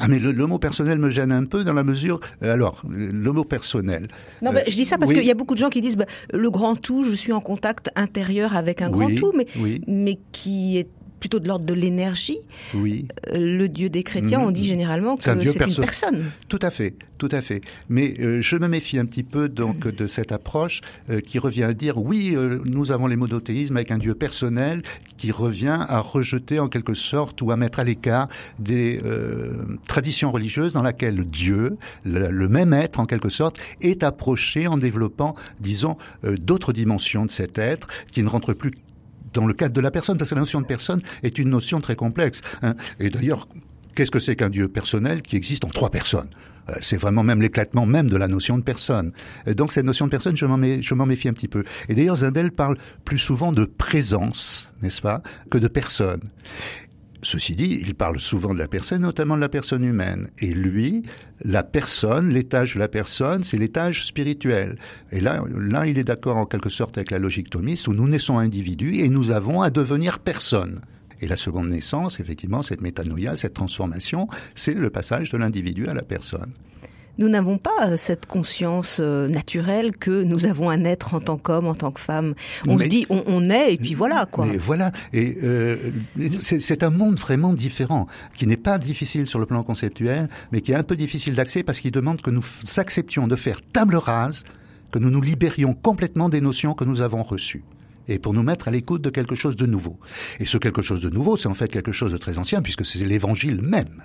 Ah 0.00 0.08
mais 0.08 0.18
le, 0.18 0.46
mot 0.46 0.58
personnel 0.58 0.98
me 0.98 1.08
gêne 1.08 1.32
un 1.32 1.44
peu 1.44 1.64
dans 1.64 1.72
la 1.72 1.84
mesure 1.84 2.20
euh, 2.42 2.52
alors 2.52 2.82
le 2.88 3.32
mot 3.32 3.44
personnel. 3.44 4.08
Non 4.42 4.52
je 4.66 4.74
dis 4.74 4.84
ça 4.84 4.98
parce 4.98 5.12
qu'il 5.12 5.24
y 5.24 5.30
a 5.30 5.34
beaucoup 5.34 5.54
de 5.54 5.58
gens 5.58 5.70
qui 5.70 5.80
disent 5.80 5.96
bah, 5.96 6.06
le 6.32 6.50
grand 6.50 6.76
tout 6.76 7.04
je 7.04 7.12
suis 7.12 7.32
en 7.32 7.40
contact 7.40 7.90
intérieur 7.96 8.56
avec 8.56 8.82
un 8.82 8.90
grand 8.90 9.14
tout 9.14 9.32
mais 9.34 9.46
mais 9.86 10.18
qui 10.32 10.78
est 10.78 10.88
plutôt 11.22 11.38
de 11.38 11.46
l'ordre 11.46 11.64
de 11.64 11.72
l'énergie. 11.72 12.38
Oui. 12.74 13.06
Euh, 13.28 13.38
le 13.38 13.68
Dieu 13.68 13.88
des 13.88 14.02
chrétiens, 14.02 14.40
on 14.40 14.50
dit 14.50 14.66
généralement 14.66 15.16
que 15.16 15.22
c'est 15.22 15.32
une 15.32 15.54
personne. 15.54 16.24
Tout 16.48 16.58
à 16.60 16.70
fait, 16.72 16.94
tout 17.16 17.28
à 17.30 17.40
fait. 17.40 17.60
Mais 17.88 18.16
euh, 18.18 18.40
je 18.40 18.56
me 18.56 18.66
méfie 18.66 18.98
un 18.98 19.06
petit 19.06 19.22
peu 19.22 19.48
donc 19.48 19.86
de 19.86 20.08
cette 20.08 20.32
approche 20.32 20.80
euh, 21.10 21.20
qui 21.20 21.38
revient 21.38 21.62
à 21.62 21.74
dire 21.74 21.96
oui, 21.96 22.36
nous 22.64 22.90
avons 22.90 23.06
les 23.06 23.14
monothéismes 23.14 23.76
avec 23.76 23.92
un 23.92 23.98
Dieu 23.98 24.16
personnel 24.16 24.82
qui 25.16 25.30
revient 25.30 25.78
à 25.88 26.00
rejeter 26.00 26.58
en 26.58 26.66
quelque 26.66 26.94
sorte 26.94 27.40
ou 27.40 27.52
à 27.52 27.56
mettre 27.56 27.78
à 27.78 27.84
l'écart 27.84 28.28
des 28.58 29.00
traditions 29.86 30.32
religieuses 30.32 30.72
dans 30.72 30.82
laquelle 30.82 31.24
Dieu, 31.24 31.76
le, 32.04 32.30
le, 32.30 32.48
même 32.48 32.72
être 32.72 32.98
en 32.98 33.06
quelque 33.06 33.28
sorte, 33.28 33.60
est 33.80 34.02
approché 34.02 34.66
en 34.66 34.76
développant, 34.76 35.36
disons, 35.60 35.96
d'autres 36.24 36.72
dimensions 36.72 37.24
de 37.26 37.30
cet 37.30 37.58
être 37.58 37.86
qui 38.10 38.24
ne 38.24 38.28
rentrent 38.28 38.54
plus 38.54 38.72
dans 39.32 39.46
le 39.46 39.54
cadre 39.54 39.74
de 39.74 39.80
la 39.80 39.90
personne, 39.90 40.18
parce 40.18 40.30
que 40.30 40.34
la 40.34 40.42
notion 40.42 40.60
de 40.60 40.66
personne 40.66 41.00
est 41.22 41.38
une 41.38 41.50
notion 41.50 41.80
très 41.80 41.96
complexe. 41.96 42.42
Hein. 42.62 42.74
Et 43.00 43.10
d'ailleurs, 43.10 43.48
qu'est-ce 43.94 44.10
que 44.10 44.20
c'est 44.20 44.36
qu'un 44.36 44.50
Dieu 44.50 44.68
personnel 44.68 45.22
qui 45.22 45.36
existe 45.36 45.64
en 45.64 45.68
trois 45.68 45.90
personnes? 45.90 46.28
Euh, 46.68 46.74
c'est 46.80 46.96
vraiment 46.96 47.24
même 47.24 47.42
l'éclatement 47.42 47.86
même 47.86 48.08
de 48.08 48.16
la 48.16 48.28
notion 48.28 48.56
de 48.56 48.62
personne. 48.62 49.12
donc 49.56 49.72
cette 49.72 49.84
notion 49.84 50.06
de 50.06 50.10
personne, 50.10 50.36
je 50.36 50.44
m'en 50.94 51.06
méfie 51.06 51.28
un 51.28 51.32
petit 51.32 51.48
peu. 51.48 51.64
Et 51.88 51.94
d'ailleurs, 51.94 52.16
Zindel 52.16 52.52
parle 52.52 52.76
plus 53.04 53.18
souvent 53.18 53.52
de 53.52 53.64
présence, 53.64 54.72
n'est-ce 54.80 55.02
pas, 55.02 55.22
que 55.50 55.58
de 55.58 55.68
personne. 55.68 56.20
Ceci 57.24 57.54
dit, 57.54 57.78
il 57.80 57.94
parle 57.94 58.18
souvent 58.18 58.52
de 58.52 58.58
la 58.58 58.66
personne, 58.66 59.02
notamment 59.02 59.36
de 59.36 59.40
la 59.40 59.48
personne 59.48 59.84
humaine. 59.84 60.28
Et 60.38 60.52
lui, 60.52 61.02
la 61.44 61.62
personne, 61.62 62.30
l'étage 62.30 62.74
de 62.74 62.80
la 62.80 62.88
personne, 62.88 63.44
c'est 63.44 63.56
l'étage 63.56 64.04
spirituel. 64.04 64.76
Et 65.12 65.20
là, 65.20 65.44
là, 65.56 65.86
il 65.86 65.98
est 65.98 66.04
d'accord 66.04 66.36
en 66.36 66.46
quelque 66.46 66.68
sorte 66.68 66.98
avec 66.98 67.12
la 67.12 67.20
logique 67.20 67.50
thomiste, 67.50 67.86
où 67.86 67.92
nous 67.92 68.08
naissons 68.08 68.38
individus 68.38 68.96
et 68.96 69.08
nous 69.08 69.30
avons 69.30 69.62
à 69.62 69.70
devenir 69.70 70.18
personne. 70.18 70.80
Et 71.20 71.28
la 71.28 71.36
seconde 71.36 71.68
naissance, 71.68 72.18
effectivement, 72.18 72.62
cette 72.62 72.80
métanoïa, 72.80 73.36
cette 73.36 73.54
transformation, 73.54 74.26
c'est 74.56 74.74
le 74.74 74.90
passage 74.90 75.30
de 75.30 75.38
l'individu 75.38 75.86
à 75.86 75.94
la 75.94 76.02
personne 76.02 76.52
nous 77.18 77.28
n'avons 77.28 77.58
pas 77.58 77.88
euh, 77.88 77.96
cette 77.96 78.26
conscience 78.26 78.98
euh, 79.00 79.28
naturelle 79.28 79.96
que 79.96 80.22
nous 80.22 80.46
avons 80.46 80.70
un 80.70 80.84
être 80.84 81.14
en 81.14 81.20
tant 81.20 81.36
qu'homme, 81.36 81.66
en 81.66 81.74
tant 81.74 81.90
que 81.90 82.00
femme. 82.00 82.34
On 82.66 82.78
se 82.78 82.84
dit, 82.84 83.06
on, 83.10 83.50
est, 83.50 83.74
et 83.74 83.76
puis 83.76 83.94
voilà, 83.94 84.26
quoi. 84.26 84.46
Mais 84.46 84.56
voilà, 84.56 84.92
et 85.12 85.36
euh, 85.42 85.90
c'est 86.40 86.82
un 86.82 86.90
monde 86.90 87.18
vraiment 87.18 87.52
différent, 87.52 88.06
qui 88.34 88.46
n'est 88.46 88.56
pas 88.56 88.78
difficile 88.78 89.26
sur 89.26 89.38
le 89.38 89.46
plan 89.46 89.62
conceptuel, 89.62 90.28
mais 90.52 90.60
qui 90.60 90.72
est 90.72 90.76
un 90.76 90.82
peu 90.82 90.96
difficile 90.96 91.34
d'accès 91.34 91.62
parce 91.62 91.80
qu'il 91.80 91.90
demande 91.90 92.22
que 92.22 92.30
nous 92.30 92.44
acceptions 92.76 93.26
de 93.28 93.36
faire 93.36 93.60
table 93.72 93.96
rase, 93.96 94.44
que 94.90 94.98
nous 94.98 95.10
nous 95.10 95.20
libérions 95.20 95.74
complètement 95.74 96.28
des 96.28 96.40
notions 96.40 96.74
que 96.74 96.84
nous 96.84 97.00
avons 97.00 97.22
reçues 97.22 97.64
et 98.08 98.18
pour 98.18 98.34
nous 98.34 98.42
mettre 98.42 98.66
à 98.66 98.70
l'écoute 98.72 99.00
de 99.00 99.10
quelque 99.10 99.36
chose 99.36 99.54
de 99.54 99.64
nouveau. 99.64 99.98
Et 100.40 100.46
ce 100.46 100.58
quelque 100.58 100.82
chose 100.82 101.00
de 101.00 101.08
nouveau, 101.08 101.36
c'est 101.36 101.48
en 101.48 101.54
fait 101.54 101.68
quelque 101.68 101.92
chose 101.92 102.10
de 102.10 102.16
très 102.16 102.36
ancien, 102.36 102.60
puisque 102.60 102.84
c'est 102.84 103.04
l'évangile 103.04 103.62
même 103.62 104.02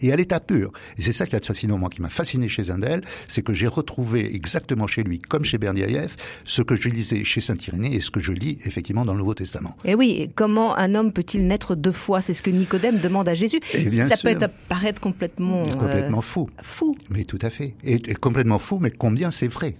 et 0.00 0.12
à 0.12 0.16
l'état 0.16 0.40
pur. 0.40 0.72
Et 0.98 1.02
c'est 1.02 1.12
ça 1.12 1.26
qui 1.26 1.36
a 1.36 1.40
de 1.40 1.46
fascinant, 1.46 1.78
moi, 1.78 1.88
qui 1.88 2.02
m'a 2.02 2.08
fasciné 2.08 2.48
chez 2.48 2.64
Zindel, 2.64 3.02
c'est 3.28 3.42
que 3.42 3.52
j'ai 3.52 3.66
retrouvé 3.66 4.34
exactement 4.34 4.86
chez 4.86 5.02
lui, 5.02 5.20
comme 5.20 5.44
chez 5.44 5.58
Berniaïev, 5.58 6.14
ce 6.44 6.62
que 6.62 6.76
je 6.76 6.88
lisais 6.88 7.24
chez 7.24 7.40
Saint-Irénée 7.40 7.94
et 7.94 8.00
ce 8.00 8.10
que 8.10 8.20
je 8.20 8.32
lis 8.32 8.58
effectivement 8.64 9.04
dans 9.04 9.12
le 9.12 9.18
Nouveau 9.18 9.34
Testament. 9.34 9.76
Et 9.84 9.94
oui, 9.94 10.30
comment 10.34 10.76
un 10.76 10.94
homme 10.94 11.12
peut-il 11.12 11.46
naître 11.46 11.74
deux 11.74 11.92
fois 11.92 12.20
C'est 12.20 12.34
ce 12.34 12.42
que 12.42 12.50
Nicodème 12.50 12.98
demande 12.98 13.28
à 13.28 13.34
Jésus. 13.34 13.60
Et 13.72 13.90
ça 13.90 14.16
peut 14.16 14.36
paraître 14.68 15.00
complètement... 15.00 15.62
Complètement 15.62 16.18
euh, 16.18 16.22
fou. 16.22 16.50
Fou. 16.62 16.96
Mais 17.10 17.24
tout 17.24 17.38
à 17.42 17.50
fait. 17.50 17.74
et 17.84 18.00
complètement 18.14 18.58
fou, 18.58 18.78
mais 18.80 18.90
combien 18.90 19.30
c'est 19.30 19.48
vrai 19.48 19.76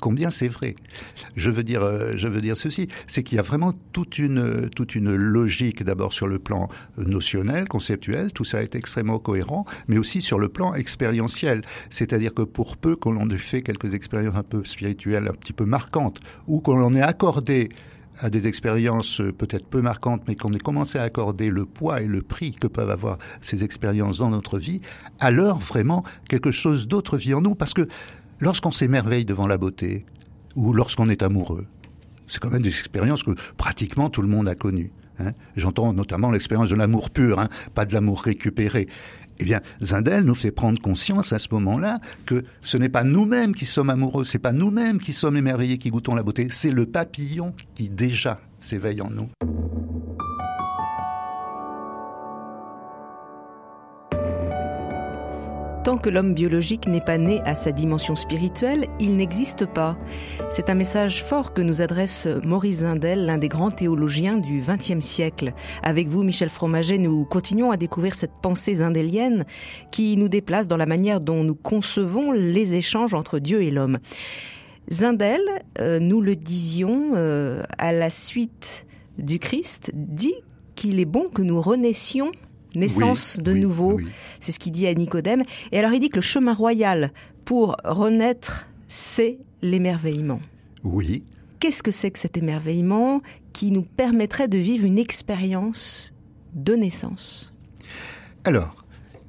combien 0.00 0.30
c'est 0.30 0.48
vrai? 0.48 0.76
Je 1.36 1.50
veux 1.50 1.62
dire, 1.62 1.82
euh, 1.82 2.12
je 2.16 2.28
veux 2.28 2.40
dire 2.40 2.56
ceci, 2.56 2.88
c'est 3.06 3.22
qu'il 3.22 3.36
y 3.36 3.38
a 3.38 3.42
vraiment 3.42 3.72
toute 3.92 4.18
une 4.18 4.68
toute 4.74 4.94
une 4.94 5.14
logique 5.14 5.82
d'abord 5.82 6.12
sur 6.12 6.26
le 6.26 6.38
plan 6.38 6.68
notionnel, 6.96 7.68
conceptuel, 7.68 8.32
tout 8.32 8.44
ça 8.44 8.62
est 8.62 8.74
extrêmement 8.74 9.18
cohérent, 9.18 9.64
mais 9.86 9.98
aussi 9.98 10.20
sur 10.20 10.38
le 10.38 10.48
plan 10.48 10.74
expérientiel. 10.74 11.62
C'est-à-dire 11.90 12.34
que 12.34 12.42
pour 12.42 12.76
peu 12.76 12.96
qu'on 12.96 13.28
ait 13.30 13.38
fait 13.38 13.62
quelques 13.62 13.94
expériences 13.94 14.36
un 14.36 14.42
peu 14.42 14.64
spirituelles, 14.64 15.28
un 15.28 15.34
petit 15.34 15.52
peu 15.52 15.64
marquantes, 15.64 16.20
ou 16.46 16.60
qu'on 16.60 16.82
en 16.82 16.94
ait 16.94 17.02
accordé 17.02 17.68
à 18.20 18.30
des 18.30 18.46
expériences 18.48 19.22
peut-être 19.38 19.66
peu 19.66 19.80
marquantes, 19.80 20.22
mais 20.26 20.34
qu'on 20.34 20.52
ait 20.52 20.58
commencé 20.58 20.98
à 20.98 21.02
accorder 21.02 21.50
le 21.50 21.64
poids 21.64 22.02
et 22.02 22.06
le 22.06 22.22
prix 22.22 22.52
que 22.52 22.66
peuvent 22.66 22.90
avoir 22.90 23.18
ces 23.40 23.64
expériences 23.64 24.18
dans 24.18 24.30
notre 24.30 24.58
vie, 24.58 24.80
alors 25.20 25.58
vraiment 25.58 26.04
quelque 26.28 26.50
chose 26.50 26.88
d'autre 26.88 27.16
vit 27.16 27.34
en 27.34 27.40
nous, 27.40 27.54
parce 27.54 27.74
que 27.74 27.86
lorsqu'on 28.40 28.70
s'émerveille 28.70 29.24
devant 29.24 29.46
la 29.46 29.58
beauté, 29.58 30.04
ou 30.54 30.72
lorsqu'on 30.72 31.08
est 31.08 31.22
amoureux, 31.22 31.66
c'est 32.26 32.40
quand 32.40 32.50
même 32.50 32.62
des 32.62 32.68
expériences 32.68 33.22
que 33.22 33.32
pratiquement 33.56 34.10
tout 34.10 34.22
le 34.22 34.28
monde 34.28 34.48
a 34.48 34.54
connues. 34.54 34.92
Hein. 35.18 35.32
J'entends 35.56 35.92
notamment 35.92 36.30
l'expérience 36.30 36.70
de 36.70 36.74
l'amour 36.74 37.10
pur, 37.10 37.40
hein, 37.40 37.48
pas 37.74 37.84
de 37.84 37.94
l'amour 37.94 38.22
récupéré. 38.22 38.86
Eh 39.40 39.44
bien, 39.44 39.60
Zindel 39.82 40.24
nous 40.24 40.34
fait 40.34 40.50
prendre 40.50 40.80
conscience 40.80 41.32
à 41.32 41.38
ce 41.38 41.48
moment-là 41.52 41.98
que 42.26 42.44
ce 42.62 42.76
n'est 42.76 42.88
pas 42.88 43.04
nous-mêmes 43.04 43.54
qui 43.54 43.66
sommes 43.66 43.90
amoureux, 43.90 44.24
c'est 44.24 44.38
pas 44.38 44.52
nous-mêmes 44.52 44.98
qui 44.98 45.12
sommes 45.12 45.36
émerveillés, 45.36 45.78
qui 45.78 45.90
goûtons 45.90 46.14
la 46.14 46.22
beauté, 46.22 46.48
c'est 46.50 46.72
le 46.72 46.86
papillon 46.86 47.54
qui 47.74 47.88
déjà 47.88 48.40
s'éveille 48.58 49.00
en 49.00 49.10
nous. 49.10 49.28
Tant 55.88 55.96
que 55.96 56.10
l'homme 56.10 56.34
biologique 56.34 56.86
n'est 56.86 57.00
pas 57.00 57.16
né 57.16 57.40
à 57.46 57.54
sa 57.54 57.72
dimension 57.72 58.14
spirituelle, 58.14 58.88
il 59.00 59.16
n'existe 59.16 59.64
pas. 59.64 59.96
C'est 60.50 60.68
un 60.68 60.74
message 60.74 61.24
fort 61.24 61.54
que 61.54 61.62
nous 61.62 61.80
adresse 61.80 62.28
Maurice 62.44 62.80
Zindel, 62.80 63.24
l'un 63.24 63.38
des 63.38 63.48
grands 63.48 63.70
théologiens 63.70 64.36
du 64.36 64.60
XXe 64.60 65.02
siècle. 65.02 65.54
Avec 65.82 66.08
vous, 66.08 66.24
Michel 66.24 66.50
Fromaget, 66.50 66.98
nous 66.98 67.24
continuons 67.24 67.70
à 67.70 67.78
découvrir 67.78 68.14
cette 68.14 68.34
pensée 68.42 68.74
zindelienne 68.74 69.46
qui 69.90 70.18
nous 70.18 70.28
déplace 70.28 70.68
dans 70.68 70.76
la 70.76 70.84
manière 70.84 71.20
dont 71.20 71.42
nous 71.42 71.54
concevons 71.54 72.32
les 72.32 72.74
échanges 72.74 73.14
entre 73.14 73.38
Dieu 73.38 73.62
et 73.62 73.70
l'homme. 73.70 73.96
Zindel, 74.92 75.40
euh, 75.78 76.00
nous 76.00 76.20
le 76.20 76.36
disions, 76.36 77.12
euh, 77.14 77.62
à 77.78 77.94
la 77.94 78.10
suite 78.10 78.86
du 79.16 79.38
Christ, 79.38 79.90
dit 79.94 80.34
qu'il 80.74 81.00
est 81.00 81.06
bon 81.06 81.30
que 81.30 81.40
nous 81.40 81.62
renaissions 81.62 82.30
naissance 82.78 83.38
de 83.38 83.52
nouveau. 83.52 84.00
C'est 84.40 84.52
ce 84.52 84.58
qu'il 84.58 84.72
dit 84.72 84.86
à 84.86 84.94
Nicodème. 84.94 85.42
Et 85.72 85.78
alors 85.78 85.92
il 85.92 86.00
dit 86.00 86.08
que 86.08 86.16
le 86.16 86.22
chemin 86.22 86.54
royal 86.54 87.12
pour 87.44 87.76
renaître, 87.84 88.66
c'est 88.88 89.38
l'émerveillement. 89.62 90.40
Oui. 90.84 91.24
Qu'est-ce 91.60 91.82
que 91.82 91.90
c'est 91.90 92.10
que 92.10 92.18
cet 92.18 92.36
émerveillement 92.36 93.20
qui 93.52 93.70
nous 93.70 93.82
permettrait 93.82 94.48
de 94.48 94.58
vivre 94.58 94.84
une 94.84 94.98
expérience 94.98 96.12
de 96.54 96.74
naissance? 96.74 97.52
Alors, 98.44 98.84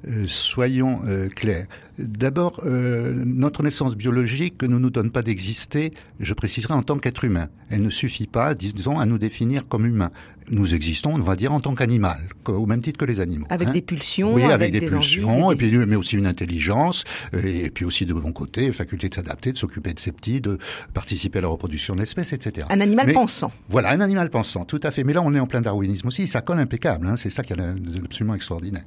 euh, 0.08 0.26
soyons 0.26 1.00
euh, 1.06 1.28
clairs. 1.28 1.66
D'abord, 1.98 2.60
euh, 2.64 3.12
notre 3.26 3.62
naissance 3.62 3.94
biologique 3.94 4.62
ne 4.62 4.78
nous 4.78 4.88
donne 4.88 5.10
pas 5.10 5.22
d'exister, 5.22 5.92
je 6.18 6.32
préciserai, 6.32 6.72
en 6.72 6.82
tant 6.82 6.98
qu'être 6.98 7.24
humain. 7.24 7.48
Elle 7.68 7.82
ne 7.82 7.90
suffit 7.90 8.26
pas, 8.26 8.54
disons, 8.54 8.98
à 8.98 9.04
nous 9.04 9.18
définir 9.18 9.68
comme 9.68 9.84
humains. 9.84 10.10
Nous 10.50 10.74
existons, 10.74 11.14
on 11.14 11.18
va 11.18 11.36
dire, 11.36 11.52
en 11.52 11.60
tant 11.60 11.74
qu'animal, 11.74 12.18
au 12.46 12.66
même 12.66 12.80
titre 12.80 12.98
que 12.98 13.04
les 13.04 13.20
animaux. 13.20 13.46
Avec 13.50 13.68
hein. 13.68 13.72
des 13.72 13.82
pulsions, 13.82 14.34
oui, 14.34 14.42
avec, 14.44 14.72
des, 14.72 14.80
pulsions, 14.80 15.52
et 15.52 15.54
puis, 15.54 15.70
mais 15.86 15.96
aussi 15.96 16.16
une 16.16 16.26
intelligence, 16.26 17.04
et 17.32 17.70
puis 17.70 17.84
aussi 17.84 18.04
de 18.04 18.14
bon 18.14 18.32
côté, 18.32 18.72
faculté 18.72 19.08
de 19.08 19.14
s'adapter, 19.14 19.52
de 19.52 19.56
s'occuper 19.56 19.94
de 19.94 20.00
ses 20.00 20.12
petits, 20.12 20.40
de 20.40 20.58
participer 20.92 21.38
à 21.38 21.42
la 21.42 21.48
reproduction 21.48 21.94
de 21.94 22.00
l'espèce, 22.00 22.32
etc. 22.32 22.66
Un 22.70 22.80
animal 22.80 23.12
pensant. 23.12 23.52
Voilà, 23.68 23.90
un 23.90 24.00
animal 24.00 24.30
pensant, 24.30 24.64
tout 24.64 24.80
à 24.82 24.90
fait. 24.90 25.04
Mais 25.04 25.12
là, 25.12 25.22
on 25.22 25.34
est 25.34 25.40
en 25.40 25.46
plein 25.46 25.60
darwinisme 25.60 26.08
aussi, 26.08 26.26
ça 26.26 26.40
colle 26.40 26.58
impeccable, 26.58 27.06
hein, 27.06 27.16
c'est 27.16 27.30
ça 27.30 27.42
qui 27.42 27.52
est 27.52 27.60
absolument 28.04 28.34
extraordinaire. 28.34 28.84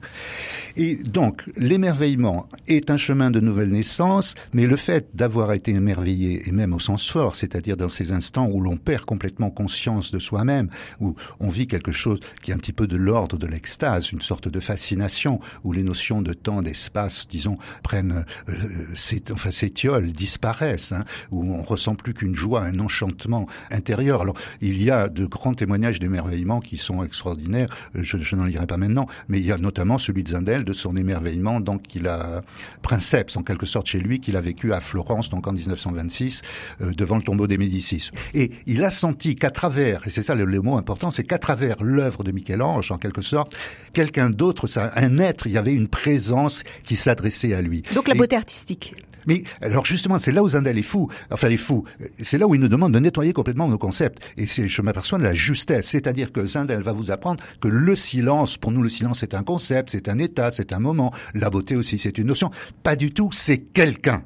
Et 0.75 0.95
donc, 0.95 1.43
l'émerveillement 1.55 2.47
est 2.67 2.89
un 2.89 2.97
chemin 2.97 3.31
de 3.31 3.39
nouvelle 3.39 3.69
naissance, 3.69 4.35
mais 4.53 4.65
le 4.65 4.75
fait 4.75 5.07
d'avoir 5.13 5.53
été 5.53 5.71
émerveillé, 5.71 6.47
et 6.47 6.51
même 6.51 6.73
au 6.73 6.79
sens 6.79 7.09
fort, 7.09 7.35
c'est-à-dire 7.35 7.77
dans 7.77 7.89
ces 7.89 8.11
instants 8.11 8.49
où 8.51 8.59
l'on 8.59 8.77
perd 8.77 9.05
complètement 9.05 9.49
conscience 9.49 10.11
de 10.11 10.19
soi-même, 10.19 10.69
où 10.99 11.15
on 11.39 11.49
vit 11.53 11.67
quelque 11.67 11.91
chose 11.91 12.19
qui 12.41 12.51
est 12.51 12.53
un 12.53 12.57
petit 12.57 12.73
peu 12.73 12.87
de 12.87 12.97
l'ordre 12.97 13.37
de 13.37 13.47
l'extase, 13.47 14.11
une 14.11 14.21
sorte 14.21 14.47
de 14.47 14.59
fascination, 14.59 15.39
où 15.63 15.71
les 15.71 15.83
notions 15.83 16.21
de 16.21 16.33
temps, 16.33 16.61
d'espace, 16.61 17.27
disons, 17.27 17.57
prennent, 17.83 18.25
euh, 18.49 18.85
enfin 19.31 19.51
s'étiolent, 19.51 20.11
disparaissent, 20.11 20.91
hein, 20.91 21.05
où 21.31 21.53
on 21.53 21.63
ressent 21.63 21.95
plus 21.95 22.13
qu'une 22.13 22.35
joie, 22.35 22.63
un 22.63 22.79
enchantement 22.79 23.47
intérieur. 23.71 24.21
Alors, 24.21 24.35
il 24.61 24.81
y 24.83 24.91
a 24.91 25.09
de 25.09 25.25
grands 25.25 25.53
témoignages 25.53 25.99
d'émerveillement 25.99 26.59
qui 26.59 26.77
sont 26.77 27.03
extraordinaires, 27.03 27.67
je, 27.93 28.17
je 28.17 28.35
n'en 28.35 28.45
lirai 28.45 28.67
pas 28.67 28.77
maintenant, 28.77 29.07
mais 29.27 29.39
il 29.39 29.45
y 29.45 29.51
a 29.51 29.57
notamment 29.57 29.97
celui 29.97 30.23
de 30.23 30.29
Zindel, 30.29 30.65
de 30.65 30.73
son 30.73 30.95
émerveillement, 30.95 31.59
donc 31.59 31.83
qu'il 31.83 32.07
a, 32.07 32.41
princeps 32.81 33.37
en 33.37 33.43
quelque 33.43 33.65
sorte 33.65 33.87
chez 33.87 33.99
lui, 33.99 34.19
qu'il 34.19 34.35
a 34.35 34.41
vécu 34.41 34.73
à 34.73 34.79
Florence, 34.79 35.29
donc 35.29 35.47
en 35.47 35.53
1926, 35.53 36.41
euh, 36.81 36.91
devant 36.93 37.17
le 37.17 37.23
tombeau 37.23 37.47
des 37.47 37.57
Médicis. 37.57 38.09
Et 38.33 38.51
il 38.65 38.83
a 38.83 38.91
senti 38.91 39.35
qu'à 39.35 39.51
travers, 39.51 40.05
et 40.07 40.09
c'est 40.09 40.23
ça 40.23 40.35
le, 40.35 40.45
le, 40.45 40.61
mot 40.61 40.77
important, 40.77 41.11
c'est 41.11 41.23
qu'à 41.33 41.39
travers 41.39 41.81
l'œuvre 41.81 42.23
de 42.23 42.31
Michel-Ange, 42.31 42.91
en 42.91 42.99
quelque 42.99 43.23
sorte, 43.23 43.55
quelqu'un 43.91 44.29
d'autre, 44.29 44.67
un 44.77 45.17
être, 45.17 45.47
il 45.47 45.53
y 45.53 45.57
avait 45.57 45.73
une 45.73 45.87
présence 45.87 46.63
qui 46.83 46.95
s'adressait 46.95 47.55
à 47.55 47.61
lui. 47.63 47.81
Donc 47.95 48.07
la 48.07 48.13
beauté 48.13 48.35
et, 48.35 48.37
artistique. 48.37 48.93
Mais 49.25 49.41
alors 49.61 49.83
justement, 49.83 50.19
c'est 50.19 50.31
là 50.31 50.43
où 50.43 50.49
Zindel 50.49 50.77
est 50.77 50.83
fou. 50.83 51.09
Enfin, 51.31 51.47
il 51.47 51.55
est 51.55 51.57
fou. 51.57 51.85
C'est 52.21 52.37
là 52.37 52.45
où 52.45 52.53
il 52.53 52.61
nous 52.61 52.67
demande 52.67 52.93
de 52.93 52.99
nettoyer 52.99 53.33
complètement 53.33 53.67
nos 53.67 53.79
concepts. 53.79 54.19
Et 54.37 54.45
je 54.45 54.81
m'aperçois 54.83 55.17
de 55.17 55.23
la 55.23 55.33
justesse. 55.33 55.87
C'est-à-dire 55.87 56.31
que 56.31 56.45
Zindel 56.45 56.83
va 56.83 56.93
vous 56.93 57.09
apprendre 57.09 57.43
que 57.59 57.67
le 57.67 57.95
silence, 57.95 58.57
pour 58.57 58.71
nous, 58.71 58.83
le 58.83 58.89
silence 58.89 59.21
c'est 59.21 59.33
un 59.33 59.43
concept, 59.43 59.89
c'est 59.89 60.09
un 60.09 60.19
état, 60.19 60.51
c'est 60.51 60.71
un 60.71 60.79
moment. 60.79 61.11
La 61.33 61.49
beauté 61.49 61.75
aussi, 61.75 61.97
c'est 61.97 62.19
une 62.19 62.27
notion. 62.27 62.51
Pas 62.83 62.95
du 62.95 63.11
tout, 63.11 63.29
c'est 63.31 63.57
quelqu'un. 63.57 64.23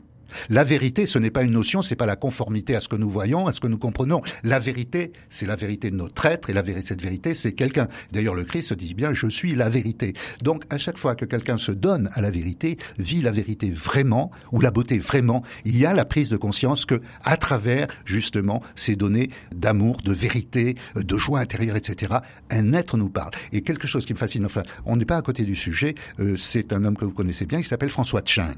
La 0.50 0.64
vérité, 0.64 1.06
ce 1.06 1.20
n'est 1.20 1.32
pas 1.32 1.44
une 1.44 1.52
notion, 1.52 1.82
c'est 1.82 1.96
pas 1.96 2.06
la 2.06 2.16
conformité 2.16 2.76
à 2.76 2.82
ce 2.82 2.88
que 2.88 2.96
nous 2.96 3.10
voyons, 3.10 3.48
à 3.48 3.54
ce 3.54 3.60
que 3.60 3.68
nous 3.68 3.78
comprenons. 3.78 4.22
La 4.44 4.60
vérité, 4.60 5.12
c'est 5.30 5.46
la 5.46 5.56
vérité 5.56 5.92
de 5.92 5.96
notre 5.96 6.26
être, 6.26 6.50
et 6.50 6.54
la 6.54 6.62
vérité, 6.62 6.88
cette 6.88 7.02
vérité, 7.02 7.34
c'est 7.34 7.54
quelqu'un. 7.54 7.88
D'ailleurs, 8.12 8.36
le 8.36 8.44
Christ 8.44 8.74
dit 8.74 8.94
bien, 8.94 9.14
je 9.14 9.28
suis 9.28 9.56
la 9.56 9.70
vérité. 9.70 10.14
Donc, 10.42 10.64
à 10.70 10.78
chaque 10.78 10.98
fois 10.98 11.16
que 11.16 11.26
quelqu'un 11.26 11.58
se 11.58 11.72
donne 11.72 12.10
à 12.14 12.22
la 12.22 12.32
vérité, 12.32 12.78
vit 12.98 13.22
la 13.22 13.32
vérité 13.32 13.72
vraiment, 13.72 14.32
ou 14.52 14.62
la 14.62 14.72
beauté 14.72 15.00
vraiment, 15.00 15.44
il 15.66 15.78
y 15.78 15.86
a 15.86 15.94
la 15.94 16.06
prise 16.06 16.30
de 16.30 16.38
conscience 16.38 16.86
que, 16.86 17.02
à 17.24 17.38
travers, 17.38 17.88
justement, 18.06 18.62
ces 18.76 18.96
données 18.96 19.30
d'amour, 19.54 19.98
de 20.04 20.14
vérité, 20.14 20.76
de 20.96 21.18
joie 21.18 21.40
intérieure, 21.40 21.76
etc., 21.76 22.18
un 22.50 22.74
être 22.74 22.98
nous 22.98 23.10
parle. 23.10 23.32
Et 23.52 23.62
quelque 23.62 23.88
chose 23.88 24.06
qui 24.06 24.14
me 24.14 24.18
fascine, 24.18 24.46
enfin, 24.46 24.64
on 24.86 24.96
n'est 24.98 25.06
pas 25.06 25.18
à 25.18 25.22
côté 25.22 25.44
du 25.44 25.56
sujet, 25.56 25.96
euh, 26.20 26.36
c'est 26.38 26.74
un 26.74 26.84
homme 26.86 26.98
que 26.98 27.06
vous 27.06 27.14
connaissez 27.14 27.46
bien, 27.46 27.60
il 27.60 27.64
s'appelle 27.64 27.90
François 27.90 28.22
Cheng, 28.26 28.58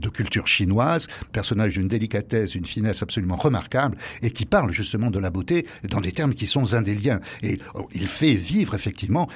de 0.00 0.08
culture 0.08 0.46
chinoise, 0.46 1.07
personnage 1.32 1.74
d'une 1.74 1.88
délicatesse, 1.88 2.50
d'une 2.50 2.66
finesse 2.66 3.02
absolument 3.02 3.36
remarquable, 3.36 3.96
et 4.22 4.30
qui 4.30 4.46
parle 4.46 4.72
justement 4.72 5.10
de 5.10 5.18
la 5.18 5.30
beauté 5.30 5.66
dans 5.88 6.00
des 6.00 6.12
termes 6.12 6.34
qui 6.34 6.46
sont 6.46 6.74
indéliens. 6.74 7.20
Et 7.42 7.58
oh, 7.74 7.88
il 7.92 8.06
fait 8.06 8.34
vivre 8.34 8.74
effectivement 8.74 9.28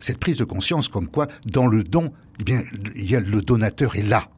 cette 0.00 0.18
prise 0.18 0.38
de 0.38 0.44
conscience 0.44 0.88
comme 0.88 1.08
quoi, 1.08 1.28
dans 1.46 1.66
le 1.66 1.84
don, 1.84 2.12
eh 2.40 2.44
bien, 2.44 2.62
le 3.20 3.40
donateur 3.40 3.96
est 3.96 4.02
là 4.02 4.28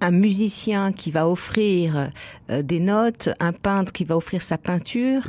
un 0.00 0.10
musicien 0.10 0.92
qui 0.92 1.10
va 1.10 1.28
offrir 1.28 2.10
euh, 2.50 2.62
des 2.62 2.80
notes, 2.80 3.28
un 3.40 3.52
peintre 3.52 3.92
qui 3.92 4.04
va 4.04 4.16
offrir 4.16 4.42
sa 4.42 4.58
peinture. 4.58 5.22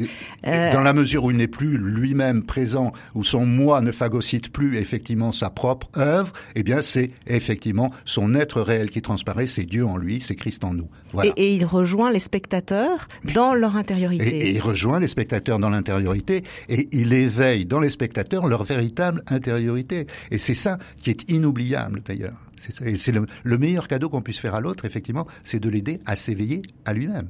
Euh... 0.47 0.71
Dans 0.71 0.81
la 0.81 0.93
mesure 0.93 1.25
où 1.25 1.31
il 1.31 1.37
n'est 1.37 1.47
plus 1.47 1.77
lui-même 1.77 2.43
présent, 2.43 2.93
où 3.15 3.23
son 3.23 3.45
moi 3.45 3.81
ne 3.81 3.91
phagocyte 3.91 4.51
plus 4.51 4.77
effectivement 4.77 5.31
sa 5.31 5.49
propre 5.49 5.89
œuvre, 5.97 6.33
eh 6.55 6.63
bien 6.63 6.81
c'est 6.81 7.11
effectivement 7.27 7.91
son 8.05 8.35
être 8.35 8.61
réel 8.61 8.89
qui 8.89 9.01
transparaît, 9.01 9.47
c'est 9.47 9.65
Dieu 9.65 9.85
en 9.85 9.97
lui, 9.97 10.21
c'est 10.21 10.35
Christ 10.35 10.63
en 10.63 10.73
nous. 10.73 10.87
Voilà. 11.13 11.33
Et, 11.35 11.41
et, 11.43 11.55
il 11.55 11.65
rejoint 11.65 12.11
les 12.11 12.19
spectateurs 12.19 13.07
dans 13.33 13.53
leur 13.53 13.75
intériorité. 13.75 14.37
Et, 14.37 14.47
et 14.47 14.51
il 14.51 14.61
rejoint 14.61 14.99
les 14.99 15.07
spectateurs 15.07 15.59
dans 15.59 15.69
l'intériorité 15.69 16.43
et 16.69 16.87
il 16.91 17.13
éveille 17.13 17.65
dans 17.65 17.79
les 17.79 17.89
spectateurs 17.89 18.47
leur 18.47 18.63
véritable 18.63 19.23
intériorité. 19.27 20.07
Et 20.31 20.37
c'est 20.37 20.53
ça 20.53 20.77
qui 21.01 21.09
est 21.09 21.29
inoubliable 21.29 22.01
d'ailleurs. 22.05 22.37
C'est 22.59 23.11
le, 23.13 23.25
le, 23.43 23.57
meilleur 23.57 23.87
cadeau 23.87 24.09
qu'on 24.09 24.21
puisse 24.29 24.39
faire 24.39 24.53
à 24.53 24.61
l'autre, 24.61 24.85
effectivement, 24.85 25.25
c'est 25.43 25.59
de 25.59 25.67
l'aider 25.69 25.99
à 26.05 26.15
s'éveiller 26.15 26.61
à 26.85 26.93
lui-même. 26.93 27.29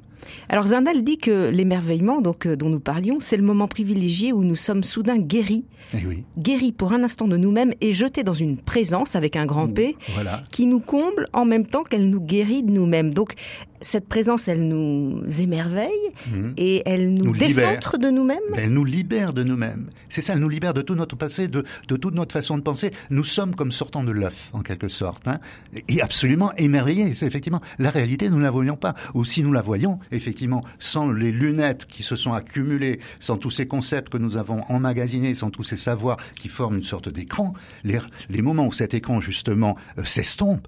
Alors 0.50 0.68
Zindel 0.68 1.02
dit 1.02 1.18
que 1.18 1.50
l'émerveillement 1.50 2.20
donc 2.20 2.46
euh, 2.46 2.58
dont 2.58 2.68
nous 2.68 2.82
parlions, 2.82 3.20
c'est 3.22 3.38
le 3.38 3.44
moment 3.44 3.70
privilégié 3.70 4.34
où 4.34 4.44
nous 4.44 4.58
sommes 4.58 4.84
soudain 4.84 5.18
guéris, 5.18 5.64
eh 5.94 6.06
oui. 6.06 6.26
guéris 6.38 6.74
pour 6.74 6.92
un 6.92 7.02
instant 7.02 7.30
de 7.30 7.38
nous-mêmes 7.38 7.72
et 7.80 7.94
jetés 7.94 8.24
dans 8.24 8.34
une 8.34 8.58
présence 8.58 9.16
avec 9.16 9.38
un 9.38 9.46
grand 9.46 9.70
P 9.70 9.96
voilà. 10.14 10.42
qui 10.52 10.66
nous 10.66 10.82
comble 10.82 11.30
en 11.32 11.46
même 11.46 11.66
temps 11.66 11.86
qu'elle 11.86 12.10
nous 12.10 12.20
guérit 12.20 12.64
de 12.64 12.72
nous-mêmes. 12.72 13.14
Donc 13.14 13.34
cette 13.82 14.08
présence, 14.08 14.48
elle 14.48 14.68
nous 14.68 15.24
émerveille 15.40 15.90
mmh. 16.28 16.50
et 16.58 16.84
elle 16.86 17.14
nous, 17.14 17.26
nous 17.26 17.34
décentre 17.34 17.98
de 17.98 18.10
nous-mêmes. 18.10 18.40
Elle 18.56 18.74
nous 18.74 18.84
libère 18.84 19.34
de 19.34 19.44
nous-mêmes. 19.44 19.90
C'est 20.10 20.22
ça, 20.22 20.34
elle 20.34 20.40
nous 20.40 20.50
libère 20.50 20.74
de 20.74 20.82
tout 20.82 20.96
notre 20.96 21.16
passé, 21.16 21.48
de, 21.48 21.64
de 21.88 21.96
toute 21.96 22.14
notre 22.14 22.34
façon 22.34 22.58
de 22.58 22.64
penser. 22.64 22.92
Nous 23.10 23.24
sommes 23.24 23.56
comme 23.56 23.72
sortant 23.72 24.04
de 24.04 24.12
l'œuf, 24.12 24.50
en 24.54 24.62
quelque 24.62 24.88
sorte, 24.88 25.28
hein, 25.28 25.40
et 25.88 26.02
absolument 26.02 26.54
émerveillés. 26.56 27.14
C'est 27.14 27.26
effectivement 27.26 27.62
la 27.78 27.90
réalité, 27.90 28.30
nous 28.30 28.38
ne 28.38 28.44
la 28.44 28.52
voyons 28.52 28.76
pas. 28.76 28.96
Ou 29.14 29.24
si 29.26 29.44
nous 29.44 29.52
la 29.52 29.62
voyons, 29.62 30.00
effectivement, 30.12 30.64
sans 30.80 31.12
les 31.12 31.32
lunettes 31.32 31.86
qui 31.86 32.04
se 32.04 32.16
sont 32.16 32.34
accumulées, 32.34 33.00
sans 33.20 33.38
tous 33.38 33.52
ces 33.52 33.68
concepts 33.68 34.10
que 34.10 34.18
nous 34.18 34.38
avons 34.38 34.64
emmagasinés, 34.70 35.36
sans 35.36 35.50
tous 35.50 35.64
ces 35.64 35.78
savoirs 35.78 36.18
qui 36.36 36.48
forment 36.48 36.78
une 36.78 36.84
sorte 36.84 37.10
d'écran, 37.10 37.54
les, 37.84 38.00
les 38.30 38.42
moments 38.42 38.68
où 38.68 38.72
cet 38.72 38.94
écran, 38.94 39.22
justement, 39.22 39.76
euh, 39.98 40.04
s'estompe, 40.04 40.68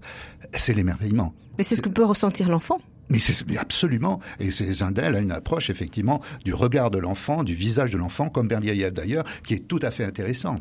c'est 0.55 0.73
l'émerveillement. 0.73 1.33
Mais 1.57 1.63
c'est 1.63 1.75
ce 1.75 1.81
que 1.81 1.89
peut 1.89 2.05
ressentir 2.05 2.49
l'enfant. 2.49 2.79
Mais 3.11 3.19
c'est 3.19 3.57
absolument, 3.57 4.21
et 4.39 4.51
c'est 4.51 4.71
Zindel 4.71 5.15
a 5.15 5.19
une 5.19 5.33
approche 5.33 5.69
effectivement 5.69 6.21
du 6.45 6.53
regard 6.53 6.91
de 6.91 6.97
l'enfant, 6.97 7.43
du 7.43 7.53
visage 7.53 7.91
de 7.91 7.97
l'enfant, 7.97 8.29
comme 8.29 8.47
Berdyaev 8.47 8.93
d'ailleurs, 8.93 9.25
qui 9.45 9.55
est 9.55 9.67
tout 9.67 9.79
à 9.81 9.91
fait 9.91 10.05
intéressant. 10.05 10.55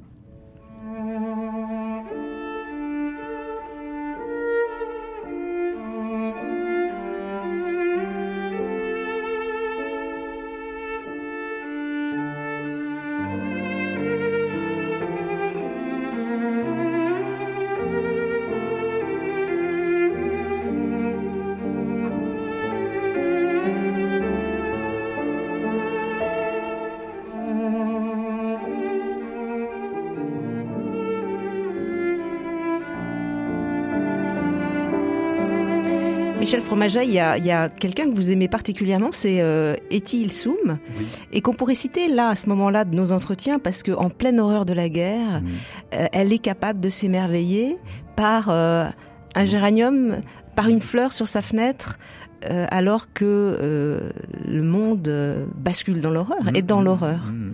Michel 36.51 36.62
Fromageat, 36.66 37.05
il 37.05 37.12
y 37.12 37.20
a, 37.20 37.62
a 37.62 37.68
quelqu'un 37.68 38.11
que 38.11 38.16
vous 38.16 38.32
aimez 38.32 38.48
particulièrement, 38.48 39.11
c'est 39.12 39.40
euh, 39.40 39.76
Eti 39.92 40.22
Ilsoum, 40.22 40.78
oui. 40.98 41.07
et 41.32 41.42
qu'on 41.42 41.55
pourrait 41.55 41.76
citer 41.76 42.09
là, 42.09 42.30
à 42.30 42.34
ce 42.34 42.48
moment-là 42.48 42.84
de 42.84 42.96
nos 42.96 43.12
entretiens, 43.12 43.61
parce 43.61 43.84
qu'en 43.84 44.11
pleine 44.11 44.40
horreur 44.40 44.64
de 44.66 44.72
la 44.72 44.88
guerre, 44.88 45.42
Mmh. 45.42 45.46
euh, 45.94 46.07
elle 46.12 46.32
est 46.32 46.40
capable 46.40 46.80
de 46.80 46.88
s'émerveiller 46.88 47.76
par 48.16 48.48
euh, 48.48 48.84
un 49.36 49.44
géranium, 49.44 50.16
par 50.57 50.66
une 50.66 50.80
fleur 50.80 51.12
sur 51.12 51.28
sa 51.28 51.40
fenêtre, 51.40 52.01
euh, 52.51 52.66
alors 52.72 53.12
que 53.12 54.11
le 54.48 54.62
monde 54.62 55.09
bascule 55.57 56.01
dans 56.01 56.11
l'horreur, 56.11 56.42
Mmh, 56.42 56.57
est 56.57 56.62
dans 56.62 56.80
mmh, 56.80 56.84
l'horreur. 56.84 57.20
mmh. 57.26 57.53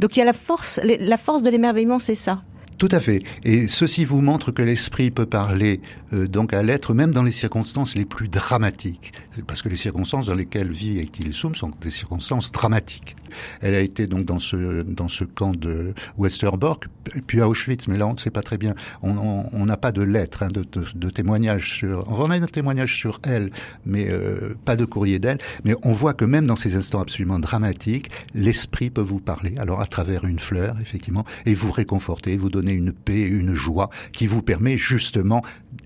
Donc 0.00 0.16
il 0.16 0.18
y 0.18 0.22
a 0.22 0.26
la 0.26 0.34
force, 0.34 0.80
la 0.84 1.16
force 1.16 1.42
de 1.42 1.48
l'émerveillement, 1.48 1.98
c'est 1.98 2.14
ça. 2.14 2.42
Tout 2.78 2.88
à 2.90 3.00
fait. 3.00 3.22
Et 3.44 3.68
ceci 3.68 4.04
vous 4.04 4.20
montre 4.20 4.50
que 4.50 4.62
l'esprit 4.62 5.10
peut 5.10 5.26
parler 5.26 5.80
euh, 6.12 6.26
donc 6.26 6.52
à 6.52 6.62
l'être 6.62 6.92
même 6.92 7.12
dans 7.12 7.22
les 7.22 7.32
circonstances 7.32 7.94
les 7.94 8.04
plus 8.04 8.28
dramatiques. 8.28 9.12
Parce 9.46 9.62
que 9.62 9.68
les 9.68 9.76
circonstances 9.76 10.26
dans 10.26 10.34
lesquelles 10.34 10.72
vit 10.72 10.98
Ektil 10.98 11.32
Soum 11.32 11.54
sont 11.54 11.70
des 11.80 11.90
circonstances 11.90 12.50
dramatiques. 12.50 13.16
Elle 13.60 13.74
a 13.74 13.80
été 13.80 14.06
donc 14.06 14.24
dans 14.24 14.38
ce 14.38 14.82
dans 14.82 15.08
ce 15.08 15.24
camp 15.24 15.52
de 15.54 15.94
Westerbork, 16.18 16.86
puis 17.26 17.40
à 17.40 17.48
Auschwitz, 17.48 17.88
mais 17.88 17.96
là 17.96 18.06
on 18.06 18.14
ne 18.14 18.18
sait 18.18 18.30
pas 18.30 18.42
très 18.42 18.58
bien. 18.58 18.74
On 19.02 19.66
n'a 19.66 19.76
pas 19.76 19.92
de 19.92 20.02
lettres, 20.02 20.42
hein, 20.42 20.48
de, 20.48 20.62
de, 20.62 20.84
de, 20.94 21.10
témoignages 21.10 21.72
sur. 21.74 22.04
On 22.08 22.14
remet 22.14 22.40
un 22.40 22.46
témoignage 22.46 22.96
sur 22.96 23.20
elle, 23.24 23.50
mais 23.84 24.08
euh, 24.10 24.54
pas 24.64 24.76
de 24.76 24.84
courrier 24.84 25.18
d'elle. 25.18 25.38
Mais 25.64 25.74
on 25.82 25.92
voit 25.92 26.14
que 26.14 26.24
même 26.24 26.46
dans 26.46 26.56
ces 26.56 26.74
instants 26.74 27.00
absolument 27.00 27.38
dramatiques, 27.38 28.10
l'esprit 28.34 28.90
peut 28.90 29.00
vous 29.00 29.20
parler. 29.20 29.54
Alors 29.58 29.80
à 29.80 29.86
travers 29.86 30.24
une 30.24 30.38
fleur, 30.38 30.76
effectivement, 30.80 31.24
et 31.46 31.54
vous 31.54 31.70
réconforter, 31.70 32.36
vous 32.36 32.50
donner 32.50 32.72
une 32.72 32.92
paix, 32.92 33.22
une 33.22 33.54
joie 33.54 33.90
qui 34.12 34.26
vous 34.26 34.42
permet 34.42 34.76
justement 34.76 35.42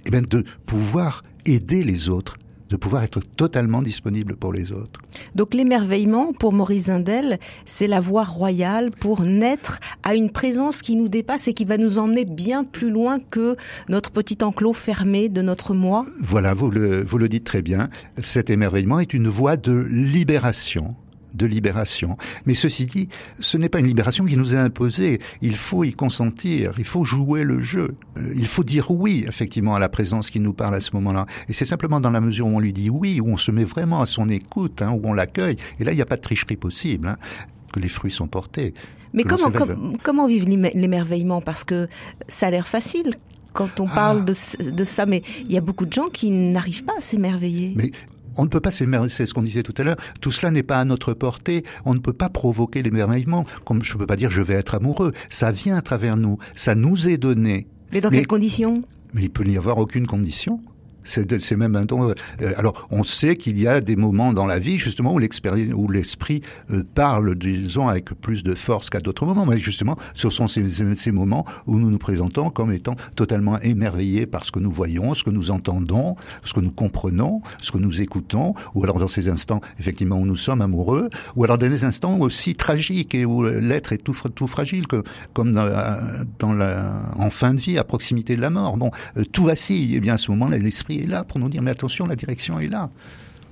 eh 0.06 0.10
bien, 0.10 0.22
de 0.22 0.44
pouvoir 0.66 1.22
aider 1.46 1.84
les 1.84 2.08
autres 2.08 2.36
de 2.68 2.76
pouvoir 2.76 3.02
être 3.02 3.20
totalement 3.20 3.82
disponible 3.82 4.36
pour 4.36 4.52
les 4.52 4.72
autres. 4.72 5.00
Donc 5.34 5.54
l'émerveillement, 5.54 6.32
pour 6.32 6.52
Maurice 6.52 6.84
Zindel, 6.84 7.38
c'est 7.64 7.86
la 7.86 8.00
voie 8.00 8.24
royale 8.24 8.90
pour 8.90 9.22
naître 9.22 9.80
à 10.02 10.14
une 10.14 10.30
présence 10.30 10.82
qui 10.82 10.96
nous 10.96 11.08
dépasse 11.08 11.48
et 11.48 11.54
qui 11.54 11.64
va 11.64 11.76
nous 11.78 11.98
emmener 11.98 12.24
bien 12.24 12.64
plus 12.64 12.90
loin 12.90 13.18
que 13.18 13.56
notre 13.88 14.10
petit 14.10 14.38
enclos 14.42 14.72
fermé 14.72 15.28
de 15.28 15.42
notre 15.42 15.74
moi. 15.74 16.04
Voilà, 16.20 16.54
vous 16.54 16.70
le, 16.70 17.02
vous 17.04 17.18
le 17.18 17.28
dites 17.28 17.44
très 17.44 17.62
bien. 17.62 17.88
Cet 18.18 18.50
émerveillement 18.50 19.00
est 19.00 19.14
une 19.14 19.28
voie 19.28 19.56
de 19.56 19.72
libération 19.90 20.94
de 21.34 21.46
libération. 21.46 22.16
Mais 22.46 22.54
ceci 22.54 22.86
dit, 22.86 23.08
ce 23.40 23.56
n'est 23.56 23.68
pas 23.68 23.80
une 23.80 23.86
libération 23.86 24.24
qui 24.24 24.36
nous 24.36 24.54
est 24.54 24.58
imposée. 24.58 25.20
Il 25.42 25.56
faut 25.56 25.84
y 25.84 25.92
consentir, 25.92 26.72
il 26.78 26.84
faut 26.84 27.04
jouer 27.04 27.44
le 27.44 27.60
jeu. 27.60 27.94
Euh, 28.16 28.34
il 28.36 28.46
faut 28.46 28.64
dire 28.64 28.90
oui, 28.90 29.24
effectivement, 29.26 29.74
à 29.74 29.78
la 29.78 29.88
présence 29.88 30.30
qui 30.30 30.40
nous 30.40 30.52
parle 30.52 30.74
à 30.74 30.80
ce 30.80 30.90
moment-là. 30.94 31.26
Et 31.48 31.52
c'est 31.52 31.64
simplement 31.64 32.00
dans 32.00 32.10
la 32.10 32.20
mesure 32.20 32.46
où 32.46 32.56
on 32.56 32.60
lui 32.60 32.72
dit 32.72 32.90
oui, 32.90 33.20
où 33.20 33.28
on 33.28 33.36
se 33.36 33.50
met 33.50 33.64
vraiment 33.64 34.00
à 34.00 34.06
son 34.06 34.28
écoute, 34.28 34.82
hein, 34.82 34.90
où 34.90 35.00
on 35.04 35.12
l'accueille. 35.12 35.56
Et 35.80 35.84
là, 35.84 35.92
il 35.92 35.96
n'y 35.96 36.02
a 36.02 36.06
pas 36.06 36.16
de 36.16 36.22
tricherie 36.22 36.56
possible, 36.56 37.08
hein, 37.08 37.16
que 37.72 37.80
les 37.80 37.88
fruits 37.88 38.12
sont 38.12 38.28
portés. 38.28 38.74
Mais 39.12 39.22
comment, 39.24 39.50
comment 40.02 40.26
vivre 40.26 40.48
l'émerveillement? 40.48 41.40
Parce 41.40 41.64
que 41.64 41.88
ça 42.28 42.48
a 42.48 42.50
l'air 42.50 42.68
facile 42.68 43.14
quand 43.52 43.80
on 43.80 43.86
parle 43.86 44.20
ah. 44.22 44.62
de, 44.62 44.70
de, 44.70 44.84
ça, 44.84 45.06
mais 45.06 45.22
il 45.46 45.52
y 45.52 45.56
a 45.56 45.60
beaucoup 45.60 45.86
de 45.86 45.92
gens 45.92 46.08
qui 46.08 46.30
n'arrivent 46.30 46.84
pas 46.84 46.94
à 46.98 47.00
s'émerveiller. 47.00 47.72
Mais 47.74 47.90
on 48.38 48.44
ne 48.44 48.48
peut 48.48 48.60
pas 48.60 48.70
s'émerveiller, 48.70 49.12
c'est 49.12 49.26
ce 49.26 49.34
qu'on 49.34 49.42
disait 49.42 49.62
tout 49.62 49.74
à 49.76 49.82
l'heure. 49.82 49.96
Tout 50.20 50.30
cela 50.30 50.50
n'est 50.50 50.62
pas 50.62 50.78
à 50.78 50.84
notre 50.84 51.12
portée. 51.12 51.64
On 51.84 51.92
ne 51.94 51.98
peut 51.98 52.12
pas 52.12 52.28
provoquer 52.28 52.82
l'émerveillement. 52.82 53.44
Comme 53.64 53.82
je 53.82 53.92
ne 53.92 53.98
peux 53.98 54.06
pas 54.06 54.16
dire 54.16 54.30
je 54.30 54.42
vais 54.42 54.54
être 54.54 54.76
amoureux. 54.76 55.12
Ça 55.28 55.50
vient 55.50 55.76
à 55.76 55.82
travers 55.82 56.16
nous. 56.16 56.38
Ça 56.54 56.74
nous 56.74 57.08
est 57.08 57.18
donné. 57.18 57.66
Mais 57.92 58.00
dans 58.00 58.10
quelles 58.10 58.26
conditions? 58.26 58.82
Mais 59.12 59.22
il 59.22 59.30
peut 59.30 59.44
n'y 59.44 59.56
avoir 59.56 59.78
aucune 59.78 60.06
condition. 60.06 60.60
C'est 61.04 61.56
même 61.56 61.76
un 61.76 61.86
ton. 61.86 62.10
Euh, 62.10 62.14
alors, 62.56 62.86
on 62.90 63.02
sait 63.02 63.36
qu'il 63.36 63.58
y 63.58 63.66
a 63.66 63.80
des 63.80 63.96
moments 63.96 64.32
dans 64.32 64.46
la 64.46 64.58
vie, 64.58 64.78
justement, 64.78 65.14
où 65.14 65.18
l'expérience, 65.18 65.72
où 65.74 65.90
l'esprit 65.90 66.42
euh, 66.70 66.82
parle, 66.94 67.34
disons, 67.34 67.88
avec 67.88 68.10
plus 68.20 68.42
de 68.42 68.54
force 68.54 68.90
qu'à 68.90 69.00
d'autres 69.00 69.24
moments. 69.24 69.46
Mais 69.46 69.58
justement, 69.58 69.96
ce 70.14 70.28
sont 70.30 70.48
ces, 70.48 70.64
ces, 70.70 71.12
moments 71.12 71.44
où 71.66 71.78
nous 71.78 71.90
nous 71.90 71.98
présentons 71.98 72.50
comme 72.50 72.72
étant 72.72 72.96
totalement 73.16 73.58
émerveillés 73.60 74.26
par 74.26 74.44
ce 74.44 74.52
que 74.52 74.58
nous 74.58 74.70
voyons, 74.70 75.14
ce 75.14 75.24
que 75.24 75.30
nous 75.30 75.50
entendons, 75.50 76.16
ce 76.44 76.52
que 76.52 76.60
nous 76.60 76.70
comprenons, 76.70 77.40
ce 77.62 77.72
que 77.72 77.78
nous 77.78 78.02
écoutons, 78.02 78.54
ou 78.74 78.84
alors 78.84 78.98
dans 78.98 79.08
ces 79.08 79.28
instants, 79.28 79.60
effectivement, 79.78 80.18
où 80.18 80.26
nous 80.26 80.36
sommes 80.36 80.60
amoureux, 80.60 81.08
ou 81.36 81.44
alors 81.44 81.58
dans 81.58 81.68
des 81.68 81.84
instants 81.84 82.18
aussi 82.18 82.54
tragiques 82.54 83.14
et 83.14 83.24
où 83.24 83.44
l'être 83.44 83.92
est 83.92 83.98
tout, 83.98 84.14
tout 84.34 84.46
fragile, 84.46 84.86
que, 84.86 85.02
comme 85.32 85.52
dans, 85.52 85.68
dans 86.38 86.52
la, 86.52 87.02
en 87.16 87.30
fin 87.30 87.54
de 87.54 87.60
vie, 87.60 87.78
à 87.78 87.84
proximité 87.84 88.36
de 88.36 88.40
la 88.40 88.50
mort. 88.50 88.76
Bon, 88.76 88.90
euh, 89.16 89.24
tout 89.24 89.44
vacille. 89.44 89.96
Et 89.96 90.00
bien, 90.00 90.14
à 90.14 90.18
ce 90.18 90.30
moment-là, 90.32 90.58
l'esprit 90.58 90.97
est 91.00 91.06
là 91.06 91.24
pour 91.24 91.38
nous 91.38 91.48
dire 91.48 91.62
mais 91.62 91.70
attention, 91.70 92.06
la 92.06 92.16
direction 92.16 92.58
est 92.60 92.68
là. 92.68 92.90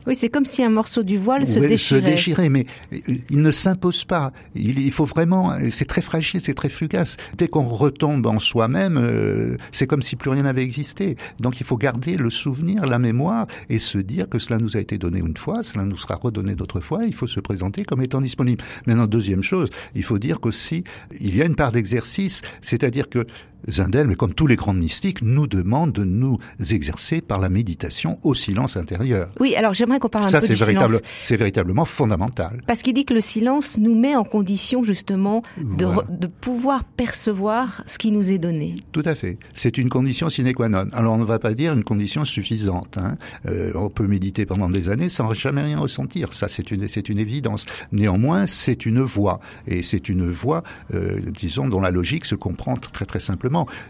Oui, 0.06 0.14
c'est 0.14 0.28
comme 0.28 0.44
si 0.44 0.62
un 0.62 0.70
morceau 0.70 1.02
du 1.02 1.18
voile 1.18 1.46
se 1.46 1.58
déchirait. 1.58 2.00
Se 2.00 2.04
déchirait, 2.04 2.48
mais 2.48 2.66
il 2.92 3.42
ne 3.42 3.50
s'impose 3.50 4.04
pas. 4.04 4.32
Il, 4.54 4.92
faut 4.92 5.04
vraiment, 5.04 5.52
c'est 5.70 5.84
très 5.84 6.00
fragile, 6.00 6.40
c'est 6.40 6.54
très 6.54 6.68
fugace. 6.68 7.16
Dès 7.36 7.48
qu'on 7.48 7.66
retombe 7.66 8.24
en 8.26 8.38
soi-même, 8.38 8.98
euh, 8.98 9.56
c'est 9.72 9.88
comme 9.88 10.02
si 10.02 10.14
plus 10.14 10.30
rien 10.30 10.44
n'avait 10.44 10.62
existé. 10.62 11.16
Donc 11.40 11.60
il 11.60 11.66
faut 11.66 11.76
garder 11.76 12.16
le 12.16 12.30
souvenir, 12.30 12.86
la 12.86 13.00
mémoire, 13.00 13.48
et 13.68 13.80
se 13.80 13.98
dire 13.98 14.28
que 14.28 14.38
cela 14.38 14.60
nous 14.60 14.76
a 14.76 14.80
été 14.80 14.96
donné 14.96 15.18
une 15.18 15.36
fois, 15.36 15.64
cela 15.64 15.84
nous 15.84 15.96
sera 15.96 16.14
redonné 16.14 16.54
d'autres 16.54 16.80
fois. 16.80 17.04
Il 17.04 17.14
faut 17.14 17.26
se 17.26 17.40
présenter 17.40 17.84
comme 17.84 18.00
étant 18.00 18.20
disponible. 18.20 18.62
Maintenant, 18.86 19.06
deuxième 19.06 19.42
chose, 19.42 19.70
il 19.96 20.04
faut 20.04 20.20
dire 20.20 20.38
qu'aussi 20.38 20.84
il 21.20 21.34
y 21.34 21.42
a 21.42 21.46
une 21.46 21.56
part 21.56 21.72
d'exercice, 21.72 22.42
c'est-à-dire 22.60 23.08
que 23.08 23.26
Zindel, 23.68 24.06
mais 24.06 24.14
comme 24.14 24.34
tous 24.34 24.46
les 24.46 24.56
grands 24.56 24.72
mystiques, 24.72 25.22
nous 25.22 25.46
demande 25.46 25.92
de 25.92 26.04
nous 26.04 26.38
exercer 26.70 27.20
par 27.20 27.40
la 27.40 27.48
méditation 27.48 28.18
au 28.22 28.34
silence 28.34 28.76
intérieur. 28.76 29.30
Oui, 29.40 29.54
alors 29.56 29.74
j'aimerais 29.74 29.98
qu'on 29.98 30.08
parle 30.08 30.26
un 30.26 30.40
peu 30.40 30.46
du 30.46 30.56
silence. 30.56 31.00
C'est 31.20 31.36
véritablement 31.36 31.84
fondamental. 31.84 32.62
Parce 32.66 32.82
qu'il 32.82 32.94
dit 32.94 33.04
que 33.04 33.14
le 33.14 33.20
silence 33.20 33.78
nous 33.78 33.94
met 33.94 34.14
en 34.14 34.24
condition 34.24 34.82
justement 34.82 35.42
de, 35.58 35.86
de 36.10 36.26
pouvoir 36.26 36.84
percevoir 36.84 37.82
ce 37.86 37.98
qui 37.98 38.12
nous 38.12 38.30
est 38.30 38.38
donné. 38.38 38.76
Tout 38.92 39.02
à 39.04 39.14
fait. 39.14 39.38
C'est 39.54 39.78
une 39.78 39.88
condition 39.88 40.30
sine 40.30 40.52
qua 40.52 40.68
non. 40.68 40.86
Alors 40.92 41.14
on 41.14 41.18
ne 41.18 41.24
va 41.24 41.38
pas 41.38 41.54
dire 41.54 41.72
une 41.72 41.84
condition 41.84 42.24
suffisante. 42.24 42.98
Hein. 42.98 43.16
Euh, 43.46 43.72
on 43.74 43.90
peut 43.90 44.06
méditer 44.06 44.46
pendant 44.46 44.68
des 44.68 44.88
années 44.88 45.08
sans 45.08 45.32
jamais 45.34 45.62
rien 45.62 45.78
ressentir. 45.78 46.32
Ça, 46.32 46.48
c'est 46.48 46.70
une, 46.70 46.88
c'est 46.88 47.08
une 47.08 47.18
évidence. 47.18 47.66
Néanmoins, 47.92 48.46
c'est 48.46 48.86
une 48.86 49.00
voie. 49.00 49.40
Et 49.66 49.82
c'est 49.82 50.08
une 50.08 50.28
voie, 50.28 50.62
euh, 50.94 51.20
disons, 51.32 51.68
dont 51.68 51.80
la 51.80 51.90
logique 51.90 52.24
se 52.24 52.34
comprend 52.34 52.76
très 52.76 53.04
très 53.04 53.20
simplement 53.20 53.45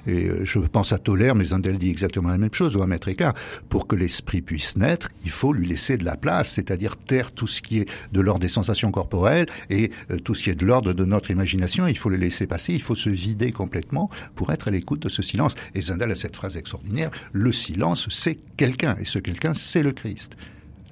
et 0.07 0.27
euh, 0.27 0.45
je 0.45 0.59
pense 0.59 0.93
à 0.93 0.99
Tolère, 0.99 1.35
mais 1.35 1.47
Zandel 1.47 1.79
dit 1.79 1.91
exactement 1.91 2.29
la 2.29 2.39
même 2.39 2.53
chose, 2.53 2.77
ou 2.77 2.83
à 2.83 2.87
Maître 2.87 3.09
Écart. 3.09 3.35
Pour 3.69 3.87
que 3.87 3.97
l'esprit 3.97 4.43
puisse 4.43 4.77
naître, 4.77 5.11
il 5.25 5.31
faut 5.31 5.53
lui 5.53 5.67
laisser 5.67 5.97
de 5.97 6.05
la 6.05 6.17
place, 6.17 6.53
c'est-à-dire 6.53 6.97
taire 6.97 7.33
tout 7.33 7.47
ce 7.47 7.63
qui 7.63 7.79
est 7.79 7.89
de 8.13 8.21
l'ordre 8.21 8.41
des 8.41 8.49
sensations 8.49 8.91
corporelles 8.91 9.47
et 9.71 9.91
euh, 10.11 10.19
tout 10.19 10.35
ce 10.35 10.45
qui 10.45 10.51
est 10.51 10.55
de 10.55 10.67
l'ordre 10.67 10.93
de 10.93 11.05
notre 11.05 11.31
imagination. 11.31 11.87
Il 11.87 11.99
faut 11.99 12.09
le 12.09 12.17
laisser 12.17 12.47
passer, 12.47 12.75
il 12.75 12.83
faut 12.83 12.95
se 12.95 13.11
vider 13.11 13.53
complètement 13.53 14.11
pour 14.35 14.53
être 14.53 14.69
à 14.69 14.71
l'écoute 14.71 15.01
de 15.01 15.09
ce 15.09 15.23
silence. 15.23 15.55
Et 15.75 15.83
Zandel 15.83 16.11
a 16.11 16.15
cette 16.15 16.37
phrase 16.37 16.57
extraordinaire, 16.57 17.11
le 17.33 17.53
silence, 17.53 18.09
c'est 18.11 18.39
quelqu'un, 18.57 18.97
et 19.01 19.05
ce 19.05 19.19
quelqu'un, 19.19 19.55
c'est 19.55 19.83
le 19.83 19.93
Christ. 19.93 20.37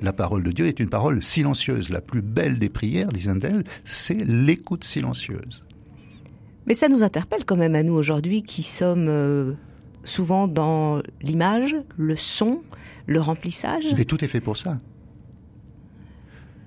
La 0.01 0.12
parole 0.12 0.43
de 0.43 0.51
Dieu 0.51 0.67
est 0.67 0.81
une 0.81 0.89
parole 0.89 1.23
silencieuse. 1.23 1.91
La 1.91 2.01
plus 2.01 2.21
belle 2.23 2.59
des 2.59 2.69
prières, 2.69 3.09
dit 3.09 3.23
Zandel, 3.23 3.65
c'est 3.85 4.25
l'écoute 4.25 4.85
silencieuse. 4.85 5.64
Mais 6.67 6.75
ça 6.75 6.89
nous 6.89 7.03
interpelle 7.03 7.45
quand 7.45 7.57
même 7.57 7.75
à 7.75 7.83
nous 7.83 7.95
aujourd'hui 7.95 8.43
qui 8.43 8.62
sommes 8.62 9.09
euh, 9.09 9.53
souvent 10.05 10.49
dans 10.49 11.03
l'image, 11.21 11.77
le 11.97 12.17
son, 12.17 12.62
le 13.07 13.21
remplissage. 13.21 13.95
Mais 13.97 14.05
tout 14.05 14.25
est 14.25 14.29
fait 14.29 14.41
pour 14.41 14.57
ça. 14.57 14.79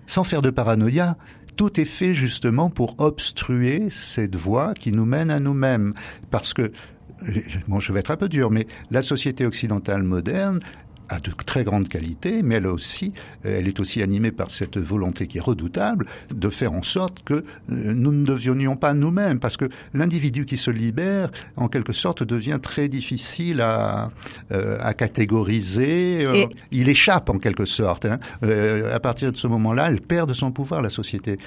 Sans 0.06 0.24
faire 0.24 0.41
de 0.41 0.50
paranoïa, 0.50 1.18
tout 1.56 1.80
est 1.80 1.86
fait 1.86 2.14
justement 2.14 2.70
pour 2.70 2.95
obstruer 3.00 3.89
cette 3.89 4.36
voie 4.36 4.74
qui 4.74 4.91
nous 4.91 5.06
mène 5.06 5.32
à 5.32 5.39
nous-mêmes. 5.39 5.93
Parce 6.30 6.54
que, 6.54 6.72
bon, 7.68 7.80
je 7.80 7.91
vais 7.91 8.00
être 8.00 8.12
un 8.12 8.18
peu 8.18 8.30
dur, 8.30 8.52
mais 8.52 8.68
la 8.91 9.02
société 9.02 9.45
occidentale 9.45 10.04
moderne, 10.04 10.60
a 11.10 11.20
de 11.20 11.32
très 11.45 11.64
grandes 11.64 11.88
qualités, 11.88 12.41
mais 12.43 12.55
elle 12.55 12.68
aussi, 12.68 13.14
elle 13.43 13.68
est 13.68 13.80
aussi 13.80 14.01
animée 14.01 14.32
par 14.32 14.51
cette 14.51 14.78
volonté 14.78 15.28
qui 15.28 15.38
est 15.38 15.41
redoutable 15.41 16.05
de 16.34 16.49
faire 16.49 16.74
en 16.74 16.84
sorte 16.84 17.24
que 17.24 17.34
euh, 17.34 17.43
nous 17.70 18.12
ne 18.12 18.26
devenions 18.26 18.76
pas 18.76 18.93
nous-mêmes, 18.93 19.39
parce 19.39 19.58
que 19.58 19.66
l'individu 19.93 20.45
qui 20.45 20.58
se 20.58 20.72
libère, 20.72 21.30
en 21.55 21.68
quelque 21.68 21.93
sorte, 21.93 22.24
devient 22.24 22.60
très 22.62 22.88
difficile 22.88 23.62
à, 23.62 24.10
euh, 24.51 24.78
à 24.82 24.93
catégoriser. 24.93 26.26
Euh, 26.28 26.45
il 26.72 26.89
échappe 26.89 27.30
en 27.30 27.39
quelque 27.39 27.66
sorte. 27.66 28.05
Hein. 28.05 28.20
à 28.91 28.99
partir 28.99 29.32
de 29.32 29.38
ce 29.38 29.47
moment-là, 29.47 29.88
elle 29.88 30.01
perd 30.01 30.30
de 30.30 30.34
son 30.34 30.51
pouvoir 30.51 30.82
la 30.82 30.89
société. 30.89 31.38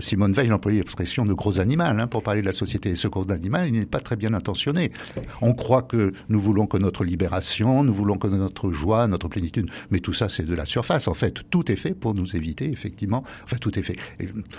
Simone 0.00 0.32
Veil 0.32 0.52
employait 0.52 0.78
l'expression 0.78 1.24
de 1.24 1.32
gros 1.32 1.60
animal 1.60 1.98
hein, 2.00 2.06
pour 2.06 2.22
parler 2.22 2.40
de 2.40 2.46
la 2.46 2.52
société. 2.52 2.90
Et 2.90 2.96
ce 2.96 3.08
gros 3.08 3.30
animal, 3.30 3.68
il 3.68 3.72
n'est 3.72 3.86
pas 3.86 4.00
très 4.00 4.16
bien 4.16 4.34
intentionné. 4.34 4.92
On 5.40 5.54
croit 5.54 5.82
que 5.82 6.12
nous 6.28 6.40
voulons 6.40 6.66
que 6.66 6.76
notre 6.78 7.04
libération, 7.04 7.82
nous 7.84 7.94
voulons 7.94 8.16
que 8.16 8.28
notre 8.28 8.70
joie 8.70 8.87
notre 9.08 9.28
plénitude. 9.28 9.70
Mais 9.90 10.00
tout 10.00 10.12
ça, 10.12 10.28
c'est 10.28 10.44
de 10.44 10.54
la 10.54 10.64
surface. 10.64 11.08
En 11.08 11.14
fait, 11.14 11.48
tout 11.50 11.70
est 11.70 11.76
fait 11.76 11.94
pour 11.94 12.14
nous 12.14 12.36
éviter, 12.36 12.70
effectivement. 12.70 13.24
Enfin, 13.44 13.56
tout 13.58 13.78
est 13.78 13.82
fait. 13.82 13.96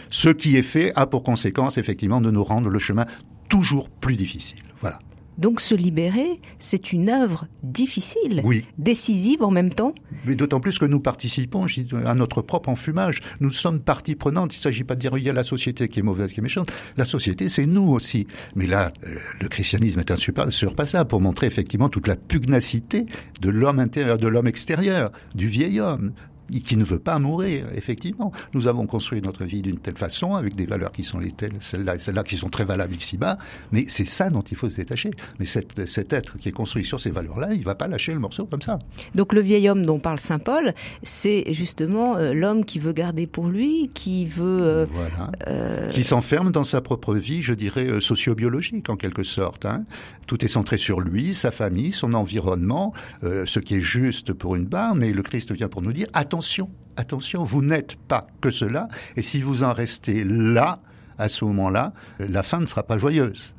ce 0.10 0.30
qui 0.30 0.58
est 0.58 0.64
fait 0.64 0.92
a 0.96 1.06
pour 1.08 1.24
conséquence, 1.24 1.78
effectivement, 1.78 2.22
de 2.22 2.32
nous 2.32 2.44
rendre 2.44 2.70
le 2.70 2.80
chemin 2.80 3.06
toujours 3.50 3.90
plus 3.90 4.16
difficile. 4.16 4.64
Voilà. 4.80 5.00
Donc 5.40 5.62
se 5.62 5.74
libérer, 5.74 6.42
c'est 6.60 6.92
une 6.92 7.10
œuvre 7.10 7.48
difficile, 7.64 8.42
oui. 8.44 8.66
décisive 8.78 9.42
en 9.42 9.52
même 9.52 9.74
temps. 9.74 9.96
Mais 10.26 10.36
d'autant 10.36 10.60
plus 10.60 10.78
que 10.78 10.86
nous 10.86 11.00
participons 11.00 11.66
à 12.06 12.14
notre 12.14 12.42
propre 12.42 12.68
enfumage. 12.68 13.22
Nous 13.40 13.52
sommes 13.52 13.80
partie 13.80 14.16
prenante. 14.16 14.54
Il 14.54 14.58
ne 14.58 14.64
s'agit 14.64 14.84
pas 14.84 14.96
de 14.96 15.00
dire 15.00 15.18
il 15.18 15.24
y 15.24 15.30
a 15.30 15.34
la 15.34 15.46
société 15.46 15.88
qui 15.88 16.00
est 16.00 16.04
mauvaise, 16.04 16.34
qui 16.34 16.42
est 16.42 16.44
méchante. 16.44 16.74
La 16.98 17.06
société, 17.06 17.48
c'est 17.48 17.66
nous 17.66 17.90
aussi. 17.90 18.28
Mais 18.58 18.68
là, 18.68 18.92
euh, 19.06 19.16
le 19.40 19.48
christianisme 19.48 20.02
est 20.02 20.12
un 20.12 20.18
surpassable 20.50 21.08
pour 21.08 21.22
montrer 21.22 21.48
effectivement 21.48 21.88
toute 21.88 22.08
la 22.08 22.18
pugnacité 22.18 23.06
de 23.40 23.50
l'homme 23.50 23.80
intérieur, 23.80 24.18
de 24.18 24.28
l'homme 24.28 24.48
extérieur, 24.48 25.12
du 25.36 25.48
vieil 25.48 25.80
homme, 25.80 26.12
qui 26.50 26.78
ne 26.78 26.84
veut 26.84 27.00
pas 27.00 27.20
mourir, 27.20 27.68
effectivement. 27.76 28.32
Nous 28.54 28.68
avons 28.68 28.86
construit 28.88 29.22
notre 29.22 29.46
vie 29.46 29.62
d'une 29.62 29.78
telle 29.78 29.98
façon, 29.98 30.36
avec 30.36 30.56
des 30.56 30.66
valeurs 30.66 30.92
qui 30.92 31.04
sont 31.04 31.20
les 31.20 31.32
telles, 31.32 31.54
celles-là 31.60 31.96
et 31.96 32.00
celles-là, 32.00 32.24
qui 32.24 32.36
sont 32.36 32.50
très 32.50 32.66
valables 32.66 32.94
ici-bas, 32.94 33.38
mais 33.72 33.86
c'est 33.88 34.08
ça 34.08 34.30
dont 34.30 34.42
il 34.42 34.58
faut 34.58 34.70
se 34.70 34.76
détacher. 34.76 35.12
Mais 35.40 35.46
cet, 35.46 35.86
cet 35.86 36.14
être 36.14 36.38
qui 36.38 36.50
est 36.50 36.54
construit 36.54 36.84
sur 36.84 37.00
ces 37.00 37.12
valeurs-là, 37.12 37.54
il 37.54 37.64
va 37.64 37.76
pas 37.76 37.88
lâcher 37.88 38.14
le 38.14 38.20
morceau 38.20 38.46
comme 38.46 38.62
ça. 38.62 38.80
Donc 39.16 39.34
le 39.34 39.42
vieil 39.42 39.70
homme 39.70 39.86
dont 39.86 40.00
parle 40.00 40.20
Saint 40.20 40.40
Paul, 40.40 40.74
c'est 41.04 41.46
justement 41.54 42.18
euh, 42.18 42.34
l'homme 42.34 42.66
qui 42.66 42.80
veut 42.80 42.94
garder 42.94 43.28
pour 43.28 43.48
lui, 43.48 43.92
qui 43.94 44.26
veut... 44.26 44.62
Euh, 44.62 44.86
voilà. 44.90 45.32
Euh... 45.48 45.90
Qui 45.90 46.04
s'enferme 46.04 46.52
dans 46.52 46.64
sa 46.64 46.82
propre 46.82 47.16
vie, 47.16 47.42
je 47.42 47.54
dirais, 47.54 47.86
euh, 47.86 48.00
sociobiologique 48.00 48.90
en 48.90 48.96
quelque 48.96 49.24
sorte. 49.24 49.66
Hein. 49.66 49.86
Tout 50.28 50.44
est 50.46 50.50
centré 50.50 50.78
sur 50.78 51.00
lui, 51.00 51.34
sa 51.34 51.52
famille, 51.52 51.92
son 51.92 52.14
environnement, 52.14 52.94
ce 53.24 53.60
qui 53.60 53.76
est 53.76 53.82
juste 53.82 54.32
pour 54.32 54.56
une 54.56 54.66
barre, 54.66 54.94
mais 54.94 55.12
le 55.12 55.24
Christ 55.24 55.52
vient 55.54 55.68
pour 55.68 55.82
nous 55.82 55.92
dire, 55.92 56.06
attention, 56.14 56.39
attention, 56.40 56.70
attention, 56.96 57.44
vous 57.44 57.62
n'êtes 57.62 57.98
pas 57.98 58.28
que 58.40 58.50
cela, 58.50 58.88
et 59.18 59.22
si 59.22 59.42
vous 59.42 59.64
en 59.64 59.74
restez 59.74 60.24
là, 60.24 60.80
à 61.18 61.28
ce 61.28 61.44
moment-là, 61.44 61.92
la 62.18 62.44
fin 62.44 62.62
ne 62.62 62.66
sera 62.66 62.84
pas 62.84 62.98
joyeuse. 62.98 63.54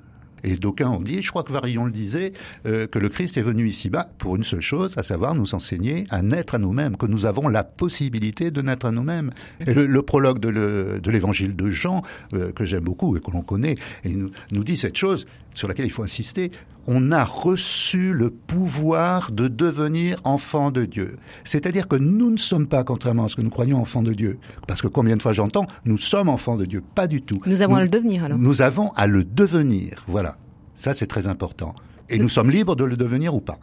Et 0.45 0.57
d'aucuns 0.57 0.89
ont 0.89 1.03
dit, 1.03 1.21
je 1.21 1.29
crois 1.29 1.43
que 1.43 1.53
Varillon 1.53 1.85
le 1.85 1.91
disait, 1.91 2.33
euh, 2.65 2.87
que 2.87 2.99
le 2.99 3.11
Christ 3.11 3.37
est 3.37 3.43
venu 3.43 3.69
ici-bas 3.69 4.09
pour 4.17 4.37
une 4.37 4.45
seule 4.45 4.63
chose, 4.63 4.97
à 4.97 5.03
savoir 5.03 5.35
nous 5.35 5.55
enseigner 5.55 6.07
à 6.09 6.23
naître 6.23 6.55
à 6.55 6.59
nous-mêmes, 6.59 6.97
que 6.97 7.05
nous 7.05 7.27
avons 7.27 7.49
la 7.49 7.65
possibilité 7.65 8.51
de 8.51 8.63
naître 8.63 8.87
à 8.87 8.93
nous-mêmes. 8.93 9.31
Et 9.67 9.75
le, 9.75 10.01
prologue 10.01 10.41
de 10.41 11.11
l'évangile 11.11 11.55
de, 11.55 11.71
Jean, 11.71 12.03
euh, 12.33 12.51
que 12.53 12.65
j'aime 12.65 12.85
beaucoup 12.85 13.15
et 13.19 13.21
que 13.21 13.31
l'on 13.31 13.43
connaît, 13.43 13.75
nous 14.07 14.65
dit 14.65 14.79
cette 14.79 14.97
chose 14.97 15.27
sur 15.55 15.69
laquelle 15.69 15.87
il 15.87 15.93
faut 15.93 16.03
insister. 16.03 16.51
On 16.87 17.13
a 17.13 17.25
reçu 17.25 18.13
le 18.13 18.31
pouvoir 18.31 19.33
de 19.33 19.49
devenir 19.49 20.21
enfant 20.25 20.71
de 20.71 20.85
Dieu. 20.85 21.17
C'est-à-dire 21.45 21.89
que 21.89 21.97
nous 21.97 22.31
ne 22.31 22.39
sommes 22.39 22.67
pas, 22.67 22.85
contrairement 22.85 23.25
à 23.25 23.29
ce 23.29 23.37
que 23.37 23.43
nous 23.43 23.51
croyons, 23.51 23.79
enfants 23.79 24.03
de 24.03 24.13
Dieu. 24.13 24.39
Parce 24.67 24.81
que 24.81 24.89
combien 24.89 25.17
de 25.17 25.23
fois 25.23 25.33
j'entends, 25.33 25.67
nous 25.85 25.99
sommes 25.99 26.29
enfants 26.29 26.57
de 26.57 26.65
Dieu. 26.65 26.83
Pas 26.95 27.07
du 27.07 27.23
tout. 27.23 27.41
Nous 27.47 27.63
avons 27.63 27.77
à 27.77 27.83
le 27.83 27.89
devenir 27.89 28.25
alors. 28.25 28.39
Nous 28.39 28.63
avons 28.63 28.93
à 28.93 29.07
le 29.07 29.25
devenir. 29.25 30.05
Voilà. 30.07 30.37
Ça, 30.75 30.95
c'est 30.95 31.07
très 31.07 31.27
important. 31.27 31.75
Et 32.09 32.19
nous 32.19 32.29
sommes 32.29 32.51
libres 32.51 32.75
de 32.75 32.85
le 32.85 32.97
devenir 32.97 33.35
ou 33.35 33.41
pas. 33.41 33.59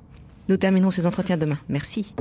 Nous 0.48 0.58
terminons 0.58 0.92
ces 0.92 1.06
entretiens 1.06 1.38
demain. 1.38 1.58
Merci. 1.68 2.14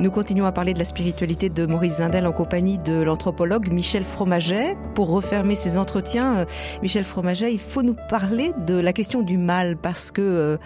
Nous 0.00 0.10
continuons 0.10 0.44
à 0.44 0.50
parler 0.50 0.74
de 0.74 0.80
la 0.80 0.84
spiritualité 0.84 1.48
de 1.48 1.66
Maurice 1.66 1.98
Zindel 1.98 2.26
en 2.26 2.32
compagnie 2.32 2.78
de 2.78 2.94
l'anthropologue 2.94 3.70
Michel 3.70 4.04
Fromaget. 4.04 4.76
Pour 4.96 5.08
refermer 5.08 5.54
ces 5.54 5.78
entretiens, 5.78 6.38
euh, 6.38 6.44
Michel 6.82 7.04
Fromaget, 7.04 7.52
il 7.52 7.60
faut 7.60 7.82
nous 7.82 7.94
parler 8.08 8.50
de 8.66 8.74
la 8.74 8.92
question 8.92 9.22
du 9.22 9.38
mal 9.38 9.76
parce 9.76 10.10
que 10.10 10.20
euh, 10.20 10.56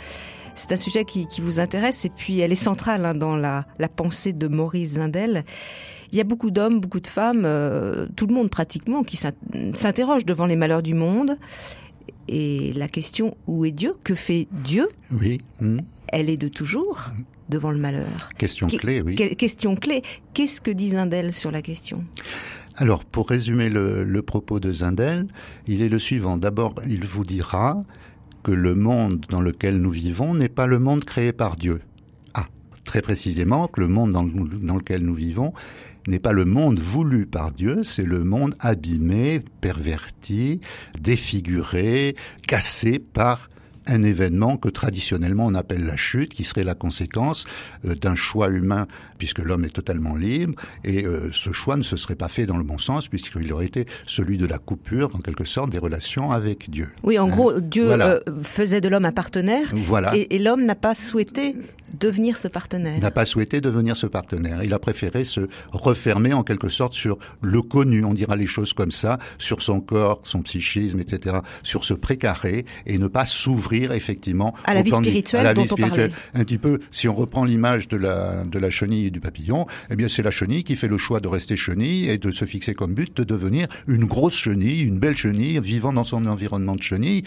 c'est 0.54 0.72
un 0.72 0.76
sujet 0.76 1.04
qui, 1.04 1.28
vous 1.42 1.60
intéresse 1.60 2.06
et 2.06 2.08
puis 2.08 2.40
elle 2.40 2.52
est 2.52 2.54
centrale 2.54 3.04
hein, 3.04 3.14
dans 3.14 3.36
la, 3.36 3.66
pensée 3.94 4.32
de 4.32 4.48
Maurice 4.48 4.92
Zindel. 4.92 5.44
Il 6.10 6.16
y 6.16 6.22
a 6.22 6.24
beaucoup 6.24 6.50
d'hommes, 6.50 6.80
beaucoup 6.80 7.00
de 7.00 7.06
femmes, 7.06 7.42
euh, 7.44 8.06
tout 8.16 8.26
le 8.26 8.34
monde 8.34 8.48
pratiquement, 8.48 9.02
qui 9.02 9.18
s'interroge 9.74 10.24
devant 10.24 10.46
les 10.46 10.56
malheurs 10.56 10.82
du 10.82 10.94
monde. 10.94 11.36
Et 12.28 12.72
la 12.72 12.88
question 12.88 13.36
où 13.46 13.66
est 13.66 13.72
Dieu? 13.72 13.94
Que 14.04 14.14
fait 14.14 14.48
Dieu? 14.52 14.88
Oui. 15.12 15.38
Hmm. 15.60 15.80
Elle 16.08 16.30
est 16.30 16.38
de 16.38 16.48
toujours 16.48 17.10
devant 17.48 17.70
le 17.70 17.78
malheur. 17.78 18.30
Question 18.38 18.68
clé, 18.68 19.02
oui. 19.02 19.14
Question 19.14 19.76
clé? 19.76 20.02
Qu'est-ce 20.34 20.60
que 20.60 20.70
dit 20.70 20.90
Zindel 20.90 21.32
sur 21.32 21.50
la 21.50 21.62
question? 21.62 22.04
Alors, 22.76 23.04
pour 23.04 23.28
résumer 23.28 23.70
le, 23.70 24.04
le, 24.04 24.22
propos 24.22 24.60
de 24.60 24.72
Zindel, 24.72 25.26
il 25.66 25.82
est 25.82 25.88
le 25.88 25.98
suivant. 25.98 26.36
D'abord, 26.36 26.74
il 26.86 27.04
vous 27.04 27.24
dira 27.24 27.82
que 28.44 28.52
le 28.52 28.74
monde 28.74 29.26
dans 29.28 29.40
lequel 29.40 29.78
nous 29.78 29.90
vivons 29.90 30.34
n'est 30.34 30.48
pas 30.48 30.66
le 30.66 30.78
monde 30.78 31.04
créé 31.04 31.32
par 31.32 31.56
Dieu. 31.56 31.80
Ah, 32.34 32.46
très 32.84 33.02
précisément, 33.02 33.66
que 33.66 33.80
le 33.80 33.88
monde 33.88 34.12
dans, 34.12 34.22
dans 34.24 34.76
lequel 34.76 35.02
nous 35.02 35.14
vivons 35.14 35.52
n'est 36.08 36.18
pas 36.18 36.32
le 36.32 36.44
monde 36.44 36.78
voulu 36.78 37.26
par 37.26 37.52
Dieu, 37.52 37.82
c'est 37.82 38.04
le 38.04 38.24
monde 38.24 38.54
abîmé, 38.60 39.42
perverti, 39.60 40.60
défiguré, 41.00 42.16
cassé 42.46 42.98
par 42.98 43.50
un 43.88 44.02
événement 44.02 44.56
que 44.56 44.68
traditionnellement 44.68 45.46
on 45.46 45.54
appelle 45.54 45.84
la 45.84 45.96
chute, 45.96 46.34
qui 46.34 46.44
serait 46.44 46.64
la 46.64 46.74
conséquence 46.74 47.46
euh, 47.84 47.94
d'un 47.94 48.14
choix 48.14 48.48
humain, 48.48 48.86
puisque 49.18 49.38
l'homme 49.38 49.64
est 49.64 49.74
totalement 49.74 50.14
libre, 50.14 50.54
et 50.84 51.04
euh, 51.04 51.30
ce 51.32 51.52
choix 51.52 51.76
ne 51.76 51.82
se 51.82 51.96
serait 51.96 52.14
pas 52.14 52.28
fait 52.28 52.46
dans 52.46 52.56
le 52.56 52.64
bon 52.64 52.78
sens, 52.78 53.08
puisqu'il 53.08 53.52
aurait 53.52 53.66
été 53.66 53.86
celui 54.06 54.38
de 54.38 54.46
la 54.46 54.58
coupure, 54.58 55.14
en 55.16 55.18
quelque 55.18 55.44
sorte, 55.44 55.70
des 55.70 55.78
relations 55.78 56.30
avec 56.30 56.70
Dieu. 56.70 56.88
Oui, 57.02 57.18
en 57.18 57.28
gros, 57.28 57.60
Dieu 57.60 57.90
euh, 57.90 58.20
faisait 58.42 58.80
de 58.80 58.88
l'homme 58.88 59.04
un 59.04 59.12
partenaire, 59.12 59.68
voilà. 59.74 60.12
et, 60.14 60.38
l'homme 60.38 60.64
n'a 60.64 60.76
pas 60.76 60.94
souhaité 60.94 61.54
devenir 61.94 62.36
ce 62.36 62.48
partenaire. 62.48 63.00
N'a 63.00 63.10
pas 63.10 63.26
souhaité 63.26 63.60
devenir 63.60 63.96
ce 63.96 64.06
partenaire. 64.06 64.62
Il 64.62 64.72
a 64.74 64.78
préféré 64.78 65.24
se 65.24 65.48
refermer 65.72 66.32
en 66.32 66.42
quelque 66.42 66.68
sorte 66.68 66.94
sur 66.94 67.18
le 67.40 67.62
connu, 67.62 68.04
on 68.04 68.14
dira 68.14 68.36
les 68.36 68.46
choses 68.46 68.72
comme 68.72 68.92
ça, 68.92 69.18
sur 69.38 69.62
son 69.62 69.80
corps, 69.80 70.20
son 70.24 70.42
psychisme, 70.42 71.00
etc., 71.00 71.36
sur 71.62 71.84
ce 71.84 71.94
précaré, 71.94 72.64
et 72.86 72.98
ne 72.98 73.06
pas 73.06 73.26
s'ouvrir 73.26 73.92
effectivement 73.92 74.54
à 74.64 74.74
la 74.74 74.82
vie 74.82 74.90
spirituelle, 74.90 75.40
à 75.40 75.54
la 75.54 75.60
vie 75.60 75.68
spirituelle. 75.68 76.12
Un 76.34 76.44
petit 76.44 76.58
peu, 76.58 76.80
si 76.90 77.08
on 77.08 77.14
reprend 77.14 77.44
l'image 77.44 77.88
de 77.88 77.96
la 77.96 78.44
de 78.44 78.58
la 78.58 78.70
chenille 78.70 79.06
et 79.06 79.10
du 79.10 79.20
papillon, 79.20 79.66
eh 79.90 79.96
bien 79.96 80.08
c'est 80.08 80.22
la 80.22 80.30
chenille 80.30 80.64
qui 80.64 80.76
fait 80.76 80.88
le 80.88 80.98
choix 80.98 81.20
de 81.20 81.28
rester 81.28 81.56
chenille 81.56 82.08
et 82.08 82.18
de 82.18 82.30
se 82.30 82.44
fixer 82.44 82.74
comme 82.74 82.94
but 82.94 83.16
de 83.16 83.24
devenir 83.24 83.66
une 83.86 84.04
grosse 84.04 84.36
chenille, 84.36 84.82
une 84.82 84.98
belle 84.98 85.16
chenille, 85.16 85.60
vivant 85.60 85.92
dans 85.92 86.04
son 86.04 86.26
environnement 86.26 86.76
de 86.76 86.82
chenille 86.82 87.24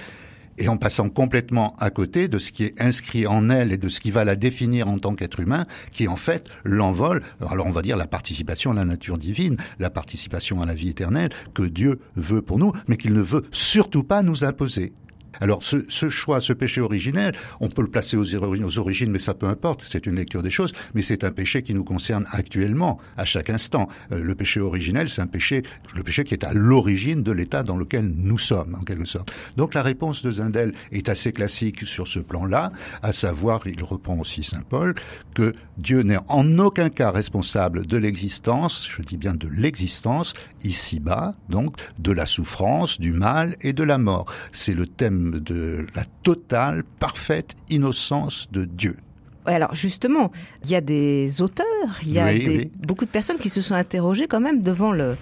et 0.62 0.68
en 0.68 0.78
passant 0.78 1.10
complètement 1.10 1.76
à 1.80 1.90
côté 1.90 2.28
de 2.28 2.38
ce 2.38 2.52
qui 2.52 2.66
est 2.66 2.80
inscrit 2.80 3.26
en 3.26 3.50
elle 3.50 3.74
et 3.74 3.78
de 3.78 3.90
ce 3.90 4.00
qui 4.00 4.12
va 4.12 4.24
la 4.24 4.36
définir 4.36 4.88
en 4.88 5.00
tant 5.00 5.16
qu'être 5.16 5.40
humain, 5.40 5.66
qui 5.92 6.08
en 6.08 6.16
fait 6.16 6.50
l'envol, 6.64 7.24
alors 7.50 7.66
on 7.66 7.72
va 7.72 7.82
dire 7.82 7.98
la 7.98 8.06
participation 8.06 8.70
à 8.70 8.76
la 8.76 8.86
nature 8.86 9.18
divine, 9.18 9.58
la 9.80 9.90
participation 9.90 10.62
à 10.62 10.68
la 10.68 10.76
vie 10.76 10.90
éternelle 10.90 11.32
que 11.56 11.64
Dieu 11.64 12.00
veut 12.16 12.44
pour 12.44 12.60
nous, 12.60 12.74
mais 12.88 12.98
qu'il 12.98 13.14
ne 13.14 13.22
veut 13.22 13.44
surtout 13.52 14.04
pas 14.04 14.22
nous 14.22 14.44
imposer. 14.44 14.94
Alors 15.40 15.64
ce, 15.64 15.86
ce, 15.90 16.10
choix, 16.10 16.42
ce 16.42 16.54
péché 16.54 16.82
originel, 16.82 17.34
on 17.60 17.68
peut 17.68 17.82
le 17.82 17.88
placer 17.88 18.18
aux, 18.18 18.78
origines, 18.78 19.12
mais 19.12 19.20
ça 19.20 19.34
peu 19.34 19.48
importe, 19.48 19.84
c'est 19.88 20.06
une 20.06 20.16
lecture 20.16 20.44
des 20.44 20.50
choses, 20.50 20.74
mais 20.94 21.02
c'est 21.02 21.24
un 21.24 21.32
péché 21.32 21.64
qui 21.64 21.74
nous 21.74 21.84
concerne 21.84 22.26
actuellement, 22.32 23.00
à 23.18 23.26
chaque 23.26 23.50
instant. 23.50 23.88
Euh, 24.12 24.24
le 24.24 24.36
péché 24.36 24.60
originel, 24.60 25.10
c'est 25.10 25.22
un 25.22 25.28
péché, 25.28 25.64
le 25.96 26.04
péché 26.04 26.24
qui 26.24 26.34
est 26.34 26.44
à 26.44 26.54
l'origine 26.54 27.24
de 27.24 27.32
l'état 27.32 27.64
dans 27.64 27.78
lequel 27.78 28.12
nous 28.16 28.38
sommes, 28.38 28.76
en 28.80 28.84
quelque 28.84 29.06
sorte. 29.06 29.32
Donc 29.58 29.74
la 29.74 29.82
réponse 29.82 30.24
de 30.24 30.32
Zindel 30.32 30.74
est 30.92 31.10
assez 31.10 31.32
classique 31.32 31.86
sur 31.86 32.08
ce 32.08 32.20
plan-là, 32.20 32.72
à 33.02 33.14
savoir, 33.14 33.66
il 33.68 33.84
reprend 33.84 34.18
aussi 34.20 34.44
Saint 34.44 34.64
Paul, 34.68 34.96
que 35.34 35.54
Dieu 35.78 36.02
n'est 36.04 36.20
en 36.28 36.60
aucun 36.60 36.90
cas 36.90 37.12
responsable 37.12 37.86
de 37.86 37.98
l'existence, 37.98 38.88
je 38.90 39.02
dis 39.02 39.18
bien 39.18 39.34
de 39.34 39.48
l'existence, 39.48 40.34
ici-bas, 40.64 41.36
donc 41.50 41.76
de 42.00 42.12
la 42.12 42.26
souffrance, 42.26 43.00
du 43.00 43.14
mal 43.14 43.56
et 43.62 43.74
de 43.74 43.84
la 43.84 43.98
mort. 43.98 44.26
C'est 44.52 44.74
le 44.74 44.88
thème 44.88 45.21
de 45.30 45.86
la 45.96 46.06
totale, 46.24 46.84
parfaite 47.00 47.56
innocence 47.70 48.50
de 48.52 48.66
Dieu. 48.66 48.98
Alors 49.46 49.74
justement, 49.74 50.32
il 50.64 50.72
y 50.72 50.76
a 50.76 50.82
des 50.82 51.42
auteurs, 51.42 52.00
il 52.04 52.12
y 52.12 52.20
a 52.20 52.32
beaucoup 52.86 53.06
de 53.06 53.10
personnes 53.10 53.38
qui 53.38 53.50
se 53.50 53.62
sont 53.62 53.76
interrogées 53.76 54.28
quand 54.28 54.40
même 54.40 54.62
devant 54.62 54.92
le, 54.92 55.16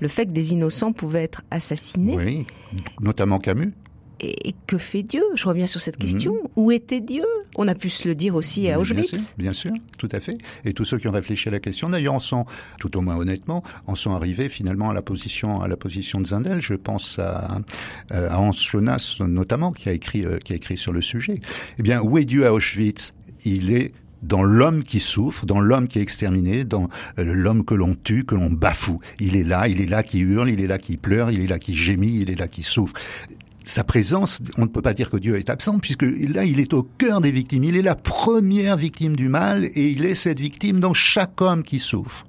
le 0.00 0.08
fait 0.08 0.26
que 0.26 0.30
des 0.30 0.52
innocents 0.52 0.92
pouvaient 0.92 1.24
être 1.24 1.42
assassinés. 1.50 2.16
Oui, 2.16 2.46
notamment 3.00 3.38
Camus. 3.38 3.72
Et 4.20 4.54
que 4.66 4.78
fait 4.78 5.02
Dieu? 5.04 5.22
Je 5.34 5.46
reviens 5.46 5.68
sur 5.68 5.80
cette 5.80 5.96
question. 5.96 6.34
Mhm. 6.34 6.48
Où 6.56 6.72
était 6.72 7.00
Dieu? 7.00 7.22
On 7.56 7.68
a 7.68 7.74
pu 7.74 7.88
se 7.88 8.08
le 8.08 8.14
dire 8.14 8.34
aussi 8.34 8.68
à 8.68 8.80
Auschwitz. 8.80 9.34
Bien 9.38 9.52
sûr, 9.52 9.72
tout 9.96 10.08
à 10.10 10.18
fait. 10.18 10.36
Et 10.64 10.72
tous 10.72 10.84
ceux 10.84 10.98
qui 10.98 11.06
ont 11.06 11.12
réfléchi 11.12 11.48
à 11.48 11.52
la 11.52 11.60
question, 11.60 11.88
d'ailleurs, 11.88 12.14
en 12.14 12.20
sont, 12.20 12.44
tout 12.80 12.96
au 12.96 13.00
moins 13.00 13.16
honnêtement, 13.16 13.62
en 13.86 13.94
sont 13.94 14.12
arrivés 14.12 14.48
finalement 14.48 14.90
à 14.90 14.94
la 14.94 15.02
position, 15.02 15.60
à 15.60 15.68
la 15.68 15.76
position 15.76 16.20
de 16.20 16.26
Zindel. 16.26 16.60
Je 16.60 16.74
pense 16.74 17.18
à, 17.18 17.60
euh, 18.12 18.28
à 18.28 18.40
Hans 18.40 18.52
Jonas 18.52 19.18
notamment, 19.20 19.72
qui 19.72 19.88
a 19.88 19.92
écrit, 19.92 20.24
euh, 20.24 20.38
qui 20.38 20.52
a 20.52 20.56
écrit 20.56 20.76
sur 20.76 20.92
le 20.92 21.00
sujet. 21.00 21.40
Eh 21.78 21.82
bien, 21.82 22.00
où 22.00 22.18
est 22.18 22.24
Dieu 22.24 22.44
à 22.44 22.52
Auschwitz? 22.52 23.14
Il 23.44 23.72
est 23.72 23.92
dans 24.22 24.42
l'homme 24.42 24.82
qui 24.82 24.98
souffre, 24.98 25.46
dans 25.46 25.60
l'homme 25.60 25.86
qui 25.86 26.00
est 26.00 26.02
exterminé, 26.02 26.64
dans 26.64 26.88
euh, 27.18 27.24
l'homme 27.24 27.64
que 27.64 27.74
l'on 27.74 27.94
tue, 27.94 28.24
que 28.24 28.34
l'on 28.34 28.50
bafoue. 28.50 29.00
Il 29.20 29.36
est 29.36 29.44
là, 29.44 29.68
il 29.68 29.80
est 29.80 29.86
là 29.86 30.02
qui 30.02 30.18
hurle, 30.18 30.50
il 30.50 30.60
est 30.60 30.66
là 30.66 30.78
qui 30.78 30.96
pleure, 30.96 31.30
il 31.30 31.40
est 31.40 31.46
là 31.46 31.58
qui 31.58 31.74
gémit, 31.74 32.20
il 32.20 32.30
est 32.30 32.38
là 32.38 32.48
qui 32.48 32.62
souffre 32.62 32.94
sa 33.68 33.84
présence, 33.84 34.40
on 34.56 34.62
ne 34.62 34.66
peut 34.66 34.82
pas 34.82 34.94
dire 34.94 35.10
que 35.10 35.16
Dieu 35.18 35.38
est 35.38 35.50
absent, 35.50 35.78
puisque 35.78 36.02
là, 36.02 36.44
il 36.44 36.58
est 36.58 36.72
au 36.72 36.82
cœur 36.82 37.20
des 37.20 37.30
victimes. 37.30 37.64
Il 37.64 37.76
est 37.76 37.82
la 37.82 37.96
première 37.96 38.76
victime 38.76 39.14
du 39.14 39.28
mal, 39.28 39.66
et 39.66 39.88
il 39.88 40.04
est 40.04 40.14
cette 40.14 40.40
victime 40.40 40.80
dans 40.80 40.94
chaque 40.94 41.40
homme 41.40 41.62
qui 41.62 41.78
souffre. 41.78 42.26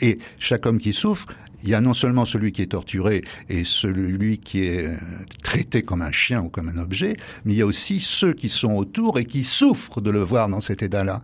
Et 0.00 0.18
chaque 0.40 0.66
homme 0.66 0.78
qui 0.78 0.92
souffre, 0.92 1.26
il 1.62 1.70
y 1.70 1.74
a 1.74 1.80
non 1.80 1.94
seulement 1.94 2.24
celui 2.24 2.50
qui 2.50 2.62
est 2.62 2.72
torturé 2.72 3.22
et 3.48 3.62
celui 3.62 4.38
qui 4.38 4.64
est 4.64 4.86
euh, 4.86 4.96
traité 5.44 5.82
comme 5.82 6.02
un 6.02 6.10
chien 6.10 6.42
ou 6.42 6.48
comme 6.48 6.68
un 6.68 6.78
objet, 6.78 7.16
mais 7.44 7.52
il 7.52 7.58
y 7.58 7.62
a 7.62 7.66
aussi 7.66 8.00
ceux 8.00 8.32
qui 8.32 8.48
sont 8.48 8.72
autour 8.72 9.20
et 9.20 9.24
qui 9.24 9.44
souffrent 9.44 10.00
de 10.00 10.10
le 10.10 10.22
voir 10.22 10.48
dans 10.48 10.60
cet 10.60 10.82
état-là. 10.82 11.22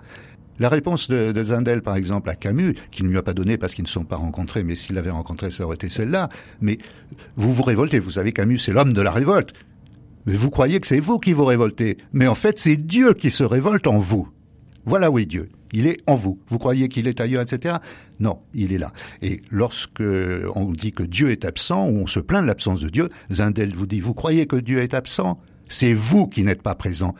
La 0.58 0.68
réponse 0.68 1.08
de, 1.08 1.32
de, 1.32 1.42
Zindel, 1.42 1.82
par 1.82 1.96
exemple, 1.96 2.30
à 2.30 2.34
Camus, 2.34 2.74
qu'il 2.90 3.06
ne 3.06 3.10
lui 3.10 3.18
a 3.18 3.22
pas 3.22 3.34
donné 3.34 3.58
parce 3.58 3.74
qu'ils 3.74 3.84
ne 3.84 3.88
sont 3.88 4.04
pas 4.04 4.16
rencontrés, 4.16 4.64
mais 4.64 4.76
s'il 4.76 4.96
l'avait 4.96 5.10
rencontré, 5.10 5.50
ça 5.50 5.64
aurait 5.64 5.76
été 5.76 5.88
celle-là. 5.88 6.28
Mais 6.60 6.78
vous 7.36 7.52
vous 7.52 7.62
révoltez, 7.62 7.98
vous 7.98 8.12
savez, 8.12 8.32
Camus, 8.32 8.58
c'est 8.58 8.72
l'homme 8.72 8.92
de 8.92 9.02
la 9.02 9.12
révolte. 9.12 9.52
Mais 10.26 10.34
vous 10.34 10.50
croyez 10.50 10.80
que 10.80 10.86
c'est 10.86 11.00
vous 11.00 11.18
qui 11.18 11.32
vous 11.32 11.44
révoltez. 11.44 11.96
Mais 12.12 12.26
en 12.26 12.34
fait, 12.34 12.58
c'est 12.58 12.76
Dieu 12.76 13.14
qui 13.14 13.30
se 13.30 13.44
révolte 13.44 13.86
en 13.86 13.98
vous. 13.98 14.28
Voilà 14.84 15.10
où 15.10 15.18
est 15.18 15.26
Dieu. 15.26 15.48
Il 15.72 15.86
est 15.86 15.98
en 16.06 16.14
vous. 16.14 16.40
Vous 16.48 16.58
croyez 16.58 16.88
qu'il 16.88 17.06
est 17.06 17.20
ailleurs, 17.20 17.42
etc. 17.42 17.76
Non, 18.20 18.38
il 18.54 18.72
est 18.72 18.78
là. 18.78 18.92
Et 19.22 19.42
lorsque 19.50 20.02
on 20.54 20.72
dit 20.72 20.92
que 20.92 21.02
Dieu 21.02 21.30
est 21.30 21.44
absent, 21.44 21.88
ou 21.88 21.98
on 22.00 22.06
se 22.06 22.20
plaint 22.20 22.42
de 22.42 22.46
l'absence 22.46 22.80
de 22.80 22.88
Dieu, 22.88 23.08
Zindel 23.30 23.74
vous 23.74 23.86
dit, 23.86 24.00
vous 24.00 24.14
croyez 24.14 24.46
que 24.46 24.56
Dieu 24.56 24.82
est 24.82 24.94
absent? 24.94 25.38
C'est 25.68 25.92
vous 25.92 26.26
qui 26.26 26.42
n'êtes 26.42 26.62
pas 26.62 26.74
présent. 26.74 27.14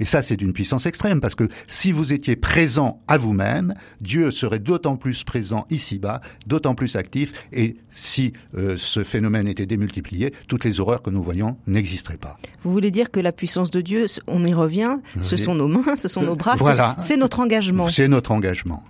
Et 0.00 0.04
ça, 0.04 0.22
c'est 0.22 0.36
d'une 0.36 0.52
puissance 0.52 0.86
extrême, 0.86 1.20
parce 1.20 1.34
que 1.34 1.48
si 1.66 1.92
vous 1.92 2.12
étiez 2.12 2.36
présent 2.36 3.02
à 3.08 3.16
vous-même, 3.16 3.74
Dieu 4.00 4.30
serait 4.30 4.58
d'autant 4.58 4.96
plus 4.96 5.24
présent 5.24 5.66
ici-bas, 5.70 6.20
d'autant 6.46 6.74
plus 6.74 6.96
actif, 6.96 7.32
et 7.52 7.76
si 7.90 8.32
euh, 8.56 8.76
ce 8.76 9.04
phénomène 9.04 9.48
était 9.48 9.66
démultiplié, 9.66 10.32
toutes 10.46 10.64
les 10.64 10.80
horreurs 10.80 11.02
que 11.02 11.10
nous 11.10 11.22
voyons 11.22 11.56
n'existeraient 11.66 12.16
pas. 12.16 12.36
Vous 12.64 12.72
voulez 12.72 12.90
dire 12.90 13.10
que 13.10 13.20
la 13.20 13.32
puissance 13.32 13.70
de 13.70 13.80
Dieu, 13.80 14.06
on 14.26 14.44
y 14.44 14.54
revient, 14.54 14.98
ce 15.20 15.36
sont 15.36 15.54
nos 15.54 15.68
mains, 15.68 15.96
ce 15.96 16.08
sont 16.08 16.22
nos 16.22 16.36
bras, 16.36 16.56
c'est 16.98 17.16
notre 17.16 17.40
engagement. 17.40 17.88
C'est 17.88 18.08
notre 18.08 18.32
engagement. 18.32 18.82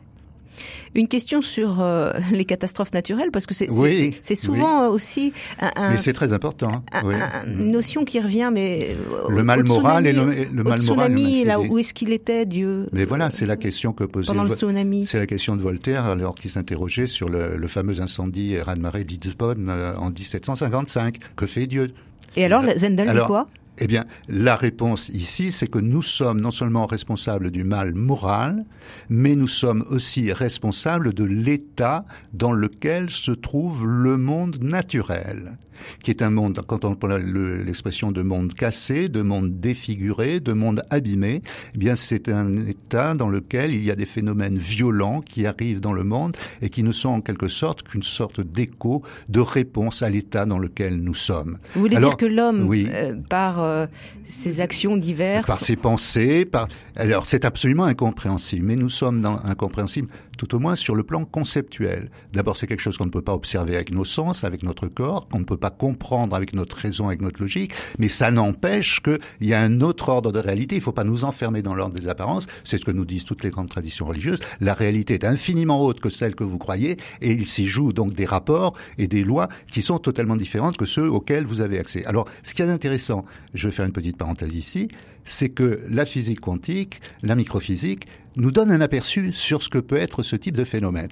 Une 0.95 1.09
question 1.09 1.43
sur 1.43 1.81
euh, 1.81 2.13
les 2.33 2.45
catastrophes 2.45 2.93
naturelles, 2.93 3.31
parce 3.33 3.47
que 3.47 3.55
c'est 3.55 3.71
oui, 3.73 4.15
souvent 4.37 4.89
oui. 4.89 4.95
aussi 4.95 5.33
un, 5.61 5.91
mais 5.91 5.99
c'est 5.99 6.13
très 6.13 6.33
important. 6.33 6.83
Oui. 7.05 7.15
une 7.47 7.71
notion 7.71 8.05
qui 8.05 8.21
revient, 8.21 8.51
mais 8.53 8.97
le 9.29 9.43
mal 9.43 9.65
moral 9.65 10.07
et 10.07 10.13
le, 10.13 10.25
le 10.53 10.65
mal 10.65 10.81
moral. 10.83 11.13
Tsunami, 11.13 11.45
là 11.45 11.61
où 11.61 11.79
est-ce 11.79 11.95
qu'il 11.95 12.13
était, 12.13 12.47
Dieu? 12.47 12.89
Mais 12.93 13.05
voilà, 13.05 13.31
c'est 13.31 13.47
la 13.47 13.57
question 13.57 13.93
que 13.93 14.05
posait. 14.05 14.29
Pendant 14.29 14.45
le 14.45 14.55
tsunami. 14.55 15.07
C'est 15.07 15.19
la 15.19 15.27
question 15.27 15.57
de 15.57 15.63
Voltaire 15.63 16.05
alors 16.05 16.35
qu'il 16.35 16.51
s'interrogeait 16.51 17.07
sur 17.07 17.29
le, 17.29 17.57
le, 17.57 17.69
fameux 17.69 18.01
incendie 18.01 18.59
Raz-Marais 18.59 19.05
de 19.05 19.11
Lisbonne 19.11 19.69
euh, 19.71 19.97
en 19.97 20.11
1755. 20.11 21.19
Que 21.37 21.47
fait 21.47 21.67
Dieu? 21.67 21.93
Et 22.37 22.45
alors, 22.45 22.63
Zendel 22.77 23.11
dit 23.11 23.27
quoi? 23.27 23.49
Eh 23.81 23.87
bien, 23.87 24.05
la 24.29 24.57
réponse 24.57 25.09
ici, 25.09 25.53
c'est 25.53 25.69
que 25.69 25.79
nous 25.79 26.03
sommes 26.03 26.41
non 26.41 26.51
seulement 26.51 26.87
responsables 26.87 27.51
du 27.51 27.65
mal 27.65 27.95
moral, 27.95 28.65
mais 29.09 29.37
nous 29.37 29.49
sommes 29.49 29.85
aussi 29.91 30.33
responsables 30.33 31.15
de 31.15 31.25
l'état 31.25 32.05
dans 32.33 32.53
lequel 32.53 33.11
se 33.11 33.31
trouve 33.31 33.87
le 33.87 34.17
monde 34.17 34.59
naturel 34.61 35.57
qui 36.03 36.11
est 36.11 36.23
un 36.23 36.31
monde, 36.31 36.61
quand 36.67 36.85
on 36.85 36.95
prend 36.95 37.17
l'expression 37.17 38.13
de 38.13 38.23
monde 38.23 38.55
cassé, 38.55 39.09
de 39.09 39.23
monde 39.23 39.61
défiguré, 39.61 40.41
de 40.41 40.53
monde 40.53 40.83
abîmé, 40.91 41.43
eh 41.75 41.79
bien 41.79 41.97
c'est 41.97 42.29
un 42.29 42.67
état 42.67 43.15
dans 43.15 43.29
lequel 43.29 43.75
il 43.75 43.85
y 43.85 43.91
a 43.91 43.97
des 43.97 44.07
phénomènes 44.07 44.59
violents 44.59 45.21
qui 45.21 45.47
arrivent 45.47 45.81
dans 45.81 45.93
le 45.93 46.05
monde 46.05 46.37
et 46.63 46.71
qui 46.71 46.83
ne 46.83 46.93
sont 46.93 47.11
en 47.11 47.21
quelque 47.21 47.49
sorte 47.49 47.83
qu'une 47.83 48.03
sorte 48.03 48.41
d'écho, 48.41 49.03
de 49.29 49.41
réponse 49.41 50.03
à 50.03 50.11
l'état 50.11 50.47
dans 50.47 50.59
lequel 50.59 50.97
nous 50.97 51.15
sommes. 51.15 51.59
Vous 51.75 51.83
voulez 51.83 51.97
Alors, 51.97 52.11
dire 52.11 52.17
que 52.17 52.27
l'homme, 52.27 52.67
oui, 52.67 52.89
euh, 52.93 53.15
par 53.29 53.63
euh, 53.63 53.87
ses 54.27 54.61
actions 54.61 54.97
diverses, 54.97 55.47
par 55.47 55.61
ses 55.61 55.77
pensées, 55.77 56.45
par 56.45 56.69
alors 56.97 57.27
c'est 57.27 57.45
absolument 57.45 57.85
incompréhensible, 57.85 58.67
mais 58.67 58.77
nous 58.77 58.91
sommes 58.91 59.21
dans 59.21 59.39
incompréhensible 59.45 60.09
tout 60.39 60.55
au 60.55 60.59
moins 60.59 60.77
sur 60.77 60.95
le 60.95 61.03
plan 61.03 61.25
conceptuel. 61.25 62.11
D'abord, 62.33 62.57
c'est 62.57 62.67
quelque 62.67 62.81
chose 62.81 62.97
qu'on 62.97 63.07
ne 63.07 63.11
peut 63.11 63.23
pas 63.23 63.35
observer 63.35 63.75
avec 63.75 63.91
nos 63.91 64.05
sens, 64.05 64.45
avec 64.45 64.63
notre 64.63 64.87
corps, 64.87 65.29
qu'on 65.29 65.41
ne 65.41 65.45
peut 65.45 65.57
pas 65.57 65.68
comprendre 65.71 66.35
avec 66.35 66.53
notre 66.53 66.77
raison, 66.77 67.09
avec 67.09 67.21
notre 67.21 67.41
logique, 67.41 67.73
mais 67.99 68.09
ça 68.09 68.31
n'empêche 68.31 69.01
qu'il 69.01 69.19
y 69.41 69.55
a 69.55 69.61
un 69.61 69.81
autre 69.81 70.09
ordre 70.09 70.33
de 70.33 70.39
réalité. 70.39 70.77
Il 70.77 70.79
ne 70.79 70.83
faut 70.83 70.93
pas 70.93 71.05
nous 71.05 71.25
enfermer 71.25 71.63
dans 71.63 71.75
l'ordre 71.75 71.95
des 71.95 72.09
apparences. 72.09 72.47
C'est 72.65 72.79
ce 72.79 72.85
que 72.85 72.91
nous 72.91 73.05
disent 73.05 73.25
toutes 73.25 73.45
les 73.45 73.51
grandes 73.51 73.69
traditions 73.69 74.07
religieuses. 74.07 74.41
La 74.61 74.75
réalité 74.75 75.15
est 75.15 75.25
infiniment 75.25 75.85
haute 75.85 76.01
que 76.01 76.11
celle 76.11 76.35
que 76.35 76.45
vous 76.45 76.59
croyez, 76.59 76.97
et 77.21 77.33
il 77.33 77.47
s'y 77.47 77.67
joue 77.67 77.93
donc 77.93 78.13
des 78.13 78.27
rapports 78.27 78.75
et 78.99 79.07
des 79.07 79.25
lois 79.25 79.49
qui 79.71 79.83
sont 79.83 79.99
totalement 79.99 80.37
différentes 80.37 80.77
que 80.77 80.85
ceux 80.85 81.11
auxquels 81.11 81.45
vous 81.45 81.61
avez 81.61 81.79
accès. 81.79 82.05
Alors, 82.05 82.29
ce 82.43 82.55
qui 82.55 82.63
est 82.63 82.71
intéressant, 82.71 83.25
je 83.55 83.69
vais 83.69 83.73
faire 83.73 83.87
une 83.87 83.93
petite 83.93 84.17
parenthèse 84.17 84.55
ici, 84.55 84.89
c'est 85.25 85.51
que 85.51 85.83
la 85.89 86.05
physique 86.05 86.41
quantique, 86.41 87.01
la 87.23 87.35
microphysique, 87.35 88.07
nous 88.37 88.51
donne 88.53 88.71
un 88.71 88.81
aperçu 88.81 89.33
sur 89.33 89.63
ce 89.63 89.69
que 89.69 89.79
peut 89.79 89.97
être 89.97 90.23
ce 90.23 90.37
type 90.37 90.57
de 90.57 90.65
phénomène, 90.65 91.09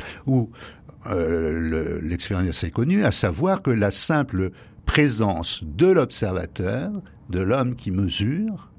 euh, 1.06 2.00
l'expérience 2.02 2.64
est 2.64 2.70
connue, 2.70 3.04
à 3.04 3.12
savoir 3.12 3.62
que 3.62 3.70
la 3.70 3.90
simple 3.90 4.50
présence 4.84 5.62
de 5.64 5.86
l'observateur, 5.86 6.90
de 7.30 7.40
l'homme 7.40 7.76
qui 7.76 7.90
mesure, 7.90 8.70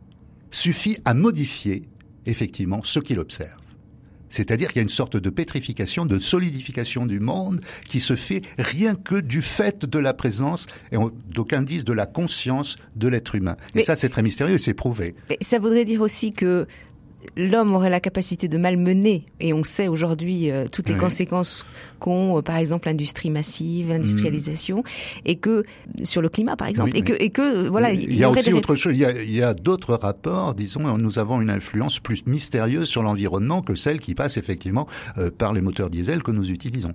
suffit 0.51 0.97
à 1.05 1.13
modifier 1.13 1.87
effectivement 2.25 2.81
ce 2.83 2.99
qu'il 2.99 3.19
observe. 3.19 3.59
C'est-à-dire 4.29 4.67
qu'il 4.67 4.77
y 4.77 4.79
a 4.79 4.83
une 4.83 4.89
sorte 4.89 5.17
de 5.17 5.29
pétrification, 5.29 6.05
de 6.05 6.19
solidification 6.19 7.05
du 7.05 7.19
monde 7.19 7.61
qui 7.87 7.99
se 7.99 8.15
fait 8.15 8.41
rien 8.57 8.95
que 8.95 9.15
du 9.15 9.41
fait 9.41 9.85
de 9.85 9.99
la 9.99 10.13
présence, 10.13 10.67
et 10.91 10.97
d'aucuns 11.29 11.61
disent 11.61 11.85
de 11.85 11.93
la 11.93 12.05
conscience 12.05 12.77
de 12.95 13.07
l'être 13.07 13.35
humain. 13.35 13.55
Et 13.75 13.83
ça, 13.83 13.95
c'est 13.95 14.09
très 14.09 14.23
mystérieux, 14.23 14.57
c'est 14.57 14.73
prouvé. 14.73 15.15
Mais 15.29 15.37
ça 15.41 15.59
voudrait 15.59 15.85
dire 15.85 16.01
aussi 16.01 16.33
que 16.33 16.67
l'homme 17.35 17.73
aurait 17.73 17.89
la 17.89 17.99
capacité 17.99 18.47
de 18.47 18.57
malmener, 18.57 19.25
et 19.39 19.53
on 19.53 19.63
sait 19.63 19.87
aujourd'hui 19.87 20.51
euh, 20.51 20.65
toutes 20.71 20.89
les 20.89 20.95
conséquences 20.95 21.65
qu'ont, 21.99 22.37
euh, 22.37 22.41
par 22.41 22.57
exemple, 22.57 22.87
l'industrie 22.87 23.29
massive, 23.29 23.89
l'industrialisation, 23.89 24.79
mmh. 24.79 25.21
et 25.25 25.35
que 25.37 25.63
sur 26.03 26.21
le 26.21 26.29
climat, 26.29 26.55
par 26.55 26.67
exemple, 26.67 26.91
oui, 26.93 26.99
et 26.99 27.01
que, 27.03 27.13
et 27.19 27.29
que 27.29 27.67
voilà, 27.67 27.91
il 27.91 28.13
y, 28.13 28.17
y 28.17 28.23
a 28.23 28.29
aussi 28.29 28.49
des... 28.49 28.53
autre 28.53 28.75
chose. 28.75 28.93
Il 28.95 29.31
y 29.35 29.41
a, 29.41 29.53
d'autres 29.53 29.95
rapports, 29.95 30.53
disons, 30.53 30.97
nous 30.97 31.19
avons 31.19 31.41
une 31.41 31.49
influence 31.49 31.99
plus 31.99 32.25
mystérieuse 32.25 32.87
sur 32.87 33.03
l'environnement 33.03 33.61
que 33.61 33.75
celle 33.75 33.99
qui 33.99 34.15
passe 34.15 34.37
effectivement 34.37 34.87
euh, 35.17 35.31
par 35.35 35.53
les 35.53 35.61
moteurs 35.61 35.89
diesel 35.89 36.23
que 36.23 36.31
nous 36.31 36.51
utilisons. 36.51 36.93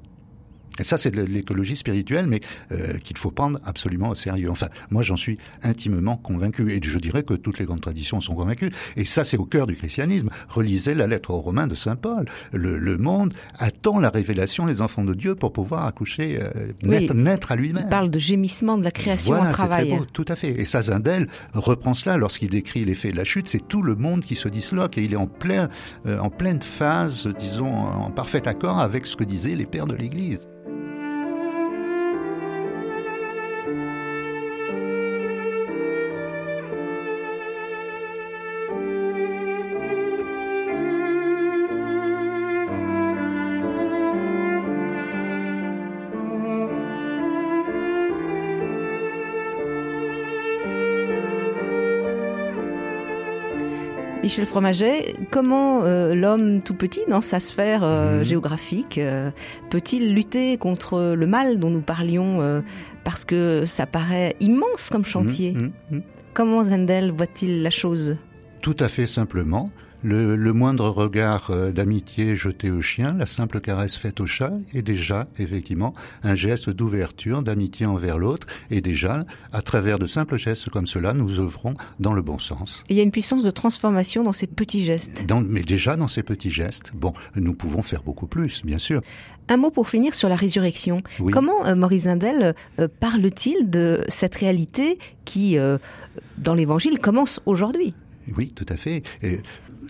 Et 0.83 0.85
ça, 0.85 0.99
c'est 0.99 1.13
de 1.13 1.23
l'écologie 1.23 1.77
spirituelle, 1.77 2.27
mais 2.27 2.41
euh, 2.73 2.99
qu'il 2.99 3.17
faut 3.17 3.31
prendre 3.31 3.61
absolument 3.65 4.09
au 4.09 4.17
sérieux. 4.17 4.51
Enfin, 4.51 4.67
moi, 4.91 5.05
j'en 5.05 5.15
suis 5.15 5.39
intimement 5.63 6.17
convaincu. 6.17 6.73
Et 6.73 6.81
je 6.83 6.99
dirais 6.99 7.23
que 7.23 7.35
toutes 7.35 7.61
les 7.61 7.67
grandes 7.67 7.83
traditions 7.83 8.21
sont 8.21 8.35
convaincues. 8.35 8.73
Et 8.97 9.05
ça, 9.05 9.25
c'est 9.25 9.37
au 9.37 9.45
cœur 9.45 9.69
du 9.69 9.77
christianisme. 9.77 10.29
Relisez 10.49 10.97
la 10.97 11.07
lettre 11.07 11.31
aux 11.31 11.39
Romains 11.39 11.69
de 11.69 11.77
Saint 11.77 11.95
Paul. 11.95 12.25
Le, 12.53 12.79
le 12.79 12.99
monde 12.99 13.33
attend 13.57 14.01
la 14.01 14.11
révélation 14.11 14.67
des 14.67 14.81
enfants 14.81 15.05
de 15.05 15.15
Dieu 15.15 15.37
pour 15.37 15.53
pouvoir 15.53 15.87
accoucher, 15.87 16.41
euh, 16.43 16.73
naître, 16.83 17.15
oui, 17.15 17.23
naître 17.23 17.53
à 17.53 17.57
lui-même. 17.57 17.85
Il 17.87 17.89
parle 17.89 18.11
de 18.11 18.19
gémissement 18.19 18.77
de 18.77 18.83
la 18.83 18.91
création 18.91 19.35
voilà, 19.35 19.51
en 19.51 19.53
travail. 19.53 19.89
Très 19.89 19.99
beau, 19.99 20.05
tout 20.05 20.25
à 20.27 20.35
fait. 20.35 20.61
Et 20.61 20.65
ça, 20.65 20.83
Zindel 20.83 21.29
reprend 21.55 21.95
cela 21.95 22.17
lorsqu'il 22.17 22.51
décrit 22.51 22.85
l'effet 22.85 23.13
de 23.13 23.17
la 23.17 23.25
chute. 23.25 23.47
C'est 23.47 23.69
tout 23.69 23.83
le 23.83 23.95
monde 23.95 24.23
qui 24.25 24.35
se 24.35 24.49
disloque 24.49 24.99
et 24.99 25.03
il 25.03 25.13
est 25.13 25.17
en, 25.17 25.29
plein, 25.29 25.69
euh, 26.07 26.19
en 26.19 26.29
pleine 26.29 26.61
phase, 26.61 27.29
disons, 27.39 27.73
en 27.73 28.11
parfait 28.11 28.49
accord 28.49 28.81
avec 28.81 29.07
ce 29.07 29.15
que 29.15 29.23
disaient 29.23 29.55
les 29.55 29.67
pères 29.67 29.87
de 29.87 29.95
l'Église. 29.95 30.49
Michel 54.23 54.47
Fromaget, 54.47 55.17
comment 55.31 55.83
euh, 55.83 56.15
l'homme 56.15 56.63
tout 56.63 56.75
petit, 56.75 57.01
dans 57.09 57.21
sa 57.21 57.41
sphère 57.41 57.81
euh, 57.83 58.15
Mhm. 58.17 58.21
mmh. 58.21 58.25
géographique, 58.25 58.99
euh, 58.99 59.31
peut-il 59.71 60.15
lutter 60.15 60.57
contre 60.59 61.15
le 61.17 61.27
mal 61.27 61.59
dont 61.59 61.71
nous 61.71 61.81
parlions 61.81 62.63
parce 63.05 63.25
que 63.25 63.65
ça 63.67 63.87
paraît 63.87 64.37
immense 64.41 64.91
comme 64.91 65.05
chantier? 65.05 65.53
Mmh, 65.53 65.73
mmh, 65.91 65.97
mmh. 65.97 66.03
Comment 66.35 66.63
Zendel 66.65 67.11
voit-il 67.11 67.63
la 67.63 67.71
chose? 67.71 68.17
Tout 68.61 68.77
à 68.79 68.89
fait 68.89 69.07
simplement. 69.09 69.71
Le, 70.03 70.37
le, 70.37 70.53
moindre 70.53 70.89
regard 70.89 71.51
euh, 71.51 71.71
d'amitié 71.71 72.35
jeté 72.37 72.71
au 72.71 72.81
chien, 72.81 73.15
la 73.15 73.27
simple 73.27 73.61
caresse 73.61 73.97
faite 73.97 74.21
au 74.21 74.27
chat 74.27 74.53
est 74.75 74.83
déjà, 74.83 75.29
effectivement, 75.39 75.95
un 76.25 76.35
geste 76.35 76.71
d'ouverture, 76.71 77.43
d'amitié 77.43 77.87
envers 77.87 78.19
l'autre. 78.19 78.47
Et 78.71 78.81
déjà, 78.81 79.25
à 79.53 79.63
travers 79.63 79.99
de 79.99 80.07
simples 80.07 80.37
gestes 80.39 80.71
comme 80.71 80.87
cela, 80.87 81.13
nous 81.15 81.39
œuvrons 81.39 81.75
dans 82.01 82.13
le 82.13 82.23
bon 82.23 82.39
sens. 82.39 82.85
Et 82.89 82.95
il 82.95 82.97
y 82.97 83.01
a 83.01 83.05
une 83.05 83.13
puissance 83.13 83.45
de 83.45 83.51
transformation 83.51 84.25
dans 84.25 84.33
ces 84.33 84.47
petits 84.47 84.85
gestes. 84.85 85.27
Dans, 85.27 85.41
mais 85.41 85.63
déjà 85.63 85.97
dans 85.97 86.09
ces 86.09 86.23
petits 86.23 86.51
gestes, 86.51 86.93
bon, 86.95 87.15
nous 87.37 87.55
pouvons 87.55 87.83
faire 87.83 88.03
beaucoup 88.03 88.27
plus, 88.27 88.65
bien 88.65 88.79
sûr. 88.79 89.03
Un 89.49 89.57
mot 89.57 89.71
pour 89.71 89.89
finir 89.89 90.15
sur 90.15 90.29
la 90.29 90.37
résurrection. 90.37 91.03
Oui. 91.19 91.33
Comment 91.33 91.67
euh, 91.67 91.75
Maurice 91.75 92.03
Zindel 92.03 92.55
euh, 92.79 92.89
parle-t-il 93.01 93.71
de 93.71 94.05
cette 94.09 94.35
réalité 94.37 94.99
qui, 95.25 95.59
euh, 95.59 95.79
dans 96.39 96.55
l'Évangile, 96.55 96.99
commence 96.99 97.41
aujourd'hui? 97.47 97.95
Oui, 98.37 98.53
tout 98.53 98.67
à 98.69 98.77
fait. 98.77 99.03
Et 99.23 99.41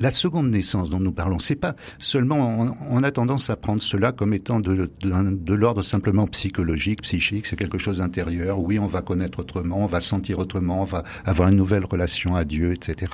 la 0.00 0.10
seconde 0.10 0.50
naissance 0.50 0.90
dont 0.90 1.00
nous 1.00 1.12
parlons, 1.12 1.38
c'est 1.38 1.56
pas 1.56 1.74
seulement 1.98 2.76
on, 2.90 3.02
a 3.02 3.10
tendance 3.10 3.50
à 3.50 3.56
prendre 3.56 3.82
cela 3.82 4.12
comme 4.12 4.32
étant 4.34 4.60
de, 4.60 4.90
de, 5.00 5.30
de 5.30 5.54
l'ordre 5.54 5.82
simplement 5.82 6.26
psychologique, 6.26 7.02
psychique, 7.02 7.46
c'est 7.46 7.56
quelque 7.56 7.78
chose 7.78 7.98
d'intérieur. 7.98 8.60
Oui, 8.60 8.78
on 8.78 8.86
va 8.86 9.02
connaître 9.02 9.40
autrement, 9.40 9.78
on 9.78 9.86
va 9.86 10.00
sentir 10.00 10.38
autrement, 10.38 10.82
on 10.82 10.86
va 10.86 11.04
avoir 11.24 11.48
une 11.48 11.56
nouvelle 11.56 11.84
relation 11.84 12.36
à 12.36 12.44
Dieu, 12.44 12.72
etc., 12.72 13.12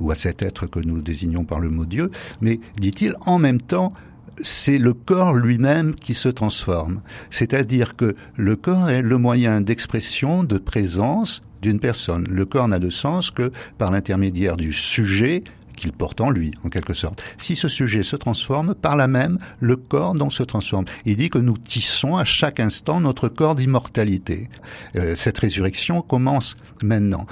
ou 0.00 0.10
à 0.10 0.14
cet 0.14 0.42
être 0.42 0.66
que 0.66 0.80
nous 0.80 1.00
désignons 1.02 1.44
par 1.44 1.60
le 1.60 1.70
mot 1.70 1.84
Dieu. 1.84 2.10
Mais 2.40 2.60
dit-il, 2.78 3.14
en 3.26 3.38
même 3.38 3.60
temps, 3.60 3.92
c'est 4.40 4.78
le 4.78 4.94
corps 4.94 5.34
lui-même 5.34 5.94
qui 5.94 6.14
se 6.14 6.28
transforme. 6.28 7.00
C'est-à-dire 7.30 7.96
que 7.96 8.14
le 8.36 8.56
corps 8.56 8.88
est 8.90 9.02
le 9.02 9.18
moyen 9.18 9.60
d'expression, 9.60 10.44
de 10.44 10.58
présence 10.58 11.42
d'une 11.62 11.80
personne. 11.80 12.26
Le 12.30 12.44
corps 12.44 12.68
n'a 12.68 12.78
de 12.78 12.90
sens 12.90 13.30
que 13.30 13.50
par 13.78 13.90
l'intermédiaire 13.90 14.56
du 14.56 14.72
sujet 14.72 15.42
qu'il 15.78 15.92
porte 15.92 16.20
en 16.20 16.30
lui, 16.30 16.52
en 16.64 16.68
quelque 16.68 16.94
sorte. 16.94 17.22
Si 17.38 17.56
ce 17.56 17.68
sujet 17.68 18.02
se 18.02 18.16
transforme, 18.16 18.74
par 18.74 18.96
là 18.96 19.08
même, 19.08 19.38
le 19.60 19.76
corps 19.76 20.14
donc 20.14 20.32
se 20.32 20.42
transforme. 20.42 20.84
Il 21.04 21.16
dit 21.16 21.30
que 21.30 21.38
nous 21.38 21.56
tissons 21.56 22.16
à 22.16 22.24
chaque 22.24 22.60
instant 22.60 23.00
notre 23.00 23.28
corps 23.28 23.54
d'immortalité. 23.54 24.48
Euh, 24.96 25.14
cette 25.14 25.38
résurrection 25.38 26.02
commence 26.02 26.56
maintenant. 26.82 27.26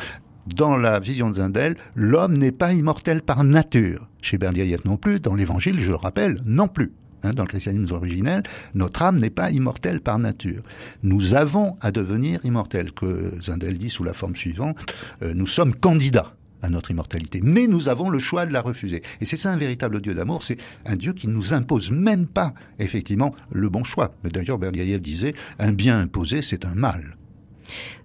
Dans 0.47 0.77
la 0.77 1.01
vision 1.01 1.29
de 1.29 1.35
Zindel, 1.35 1.77
l'homme 1.97 2.39
n'est 2.39 2.53
pas 2.53 2.73
immortel 2.73 3.23
par 3.23 3.43
nature. 3.43 4.09
Chez 4.23 4.39
Berdyaev 4.39 4.83
non 4.85 4.97
plus, 4.97 5.19
dans 5.19 5.35
l'évangile, 5.35 5.81
je 5.81 5.91
le 5.91 5.97
rappelle, 5.97 6.41
non 6.47 6.69
plus. 6.69 6.93
Hein, 7.23 7.33
dans 7.33 7.43
le 7.43 7.49
christianisme 7.49 7.95
originel, 7.95 8.43
notre 8.75 9.03
âme 9.03 9.19
n'est 9.19 9.31
pas 9.31 9.51
immortelle 9.51 10.01
par 10.01 10.19
nature. 10.19 10.63
Nous 11.03 11.35
avons 11.35 11.77
à 11.81 11.91
devenir 11.91 12.45
immortels, 12.45 12.93
que 12.93 13.33
Zindel 13.43 13.79
dit 13.79 13.91
sous 13.91 14.05
la 14.05 14.13
forme 14.13 14.37
suivante, 14.37 14.79
euh, 15.23 15.35
nous 15.35 15.47
sommes 15.47 15.75
candidats 15.75 16.37
à 16.67 16.69
notre 16.69 16.91
immortalité. 16.91 17.41
Mais 17.43 17.67
nous 17.67 17.89
avons 17.89 18.11
le 18.11 18.19
choix 18.19 18.45
de 18.45 18.53
la 18.53 18.61
refuser. 18.61 19.03
Et 19.21 19.25
c'est 19.25 19.37
ça 19.37 19.51
un 19.51 19.57
véritable 19.57 20.01
Dieu 20.01 20.15
d'amour, 20.15 20.43
c'est 20.43 20.59
un 20.85 20.97
Dieu 20.97 21.13
qui 21.13 21.29
ne 21.29 21.33
nous 21.33 21.55
impose 21.55 21.91
même 21.91 22.27
pas, 22.27 22.53
effectivement, 22.79 23.35
le 23.51 23.69
bon 23.69 23.85
choix. 23.85 24.15
D'ailleurs, 24.25 24.59
Bergayev 24.59 25.01
disait, 25.01 25.35
un 25.59 25.73
bien 25.73 26.01
imposé, 26.01 26.43
c'est 26.43 26.67
un 26.67 26.75
mal. 26.75 27.17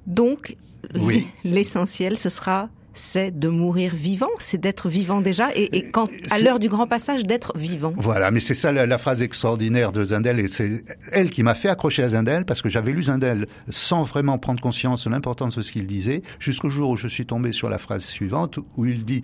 Donc, 0.07 0.57
oui. 0.95 1.27
l'essentiel, 1.43 2.17
ce 2.17 2.29
sera 2.29 2.69
c'est 2.93 3.37
de 3.37 3.49
mourir 3.49 3.93
vivant, 3.95 4.29
c'est 4.39 4.59
d'être 4.59 4.89
vivant 4.89 5.21
déjà, 5.21 5.49
et, 5.55 5.89
quand 5.91 6.09
à 6.29 6.39
l'heure 6.39 6.59
du 6.59 6.69
grand 6.69 6.87
passage, 6.87 7.23
d'être 7.23 7.57
vivant. 7.57 7.93
Voilà, 7.97 8.31
mais 8.31 8.39
c'est 8.39 8.55
ça 8.55 8.71
la, 8.71 8.97
phrase 8.97 9.21
extraordinaire 9.21 9.91
de 9.91 10.05
Zindel, 10.05 10.39
et 10.39 10.47
c'est 10.47 10.83
elle 11.11 11.29
qui 11.29 11.43
m'a 11.43 11.55
fait 11.55 11.69
accrocher 11.69 12.03
à 12.03 12.09
Zindel, 12.09 12.45
parce 12.45 12.61
que 12.61 12.69
j'avais 12.69 12.91
lu 12.91 13.03
Zindel 13.03 13.47
sans 13.69 14.03
vraiment 14.03 14.37
prendre 14.37 14.61
conscience 14.61 15.05
de 15.05 15.09
l'importance 15.09 15.57
de 15.57 15.61
ce 15.61 15.71
qu'il 15.71 15.87
disait, 15.87 16.21
jusqu'au 16.39 16.69
jour 16.69 16.91
où 16.91 16.97
je 16.97 17.07
suis 17.07 17.25
tombé 17.25 17.51
sur 17.51 17.69
la 17.69 17.77
phrase 17.77 18.03
suivante, 18.03 18.59
où 18.75 18.85
il 18.85 19.05
dit 19.05 19.21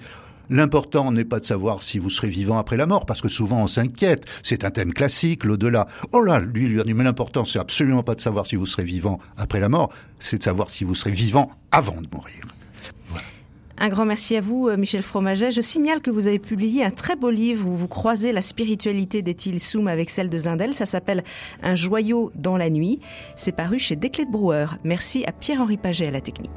L'important 0.50 1.12
n'est 1.12 1.26
pas 1.26 1.40
de 1.40 1.46
savoir 1.46 1.84
si 1.84 2.00
vous 2.00 2.10
serez 2.10 2.30
vivant 2.30 2.58
après 2.58 2.78
la 2.78 2.86
mort, 2.86 3.06
parce 3.06 3.22
que 3.22 3.28
souvent 3.28 3.64
on 3.64 3.68
s'inquiète. 3.68 4.26
C'est 4.44 4.64
un 4.64 4.72
thème 4.72 4.94
classique, 4.94 5.44
l'au-delà. 5.44 5.88
Oh 6.14 6.22
là, 6.22 6.40
lui, 6.40 6.68
lui 6.68 6.80
a 6.80 6.84
dit, 6.84 6.94
mais 6.94 7.04
l'important, 7.04 7.44
c'est 7.44 7.60
absolument 7.60 8.04
pas 8.04 8.16
de 8.16 8.22
savoir 8.22 8.46
si 8.46 8.56
vous 8.56 8.66
serez 8.66 8.84
vivant 8.84 9.20
après 9.36 9.60
la 9.60 9.68
mort, 9.68 9.92
c'est 10.20 10.38
de 10.38 10.44
savoir 10.44 10.70
si 10.70 10.86
vous 10.86 10.96
serez 10.96 11.12
vivant 11.12 11.52
avant 11.72 12.00
de 12.00 12.08
mourir. 12.14 12.46
Un 13.80 13.90
grand 13.90 14.06
merci 14.06 14.36
à 14.36 14.42
vous, 14.42 14.68
euh, 14.68 14.78
Michel 14.78 15.04
Fromaget. 15.04 15.52
Je 15.52 15.62
signale 15.62 16.02
que 16.02 16.10
vous 16.10 16.28
avez 16.28 16.40
publié 16.40 16.84
un 16.84 16.90
très 16.90 17.16
beau 17.16 17.30
livre 17.30 17.68
où 17.68 17.76
vous 17.76 17.88
croisez 17.88 18.32
la 18.32 18.42
spiritualité 18.42 19.22
d'Ethil 19.22 19.60
Soum 19.60 19.88
avec 19.88 20.10
celle 20.10 20.30
de 20.30 20.38
Zindel. 20.38 20.74
Ça 20.74 20.88
s'appelle 20.88 21.24
Un 21.62 21.76
joyau 21.76 22.32
dans 22.36 22.58
la 22.58 22.72
nuit. 22.72 23.00
C'est 23.36 23.52
paru 23.52 23.78
chez 23.78 23.96
Desclés 23.96 24.26
de 24.26 24.32
Brouwer. 24.32 24.68
Merci 24.84 25.26
à 25.26 25.32
Pierre-Henri 25.32 25.78
Paget 25.78 26.08
à 26.08 26.12
la 26.12 26.22
technique. 26.22 26.52